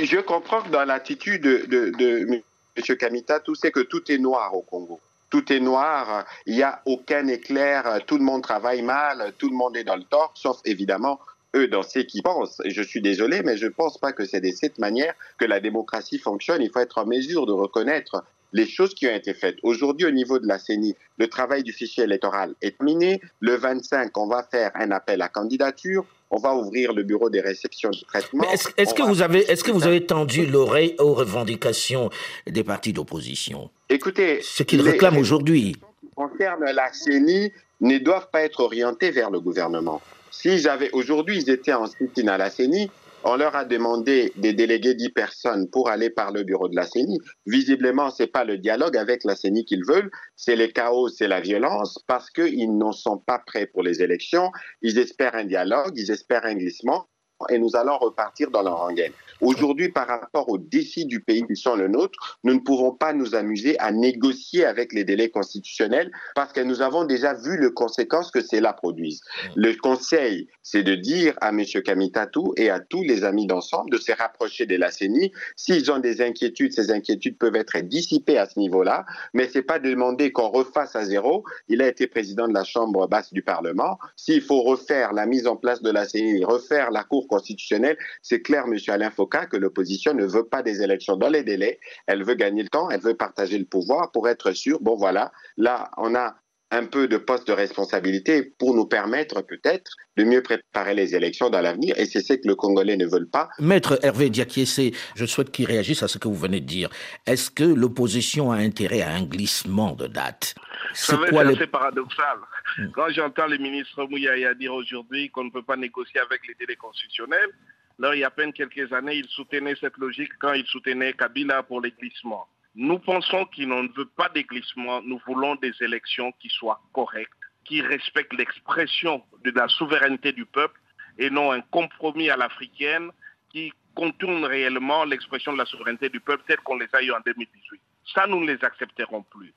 je 0.01 0.19
comprends 0.19 0.61
que 0.61 0.69
dans 0.69 0.85
l'attitude 0.85 1.41
de, 1.41 1.91
de, 1.97 2.41
M. 2.77 2.97
Kamitato, 2.97 3.55
c'est 3.55 3.71
que 3.71 3.79
tout 3.79 4.11
est 4.11 4.17
noir 4.17 4.55
au 4.55 4.61
Congo 4.61 4.99
tout 5.31 5.51
est 5.51 5.59
noir, 5.59 6.23
il 6.45 6.55
n'y 6.55 6.63
a 6.63 6.81
aucun 6.85 7.27
éclair, 7.27 7.99
tout 8.05 8.17
le 8.17 8.23
monde 8.23 8.41
travaille 8.41 8.83
mal, 8.83 9.33
tout 9.37 9.49
le 9.49 9.55
monde 9.55 9.75
est 9.75 9.83
dans 9.83 9.97
le 9.97 10.03
tort, 10.03 10.31
sauf 10.35 10.59
évidemment 10.63 11.19
eux 11.55 11.67
dans 11.67 11.83
ceux 11.83 12.03
qui 12.03 12.21
pensent. 12.21 12.61
Et 12.63 12.69
je 12.69 12.81
suis 12.81 13.01
désolé, 13.01 13.41
mais 13.43 13.57
je 13.57 13.65
ne 13.65 13.71
pense 13.71 13.97
pas 13.97 14.13
que 14.13 14.23
c'est 14.23 14.39
de 14.39 14.51
cette 14.51 14.77
manière 14.77 15.13
que 15.37 15.43
la 15.43 15.59
démocratie 15.59 16.19
fonctionne. 16.19 16.61
Il 16.61 16.69
faut 16.69 16.79
être 16.79 16.99
en 16.99 17.05
mesure 17.05 17.47
de 17.47 17.51
reconnaître 17.51 18.23
les 18.55 18.65
choses 18.65 18.95
qui 18.95 19.05
ont 19.05 19.13
été 19.13 19.33
faites. 19.33 19.57
Aujourd'hui, 19.63 20.07
au 20.07 20.11
niveau 20.11 20.39
de 20.39 20.47
la 20.47 20.57
CENI, 20.57 20.95
le 21.17 21.27
travail 21.27 21.61
du 21.61 21.73
fichier 21.73 22.05
électoral 22.05 22.55
est 22.61 22.77
terminé. 22.77 23.19
Le 23.41 23.55
25, 23.55 24.17
on 24.17 24.27
va 24.27 24.47
faire 24.49 24.71
un 24.75 24.91
appel 24.91 25.21
à 25.21 25.27
candidature. 25.27 26.05
On 26.31 26.37
va 26.37 26.55
ouvrir 26.55 26.93
le 26.93 27.03
bureau 27.03 27.29
des 27.29 27.41
réceptions 27.41 27.89
de 27.89 27.99
traitement. 28.07 28.45
Est-ce 28.49 28.93
que, 28.93 29.03
vous 29.03 29.21
avez, 29.21 29.39
est 29.51 29.61
que 29.61 29.71
vous 29.71 29.85
avez 29.85 30.05
tendu 30.05 30.45
l'oreille 30.45 30.95
aux 30.99 31.13
revendications 31.13 32.09
des 32.47 32.63
partis 32.63 32.93
d'opposition? 32.93 33.69
Écoutez, 33.89 34.39
ce 34.41 34.63
qu'ils 34.63 34.81
réclament 34.81 35.17
aujourd'hui. 35.17 35.75
Concerne 36.15 36.63
la 36.63 36.93
CENI, 36.93 37.51
ne 37.81 37.97
doivent 37.97 38.29
pas 38.31 38.43
être 38.43 38.61
orientés 38.61 39.11
vers 39.11 39.31
le 39.31 39.41
gouvernement. 39.41 40.01
S'ils 40.31 40.69
avaient 40.69 40.91
aujourd'hui, 40.93 41.39
ils 41.39 41.49
étaient 41.49 41.73
en 41.73 41.87
soutien 41.87 42.29
à 42.29 42.37
la 42.37 42.49
CENI, 42.49 42.89
on 43.25 43.37
leur 43.37 43.55
a 43.55 43.65
demandé 43.65 44.31
des 44.37 44.53
délégués 44.53 44.93
dix 44.93 45.09
personnes 45.09 45.67
pour 45.71 45.89
aller 45.89 46.11
par 46.11 46.31
le 46.31 46.43
bureau 46.43 46.69
de 46.69 46.75
la 46.75 46.85
CENI. 46.85 47.17
Visiblement, 47.47 48.11
c'est 48.11 48.27
pas 48.27 48.45
le 48.45 48.59
dialogue 48.59 48.95
avec 48.95 49.23
la 49.23 49.35
CENI 49.35 49.65
qu'ils 49.65 49.83
veulent, 49.83 50.11
c'est 50.35 50.55
les 50.55 50.71
chaos, 50.71 51.09
c'est 51.09 51.27
la 51.27 51.41
violence, 51.41 51.97
parce 52.07 52.29
qu'ils 52.29 52.77
n'en 52.77 52.91
sont 52.91 53.17
pas 53.17 53.39
prêts 53.39 53.65
pour 53.65 53.81
les 53.81 54.03
élections. 54.03 54.51
Ils 54.83 54.99
espèrent 54.99 55.35
un 55.35 55.45
dialogue, 55.45 55.93
ils 55.95 56.11
espèrent 56.11 56.45
un 56.45 56.53
glissement, 56.53 57.07
et 57.49 57.57
nous 57.59 57.75
allons 57.75 57.97
repartir 57.97 58.49
dans 58.49 58.61
la 58.61 58.71
rengaine. 58.71 59.11
Aujourd'hui, 59.41 59.89
par 59.89 60.07
rapport 60.07 60.47
aux 60.49 60.57
défis 60.57 61.05
du 61.05 61.19
pays 61.19 61.45
qui 61.45 61.55
sont 61.55 61.75
le 61.75 61.87
nôtre, 61.87 62.39
nous 62.43 62.53
ne 62.53 62.59
pouvons 62.59 62.91
pas 62.91 63.11
nous 63.13 63.35
amuser 63.35 63.77
à 63.79 63.91
négocier 63.91 64.65
avec 64.65 64.93
les 64.93 65.03
délais 65.03 65.29
constitutionnels 65.29 66.11
parce 66.35 66.53
que 66.53 66.61
nous 66.61 66.81
avons 66.81 67.03
déjà 67.03 67.33
vu 67.33 67.59
les 67.59 67.71
conséquences 67.71 68.31
que 68.31 68.41
cela 68.41 68.71
produise. 68.71 69.21
Le 69.55 69.73
conseil, 69.73 70.47
c'est 70.63 70.83
de 70.83 70.95
dire 70.95 71.35
à 71.41 71.49
M. 71.49 71.63
Kamitatou 71.83 72.53
et 72.55 72.69
à 72.69 72.79
tous 72.79 73.03
les 73.03 73.25
amis 73.25 73.45
d'ensemble 73.45 73.91
de 73.91 73.97
se 73.97 74.13
rapprocher 74.13 74.65
de 74.65 74.77
la 74.77 74.89
CENI. 74.89 75.33
S'ils 75.57 75.91
ont 75.91 75.99
des 75.99 76.21
inquiétudes, 76.21 76.71
ces 76.71 76.89
inquiétudes 76.91 77.37
peuvent 77.37 77.55
être 77.55 77.77
dissipées 77.79 78.37
à 78.37 78.47
ce 78.47 78.57
niveau-là, 78.57 79.05
mais 79.33 79.49
c'est 79.49 79.61
pas 79.61 79.79
de 79.79 79.89
demander 79.89 80.31
qu'on 80.31 80.47
refasse 80.47 80.95
à 80.95 81.03
zéro. 81.03 81.43
Il 81.67 81.81
a 81.81 81.87
été 81.87 82.07
président 82.07 82.47
de 82.47 82.53
la 82.53 82.63
Chambre 82.63 83.07
basse 83.07 83.33
du 83.33 83.41
Parlement. 83.41 83.99
S'il 84.15 84.41
faut 84.41 84.61
refaire 84.61 85.11
la 85.11 85.25
mise 85.25 85.45
en 85.45 85.57
place 85.57 85.81
de 85.81 85.91
la 85.91 86.05
CENI, 86.05 86.45
refaire 86.45 86.91
la 86.91 87.03
Cour 87.03 87.24
constitutionnelle, 87.25 87.97
c'est 88.21 88.41
clair, 88.41 88.65
M. 88.67 88.77
Alain 88.87 89.11
Foucault, 89.11 89.47
que 89.51 89.57
l'opposition 89.57 90.13
ne 90.13 90.25
veut 90.25 90.47
pas 90.47 90.63
des 90.63 90.81
élections 90.81 91.17
dans 91.17 91.29
les 91.29 91.43
délais, 91.43 91.79
elle 92.07 92.23
veut 92.23 92.35
gagner 92.35 92.63
le 92.63 92.69
temps, 92.69 92.89
elle 92.89 93.01
veut 93.01 93.15
partager 93.15 93.57
le 93.57 93.65
pouvoir 93.65 94.11
pour 94.11 94.29
être 94.29 94.51
sûre, 94.51 94.79
bon 94.81 94.95
voilà, 94.95 95.31
là 95.57 95.91
on 95.97 96.15
a 96.15 96.35
un 96.75 96.85
peu 96.85 97.07
de 97.07 97.17
poste 97.17 97.47
de 97.47 97.53
responsabilité 97.53 98.43
pour 98.43 98.75
nous 98.75 98.85
permettre 98.85 99.41
peut-être 99.41 99.91
de 100.17 100.23
mieux 100.23 100.41
préparer 100.41 100.93
les 100.93 101.15
élections 101.15 101.49
dans 101.49 101.61
l'avenir. 101.61 101.97
Et 101.97 102.05
c'est 102.05 102.21
ce 102.21 102.33
que 102.33 102.47
le 102.47 102.55
Congolais 102.55 102.97
ne 102.97 103.05
veulent 103.05 103.29
pas. 103.29 103.49
Maître 103.59 103.99
Hervé 104.03 104.29
Diakiese, 104.29 104.91
je 105.15 105.25
souhaite 105.25 105.51
qu'il 105.51 105.65
réagisse 105.65 106.03
à 106.03 106.07
ce 106.07 106.17
que 106.17 106.27
vous 106.27 106.35
venez 106.35 106.59
de 106.59 106.65
dire. 106.65 106.89
Est-ce 107.25 107.49
que 107.49 107.63
l'opposition 107.63 108.51
a 108.51 108.57
intérêt 108.57 109.01
à 109.01 109.11
un 109.11 109.23
glissement 109.23 109.93
de 109.93 110.07
date 110.07 110.55
C'est 110.93 111.15
assez 111.15 111.67
paradoxal. 111.67 112.37
Hmm. 112.77 112.87
Quand 112.93 113.09
j'entends 113.09 113.47
le 113.47 113.57
ministre 113.57 114.05
Mouyaya 114.05 114.53
dire 114.53 114.73
aujourd'hui 114.73 115.29
qu'on 115.29 115.45
ne 115.45 115.51
peut 115.51 115.63
pas 115.63 115.77
négocier 115.77 116.19
avec 116.19 116.47
les 116.47 116.55
délais 116.55 116.75
constitutionnels, 116.75 117.49
Là, 117.97 118.13
il 118.13 118.19
y 118.19 118.23
a 118.25 118.27
à 118.27 118.29
peine 118.29 118.51
quelques 118.51 118.91
années, 118.91 119.15
il 119.15 119.27
soutenait 119.29 119.75
cette 119.79 119.97
logique 119.97 120.33
quand 120.39 120.51
il 120.51 120.65
soutenait 120.65 121.13
Kabila 121.13 121.63
pour 121.63 121.79
les 121.79 121.91
glissements. 121.91 122.45
Nous 122.75 122.99
pensons 122.99 123.45
qu'il 123.45 123.69
ne 123.69 123.87
veut 123.95 124.09
pas 124.17 124.27
des 124.29 124.43
glissements, 124.43 125.01
nous 125.01 125.21
voulons 125.25 125.55
des 125.55 125.71
élections 125.79 126.33
qui 126.33 126.49
soient 126.49 126.81
correctes, 126.91 127.31
qui 127.63 127.81
respectent 127.81 128.33
l'expression 128.33 129.23
de 129.45 129.51
la 129.51 129.69
souveraineté 129.69 130.33
du 130.33 130.45
peuple 130.45 130.79
et 131.17 131.29
non 131.29 131.53
un 131.53 131.61
compromis 131.61 132.29
à 132.29 132.35
l'africaine 132.35 133.11
qui 133.49 133.71
contourne 133.95 134.43
réellement 134.43 135.05
l'expression 135.05 135.53
de 135.53 135.57
la 135.57 135.65
souveraineté 135.65 136.09
du 136.09 136.19
peuple 136.19 136.43
tel 136.47 136.57
qu'on 136.57 136.77
les 136.77 136.89
a 136.91 137.01
eu 137.01 137.11
en 137.11 137.19
2018. 137.25 137.81
Ça, 138.13 138.27
nous 138.27 138.41
ne 138.41 138.51
les 138.51 138.63
accepterons 138.63 139.23
plus. 139.23 139.53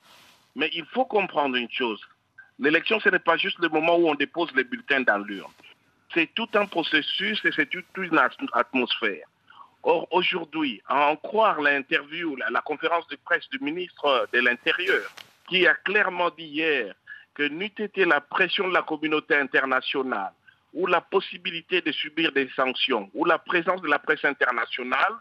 Mais 0.54 0.70
il 0.72 0.84
faut 0.86 1.04
comprendre 1.04 1.56
une 1.56 1.70
chose. 1.70 2.00
L'élection, 2.60 3.00
ce 3.00 3.08
n'est 3.08 3.18
pas 3.18 3.36
juste 3.36 3.58
le 3.58 3.68
moment 3.68 3.96
où 3.96 4.08
on 4.08 4.14
dépose 4.14 4.52
les 4.54 4.64
bulletins 4.64 5.00
dans 5.00 5.18
l'urne. 5.18 5.52
C'est 6.14 6.32
tout 6.34 6.48
un 6.54 6.66
processus 6.66 7.44
et 7.44 7.50
c'est 7.54 7.68
toute 7.68 7.84
une 7.96 8.18
atmosphère. 8.52 9.26
Or, 9.82 10.08
aujourd'hui, 10.10 10.82
à 10.86 11.08
en 11.10 11.16
croire 11.16 11.60
l'interview, 11.60 12.36
la, 12.36 12.50
la, 12.50 12.60
conférence 12.60 13.06
de 13.08 13.16
presse 13.16 13.48
du 13.50 13.58
ministre 13.60 14.28
de 14.32 14.40
l'Intérieur, 14.40 15.10
qui 15.48 15.66
a 15.66 15.74
clairement 15.74 16.30
dit 16.30 16.44
hier 16.44 16.94
que 17.34 17.44
n'eût 17.44 17.72
été 17.78 18.04
la 18.04 18.20
pression 18.20 18.68
de 18.68 18.74
la 18.74 18.82
communauté 18.82 19.36
internationale 19.36 20.32
ou 20.74 20.86
la 20.86 21.00
possibilité 21.00 21.80
de 21.80 21.92
subir 21.92 22.32
des 22.32 22.48
sanctions 22.56 23.10
ou 23.14 23.24
la 23.24 23.38
présence 23.38 23.80
de 23.80 23.88
la 23.88 23.98
presse 23.98 24.24
internationale, 24.24 25.14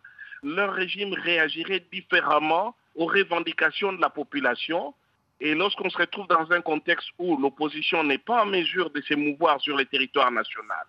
leur 0.43 0.73
régime 0.73 1.13
réagirait 1.13 1.83
différemment 1.91 2.75
aux 2.95 3.05
revendications 3.05 3.93
de 3.93 4.01
la 4.01 4.09
population. 4.09 4.93
Et 5.39 5.53
lorsqu'on 5.53 5.89
se 5.89 5.97
retrouve 5.97 6.27
dans 6.27 6.51
un 6.51 6.61
contexte 6.61 7.09
où 7.19 7.37
l'opposition 7.37 8.03
n'est 8.03 8.17
pas 8.17 8.43
en 8.43 8.47
mesure 8.47 8.89
de 8.89 9.01
s'émouvoir 9.01 9.61
sur 9.61 9.77
le 9.77 9.85
territoire 9.85 10.31
national, 10.31 10.85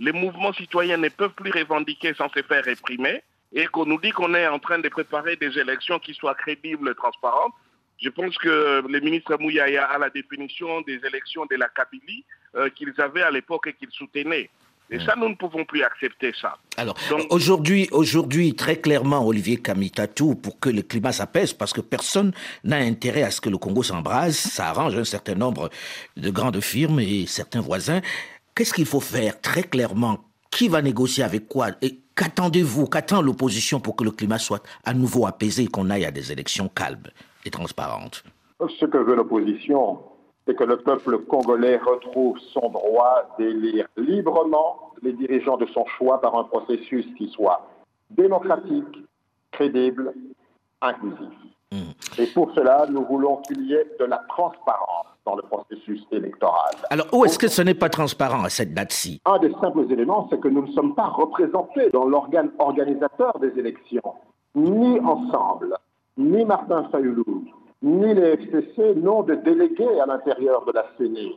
les 0.00 0.12
mouvements 0.12 0.52
citoyens 0.54 0.96
ne 0.96 1.10
peuvent 1.10 1.34
plus 1.34 1.52
revendiquer 1.52 2.14
sans 2.14 2.28
se 2.30 2.42
faire 2.42 2.64
réprimer, 2.64 3.22
et 3.52 3.66
qu'on 3.66 3.84
nous 3.84 4.00
dit 4.00 4.10
qu'on 4.10 4.34
est 4.34 4.46
en 4.46 4.58
train 4.58 4.78
de 4.78 4.88
préparer 4.88 5.36
des 5.36 5.58
élections 5.58 5.98
qui 5.98 6.14
soient 6.14 6.34
crédibles 6.34 6.90
et 6.90 6.94
transparentes, 6.94 7.52
je 8.02 8.08
pense 8.08 8.36
que 8.38 8.82
le 8.88 9.00
ministre 9.00 9.36
Mouyaya 9.38 9.84
a 9.84 9.98
la 9.98 10.08
définition 10.08 10.80
des 10.82 11.00
élections 11.06 11.44
de 11.50 11.56
la 11.56 11.68
Kabylie 11.68 12.24
euh, 12.54 12.70
qu'ils 12.70 12.94
avaient 12.98 13.22
à 13.22 13.30
l'époque 13.30 13.66
et 13.66 13.74
qu'ils 13.74 13.90
soutenaient. 13.90 14.48
Et 14.92 14.98
ça, 14.98 15.14
nous 15.16 15.28
ne 15.28 15.36
pouvons 15.36 15.64
plus 15.64 15.84
accepter 15.84 16.32
ça. 16.40 16.58
Alors, 16.76 16.96
aujourd'hui, 17.28 17.88
aujourd'hui, 17.92 18.54
très 18.56 18.80
clairement, 18.80 19.24
Olivier 19.24 19.58
Kamitatou, 19.58 20.34
pour 20.34 20.58
que 20.58 20.68
le 20.68 20.82
climat 20.82 21.12
s'apaise, 21.12 21.52
parce 21.52 21.72
que 21.72 21.80
personne 21.80 22.32
n'a 22.64 22.78
intérêt 22.78 23.22
à 23.22 23.30
ce 23.30 23.40
que 23.40 23.48
le 23.48 23.56
Congo 23.56 23.84
s'embrase, 23.84 24.36
ça 24.36 24.68
arrange 24.70 24.96
un 24.96 25.04
certain 25.04 25.36
nombre 25.36 25.70
de 26.16 26.30
grandes 26.30 26.60
firmes 26.60 26.98
et 26.98 27.26
certains 27.26 27.60
voisins. 27.60 28.00
Qu'est-ce 28.60 28.74
qu'il 28.74 28.84
faut 28.84 29.00
faire 29.00 29.40
très 29.40 29.62
clairement? 29.62 30.18
Qui 30.50 30.68
va 30.68 30.82
négocier 30.82 31.24
avec 31.24 31.48
quoi? 31.48 31.68
Et 31.80 32.00
qu'attendez-vous 32.14 32.88
Qu'attend 32.88 33.22
l'opposition 33.22 33.80
pour 33.80 33.96
que 33.96 34.04
le 34.04 34.10
climat 34.10 34.36
soit 34.36 34.62
à 34.84 34.92
nouveau 34.92 35.26
apaisé 35.26 35.62
et 35.62 35.66
qu'on 35.66 35.88
aille 35.88 36.04
à 36.04 36.10
des 36.10 36.30
élections 36.30 36.68
calmes 36.68 37.08
et 37.46 37.50
transparentes? 37.50 38.22
Ce 38.78 38.84
que 38.84 38.98
veut 38.98 39.14
l'opposition, 39.14 40.00
c'est 40.46 40.54
que 40.54 40.64
le 40.64 40.76
peuple 40.76 41.20
congolais 41.20 41.78
retrouve 41.78 42.38
son 42.52 42.68
droit 42.68 43.34
d'élire 43.38 43.86
librement 43.96 44.92
les 45.00 45.14
dirigeants 45.14 45.56
de 45.56 45.64
son 45.64 45.86
choix 45.96 46.20
par 46.20 46.36
un 46.38 46.44
processus 46.44 47.06
qui 47.16 47.30
soit 47.30 47.66
démocratique, 48.10 48.94
crédible, 49.52 50.12
inclusif. 50.82 51.32
Et 52.18 52.26
pour 52.26 52.52
cela, 52.54 52.86
nous 52.90 53.06
voulons 53.06 53.38
qu'il 53.38 53.62
y 53.62 53.72
ait 53.72 53.86
de 53.98 54.04
la 54.04 54.18
transparence 54.28 55.06
dans 55.24 55.36
le 55.36 55.42
processus 55.42 56.06
électoral. 56.10 56.74
Alors, 56.90 57.06
où 57.12 57.24
est-ce 57.24 57.38
que 57.38 57.48
ce 57.48 57.62
n'est 57.62 57.74
pas 57.74 57.88
transparent 57.88 58.44
à 58.44 58.48
cette 58.48 58.74
date-ci? 58.74 59.20
Un 59.26 59.38
des 59.38 59.52
simples 59.60 59.86
éléments, 59.90 60.26
c'est 60.30 60.40
que 60.40 60.48
nous 60.48 60.66
ne 60.66 60.72
sommes 60.72 60.94
pas 60.94 61.06
représentés 61.08 61.90
dans 61.90 62.04
l'organe 62.04 62.50
organisateur 62.58 63.38
des 63.38 63.58
élections, 63.58 64.14
ni 64.54 64.98
ensemble, 65.00 65.76
ni 66.16 66.44
Martin 66.44 66.88
Fayoulou, 66.90 67.44
ni 67.82 68.14
les 68.14 68.32
FCC 68.34 68.94
n'ont 68.96 69.22
de 69.22 69.34
délégués 69.36 70.00
à 70.00 70.06
l'intérieur 70.06 70.64
de 70.66 70.72
la 70.72 70.84
CENI. 70.98 71.36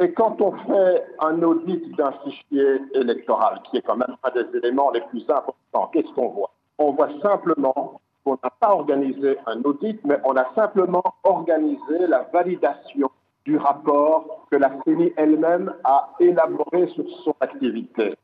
Et 0.00 0.12
quand 0.12 0.40
on 0.40 0.52
fait 0.52 1.04
un 1.20 1.42
audit 1.42 1.94
d'un 1.96 2.12
fichier 2.24 2.80
électoral, 2.94 3.60
qui 3.70 3.76
est 3.76 3.82
quand 3.82 3.96
même 3.96 4.16
un 4.22 4.30
des 4.30 4.58
éléments 4.58 4.90
les 4.90 5.02
plus 5.02 5.22
importants, 5.28 5.90
qu'est-ce 5.92 6.12
qu'on 6.14 6.28
voit? 6.28 6.50
On 6.78 6.92
voit 6.92 7.10
simplement 7.20 8.00
qu'on 8.24 8.38
n'a 8.42 8.50
pas 8.58 8.70
organisé 8.70 9.36
un 9.46 9.60
audit, 9.62 10.00
mais 10.04 10.18
on 10.24 10.36
a 10.36 10.46
simplement 10.54 11.02
organisé 11.24 12.06
la 12.08 12.26
validation 12.32 13.10
du 13.44 13.56
rapport 13.56 14.46
que 14.50 14.56
la 14.56 14.70
CENI 14.84 15.12
elle-même 15.16 15.72
a 15.84 16.10
élaboré 16.20 16.86
sur 16.94 17.04
son 17.24 17.34
activité. 17.40 18.14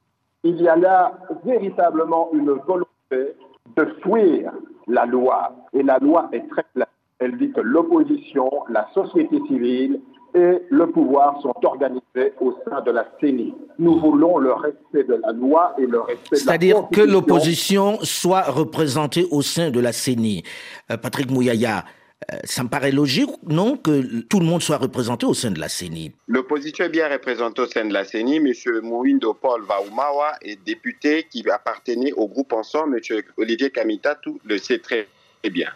Il 0.44 0.60
y 0.60 0.68
a 0.68 0.76
là 0.76 1.18
véritablement 1.44 2.30
une 2.32 2.52
volonté 2.52 3.34
de 3.76 3.84
fuir 4.02 4.52
la 4.86 5.04
loi, 5.06 5.52
et 5.72 5.82
la 5.82 5.98
loi 5.98 6.28
est 6.32 6.48
très 6.48 6.64
claire 6.74 6.86
elle 7.18 7.36
dit 7.36 7.50
que 7.50 7.60
l'opposition, 7.60 8.48
la 8.68 8.88
société 8.94 9.40
civile 9.48 10.00
et 10.34 10.58
le 10.70 10.86
pouvoir 10.86 11.40
sont 11.42 11.54
organisés 11.64 12.34
au 12.40 12.54
sein 12.64 12.80
de 12.82 12.90
la 12.90 13.06
CENI. 13.20 13.54
Nous 13.78 13.98
voulons 13.98 14.38
le 14.38 14.52
respect 14.52 15.04
de 15.04 15.14
la 15.14 15.32
loi 15.32 15.74
et 15.78 15.86
le 15.86 16.00
respect 16.00 16.30
de 16.30 16.34
la 16.34 16.38
C'est-à-dire 16.38 16.88
que 16.92 17.00
l'opposition 17.00 17.98
soit 18.02 18.42
représentée 18.42 19.26
au 19.30 19.42
sein 19.42 19.70
de 19.70 19.80
la 19.80 19.92
CENI. 19.92 20.42
Euh, 20.90 20.96
Patrick 20.96 21.30
Mouyaya, 21.30 21.84
ça 22.44 22.62
me 22.62 22.68
paraît 22.68 22.90
logique, 22.90 23.30
non, 23.46 23.76
que 23.76 24.20
tout 24.22 24.40
le 24.40 24.46
monde 24.46 24.62
soit 24.62 24.76
représenté 24.76 25.24
au 25.24 25.34
sein 25.34 25.50
de 25.50 25.60
la 25.60 25.68
CENI 25.68 26.12
L'opposition 26.26 26.84
est 26.84 26.90
bien 26.90 27.08
représentée 27.08 27.62
au 27.62 27.66
sein 27.66 27.84
de 27.84 27.92
la 27.92 28.04
CENI. 28.04 28.36
M. 28.36 28.52
Mouindo 28.82 29.34
Paul 29.34 29.62
Vaumawa 29.62 30.34
est 30.42 30.62
député 30.64 31.26
qui 31.30 31.48
appartenait 31.48 32.12
au 32.12 32.28
groupe 32.28 32.52
Ensemble. 32.52 33.00
M. 33.10 33.22
Olivier 33.36 33.70
Kamitatou 33.70 34.40
le 34.44 34.58
sait 34.58 34.78
très 34.78 35.08
bien. 35.50 35.70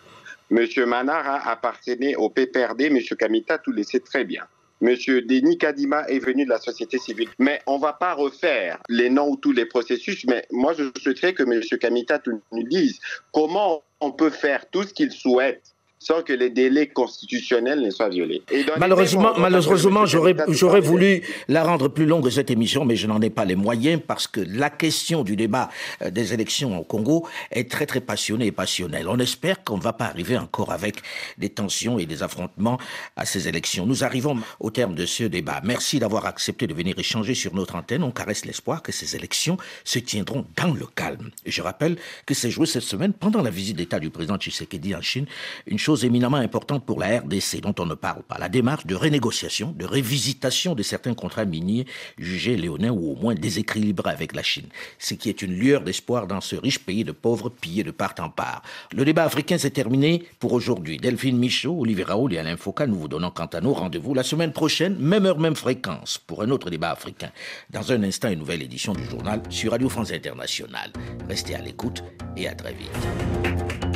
M. 0.50 0.66
Manara 0.86 1.48
appartenait 1.48 2.16
au 2.16 2.28
PPRD, 2.28 2.82
M. 2.82 2.98
Kamita, 3.18 3.58
tout 3.58 3.72
le 3.72 3.82
sait 3.82 4.00
très 4.00 4.24
bien. 4.24 4.42
M. 4.82 4.96
Denis 5.24 5.58
Kadima 5.58 6.04
est 6.08 6.18
venu 6.18 6.44
de 6.44 6.50
la 6.50 6.58
société 6.58 6.98
civile. 6.98 7.28
Mais 7.38 7.60
on 7.66 7.76
ne 7.76 7.82
va 7.82 7.92
pas 7.92 8.14
refaire 8.14 8.78
les 8.88 9.08
noms 9.08 9.30
ou 9.30 9.36
tous 9.36 9.52
les 9.52 9.64
processus. 9.64 10.26
Mais 10.26 10.44
moi, 10.50 10.74
je 10.76 10.90
souhaiterais 11.00 11.34
que 11.34 11.44
M. 11.44 11.60
Kamita 11.78 12.20
nous 12.26 12.62
dise 12.64 12.98
comment 13.32 13.82
on 14.00 14.10
peut 14.10 14.30
faire 14.30 14.68
tout 14.70 14.82
ce 14.82 14.92
qu'il 14.92 15.12
souhaite 15.12 15.71
sans 16.02 16.22
que 16.22 16.32
les 16.32 16.50
délais 16.50 16.88
constitutionnels 16.88 17.80
ne 17.80 17.90
soient 17.90 18.08
violés. 18.08 18.42
malheureusement, 18.78 19.32
malheureusement 19.38 20.04
j'aurais, 20.04 20.34
j'aurais 20.48 20.80
voulu 20.80 21.22
la 21.48 21.62
rendre 21.62 21.88
plus 21.88 22.06
longue, 22.06 22.28
cette 22.28 22.50
émission, 22.50 22.84
mais 22.84 22.96
je 22.96 23.06
n'en 23.06 23.20
ai 23.20 23.30
pas 23.30 23.44
les 23.44 23.54
moyens 23.54 24.00
parce 24.04 24.26
que 24.26 24.40
la 24.40 24.70
question 24.70 25.22
du 25.22 25.36
débat 25.36 25.68
euh, 26.02 26.10
des 26.10 26.34
élections 26.34 26.78
au 26.78 26.82
Congo 26.82 27.26
est 27.50 27.70
très, 27.70 27.86
très 27.86 28.00
passionnée 28.00 28.46
et 28.46 28.52
passionnelle. 28.52 29.06
On 29.08 29.18
espère 29.18 29.62
qu'on 29.62 29.76
ne 29.76 29.82
va 29.82 29.92
pas 29.92 30.06
arriver 30.06 30.36
encore 30.36 30.72
avec 30.72 30.96
des 31.38 31.50
tensions 31.50 31.98
et 31.98 32.06
des 32.06 32.22
affrontements 32.22 32.78
à 33.16 33.24
ces 33.24 33.48
élections. 33.48 33.86
Nous 33.86 34.02
arrivons 34.02 34.38
au 34.58 34.70
terme 34.70 34.94
de 34.94 35.06
ce 35.06 35.24
débat. 35.24 35.60
Merci 35.64 35.98
d'avoir 35.98 36.26
accepté 36.26 36.66
de 36.66 36.74
venir 36.74 36.98
échanger 36.98 37.34
sur 37.34 37.54
notre 37.54 37.76
antenne. 37.76 38.02
On 38.02 38.10
caresse 38.10 38.44
l'espoir 38.44 38.82
que 38.82 38.92
ces 38.92 39.14
élections 39.14 39.56
se 39.84 39.98
tiendront 39.98 40.44
dans 40.56 40.74
le 40.74 40.86
calme. 40.86 41.30
Et 41.44 41.50
je 41.50 41.62
rappelle 41.62 41.96
que 42.26 42.34
c'est 42.34 42.50
joué 42.50 42.66
cette 42.66 42.82
semaine 42.82 43.12
pendant 43.12 43.42
la 43.42 43.50
visite 43.50 43.76
d'État 43.76 44.00
du 44.00 44.10
président 44.10 44.36
Tshisekedi 44.36 44.94
en 44.94 45.02
Chine. 45.02 45.26
Une 45.66 45.78
chose 45.92 46.06
éminemment 46.06 46.38
importante 46.38 46.86
pour 46.86 46.98
la 47.00 47.18
RDC 47.20 47.60
dont 47.60 47.74
on 47.78 47.84
ne 47.84 47.92
parle 47.92 48.22
pas, 48.22 48.38
la 48.38 48.48
démarche 48.48 48.86
de 48.86 48.94
renégociation, 48.94 49.74
de 49.76 49.84
révisitation 49.84 50.74
de 50.74 50.82
certains 50.82 51.12
contrats 51.12 51.44
miniers 51.44 51.84
jugés 52.16 52.56
léonins 52.56 52.92
ou 52.92 53.12
au 53.12 53.14
moins 53.14 53.34
déséquilibrés 53.34 54.10
avec 54.10 54.34
la 54.34 54.42
Chine, 54.42 54.68
ce 54.98 55.12
qui 55.12 55.28
est 55.28 55.42
une 55.42 55.52
lueur 55.52 55.82
d'espoir 55.82 56.26
dans 56.26 56.40
ce 56.40 56.56
riche 56.56 56.78
pays 56.78 57.04
de 57.04 57.12
pauvres 57.12 57.50
pillés 57.50 57.84
de 57.84 57.90
part 57.90 58.14
en 58.20 58.30
part. 58.30 58.62
Le 58.90 59.04
débat 59.04 59.24
africain 59.24 59.58
s'est 59.58 59.68
terminé 59.68 60.24
pour 60.38 60.54
aujourd'hui. 60.54 60.96
Delphine 60.96 61.36
Michaud, 61.36 61.82
Olivier 61.82 62.04
Raoul 62.04 62.32
et 62.32 62.38
Alain 62.38 62.56
Foucault, 62.56 62.86
nous 62.86 62.96
vous 62.98 63.08
donnons 63.08 63.30
quant 63.30 63.44
à 63.52 63.60
nous 63.60 63.74
rendez-vous 63.74 64.14
la 64.14 64.22
semaine 64.22 64.52
prochaine, 64.52 64.96
même 64.96 65.26
heure, 65.26 65.38
même 65.38 65.56
fréquence, 65.56 66.16
pour 66.16 66.40
un 66.42 66.48
autre 66.48 66.70
débat 66.70 66.92
africain. 66.92 67.32
Dans 67.68 67.92
un 67.92 68.02
instant, 68.02 68.30
une 68.30 68.38
nouvelle 68.38 68.62
édition 68.62 68.94
du 68.94 69.04
journal 69.04 69.42
sur 69.50 69.72
Radio 69.72 69.90
France 69.90 70.10
Internationale. 70.10 70.90
Restez 71.28 71.54
à 71.54 71.60
l'écoute 71.60 72.02
et 72.38 72.48
à 72.48 72.54
très 72.54 72.72
vite. 72.72 73.91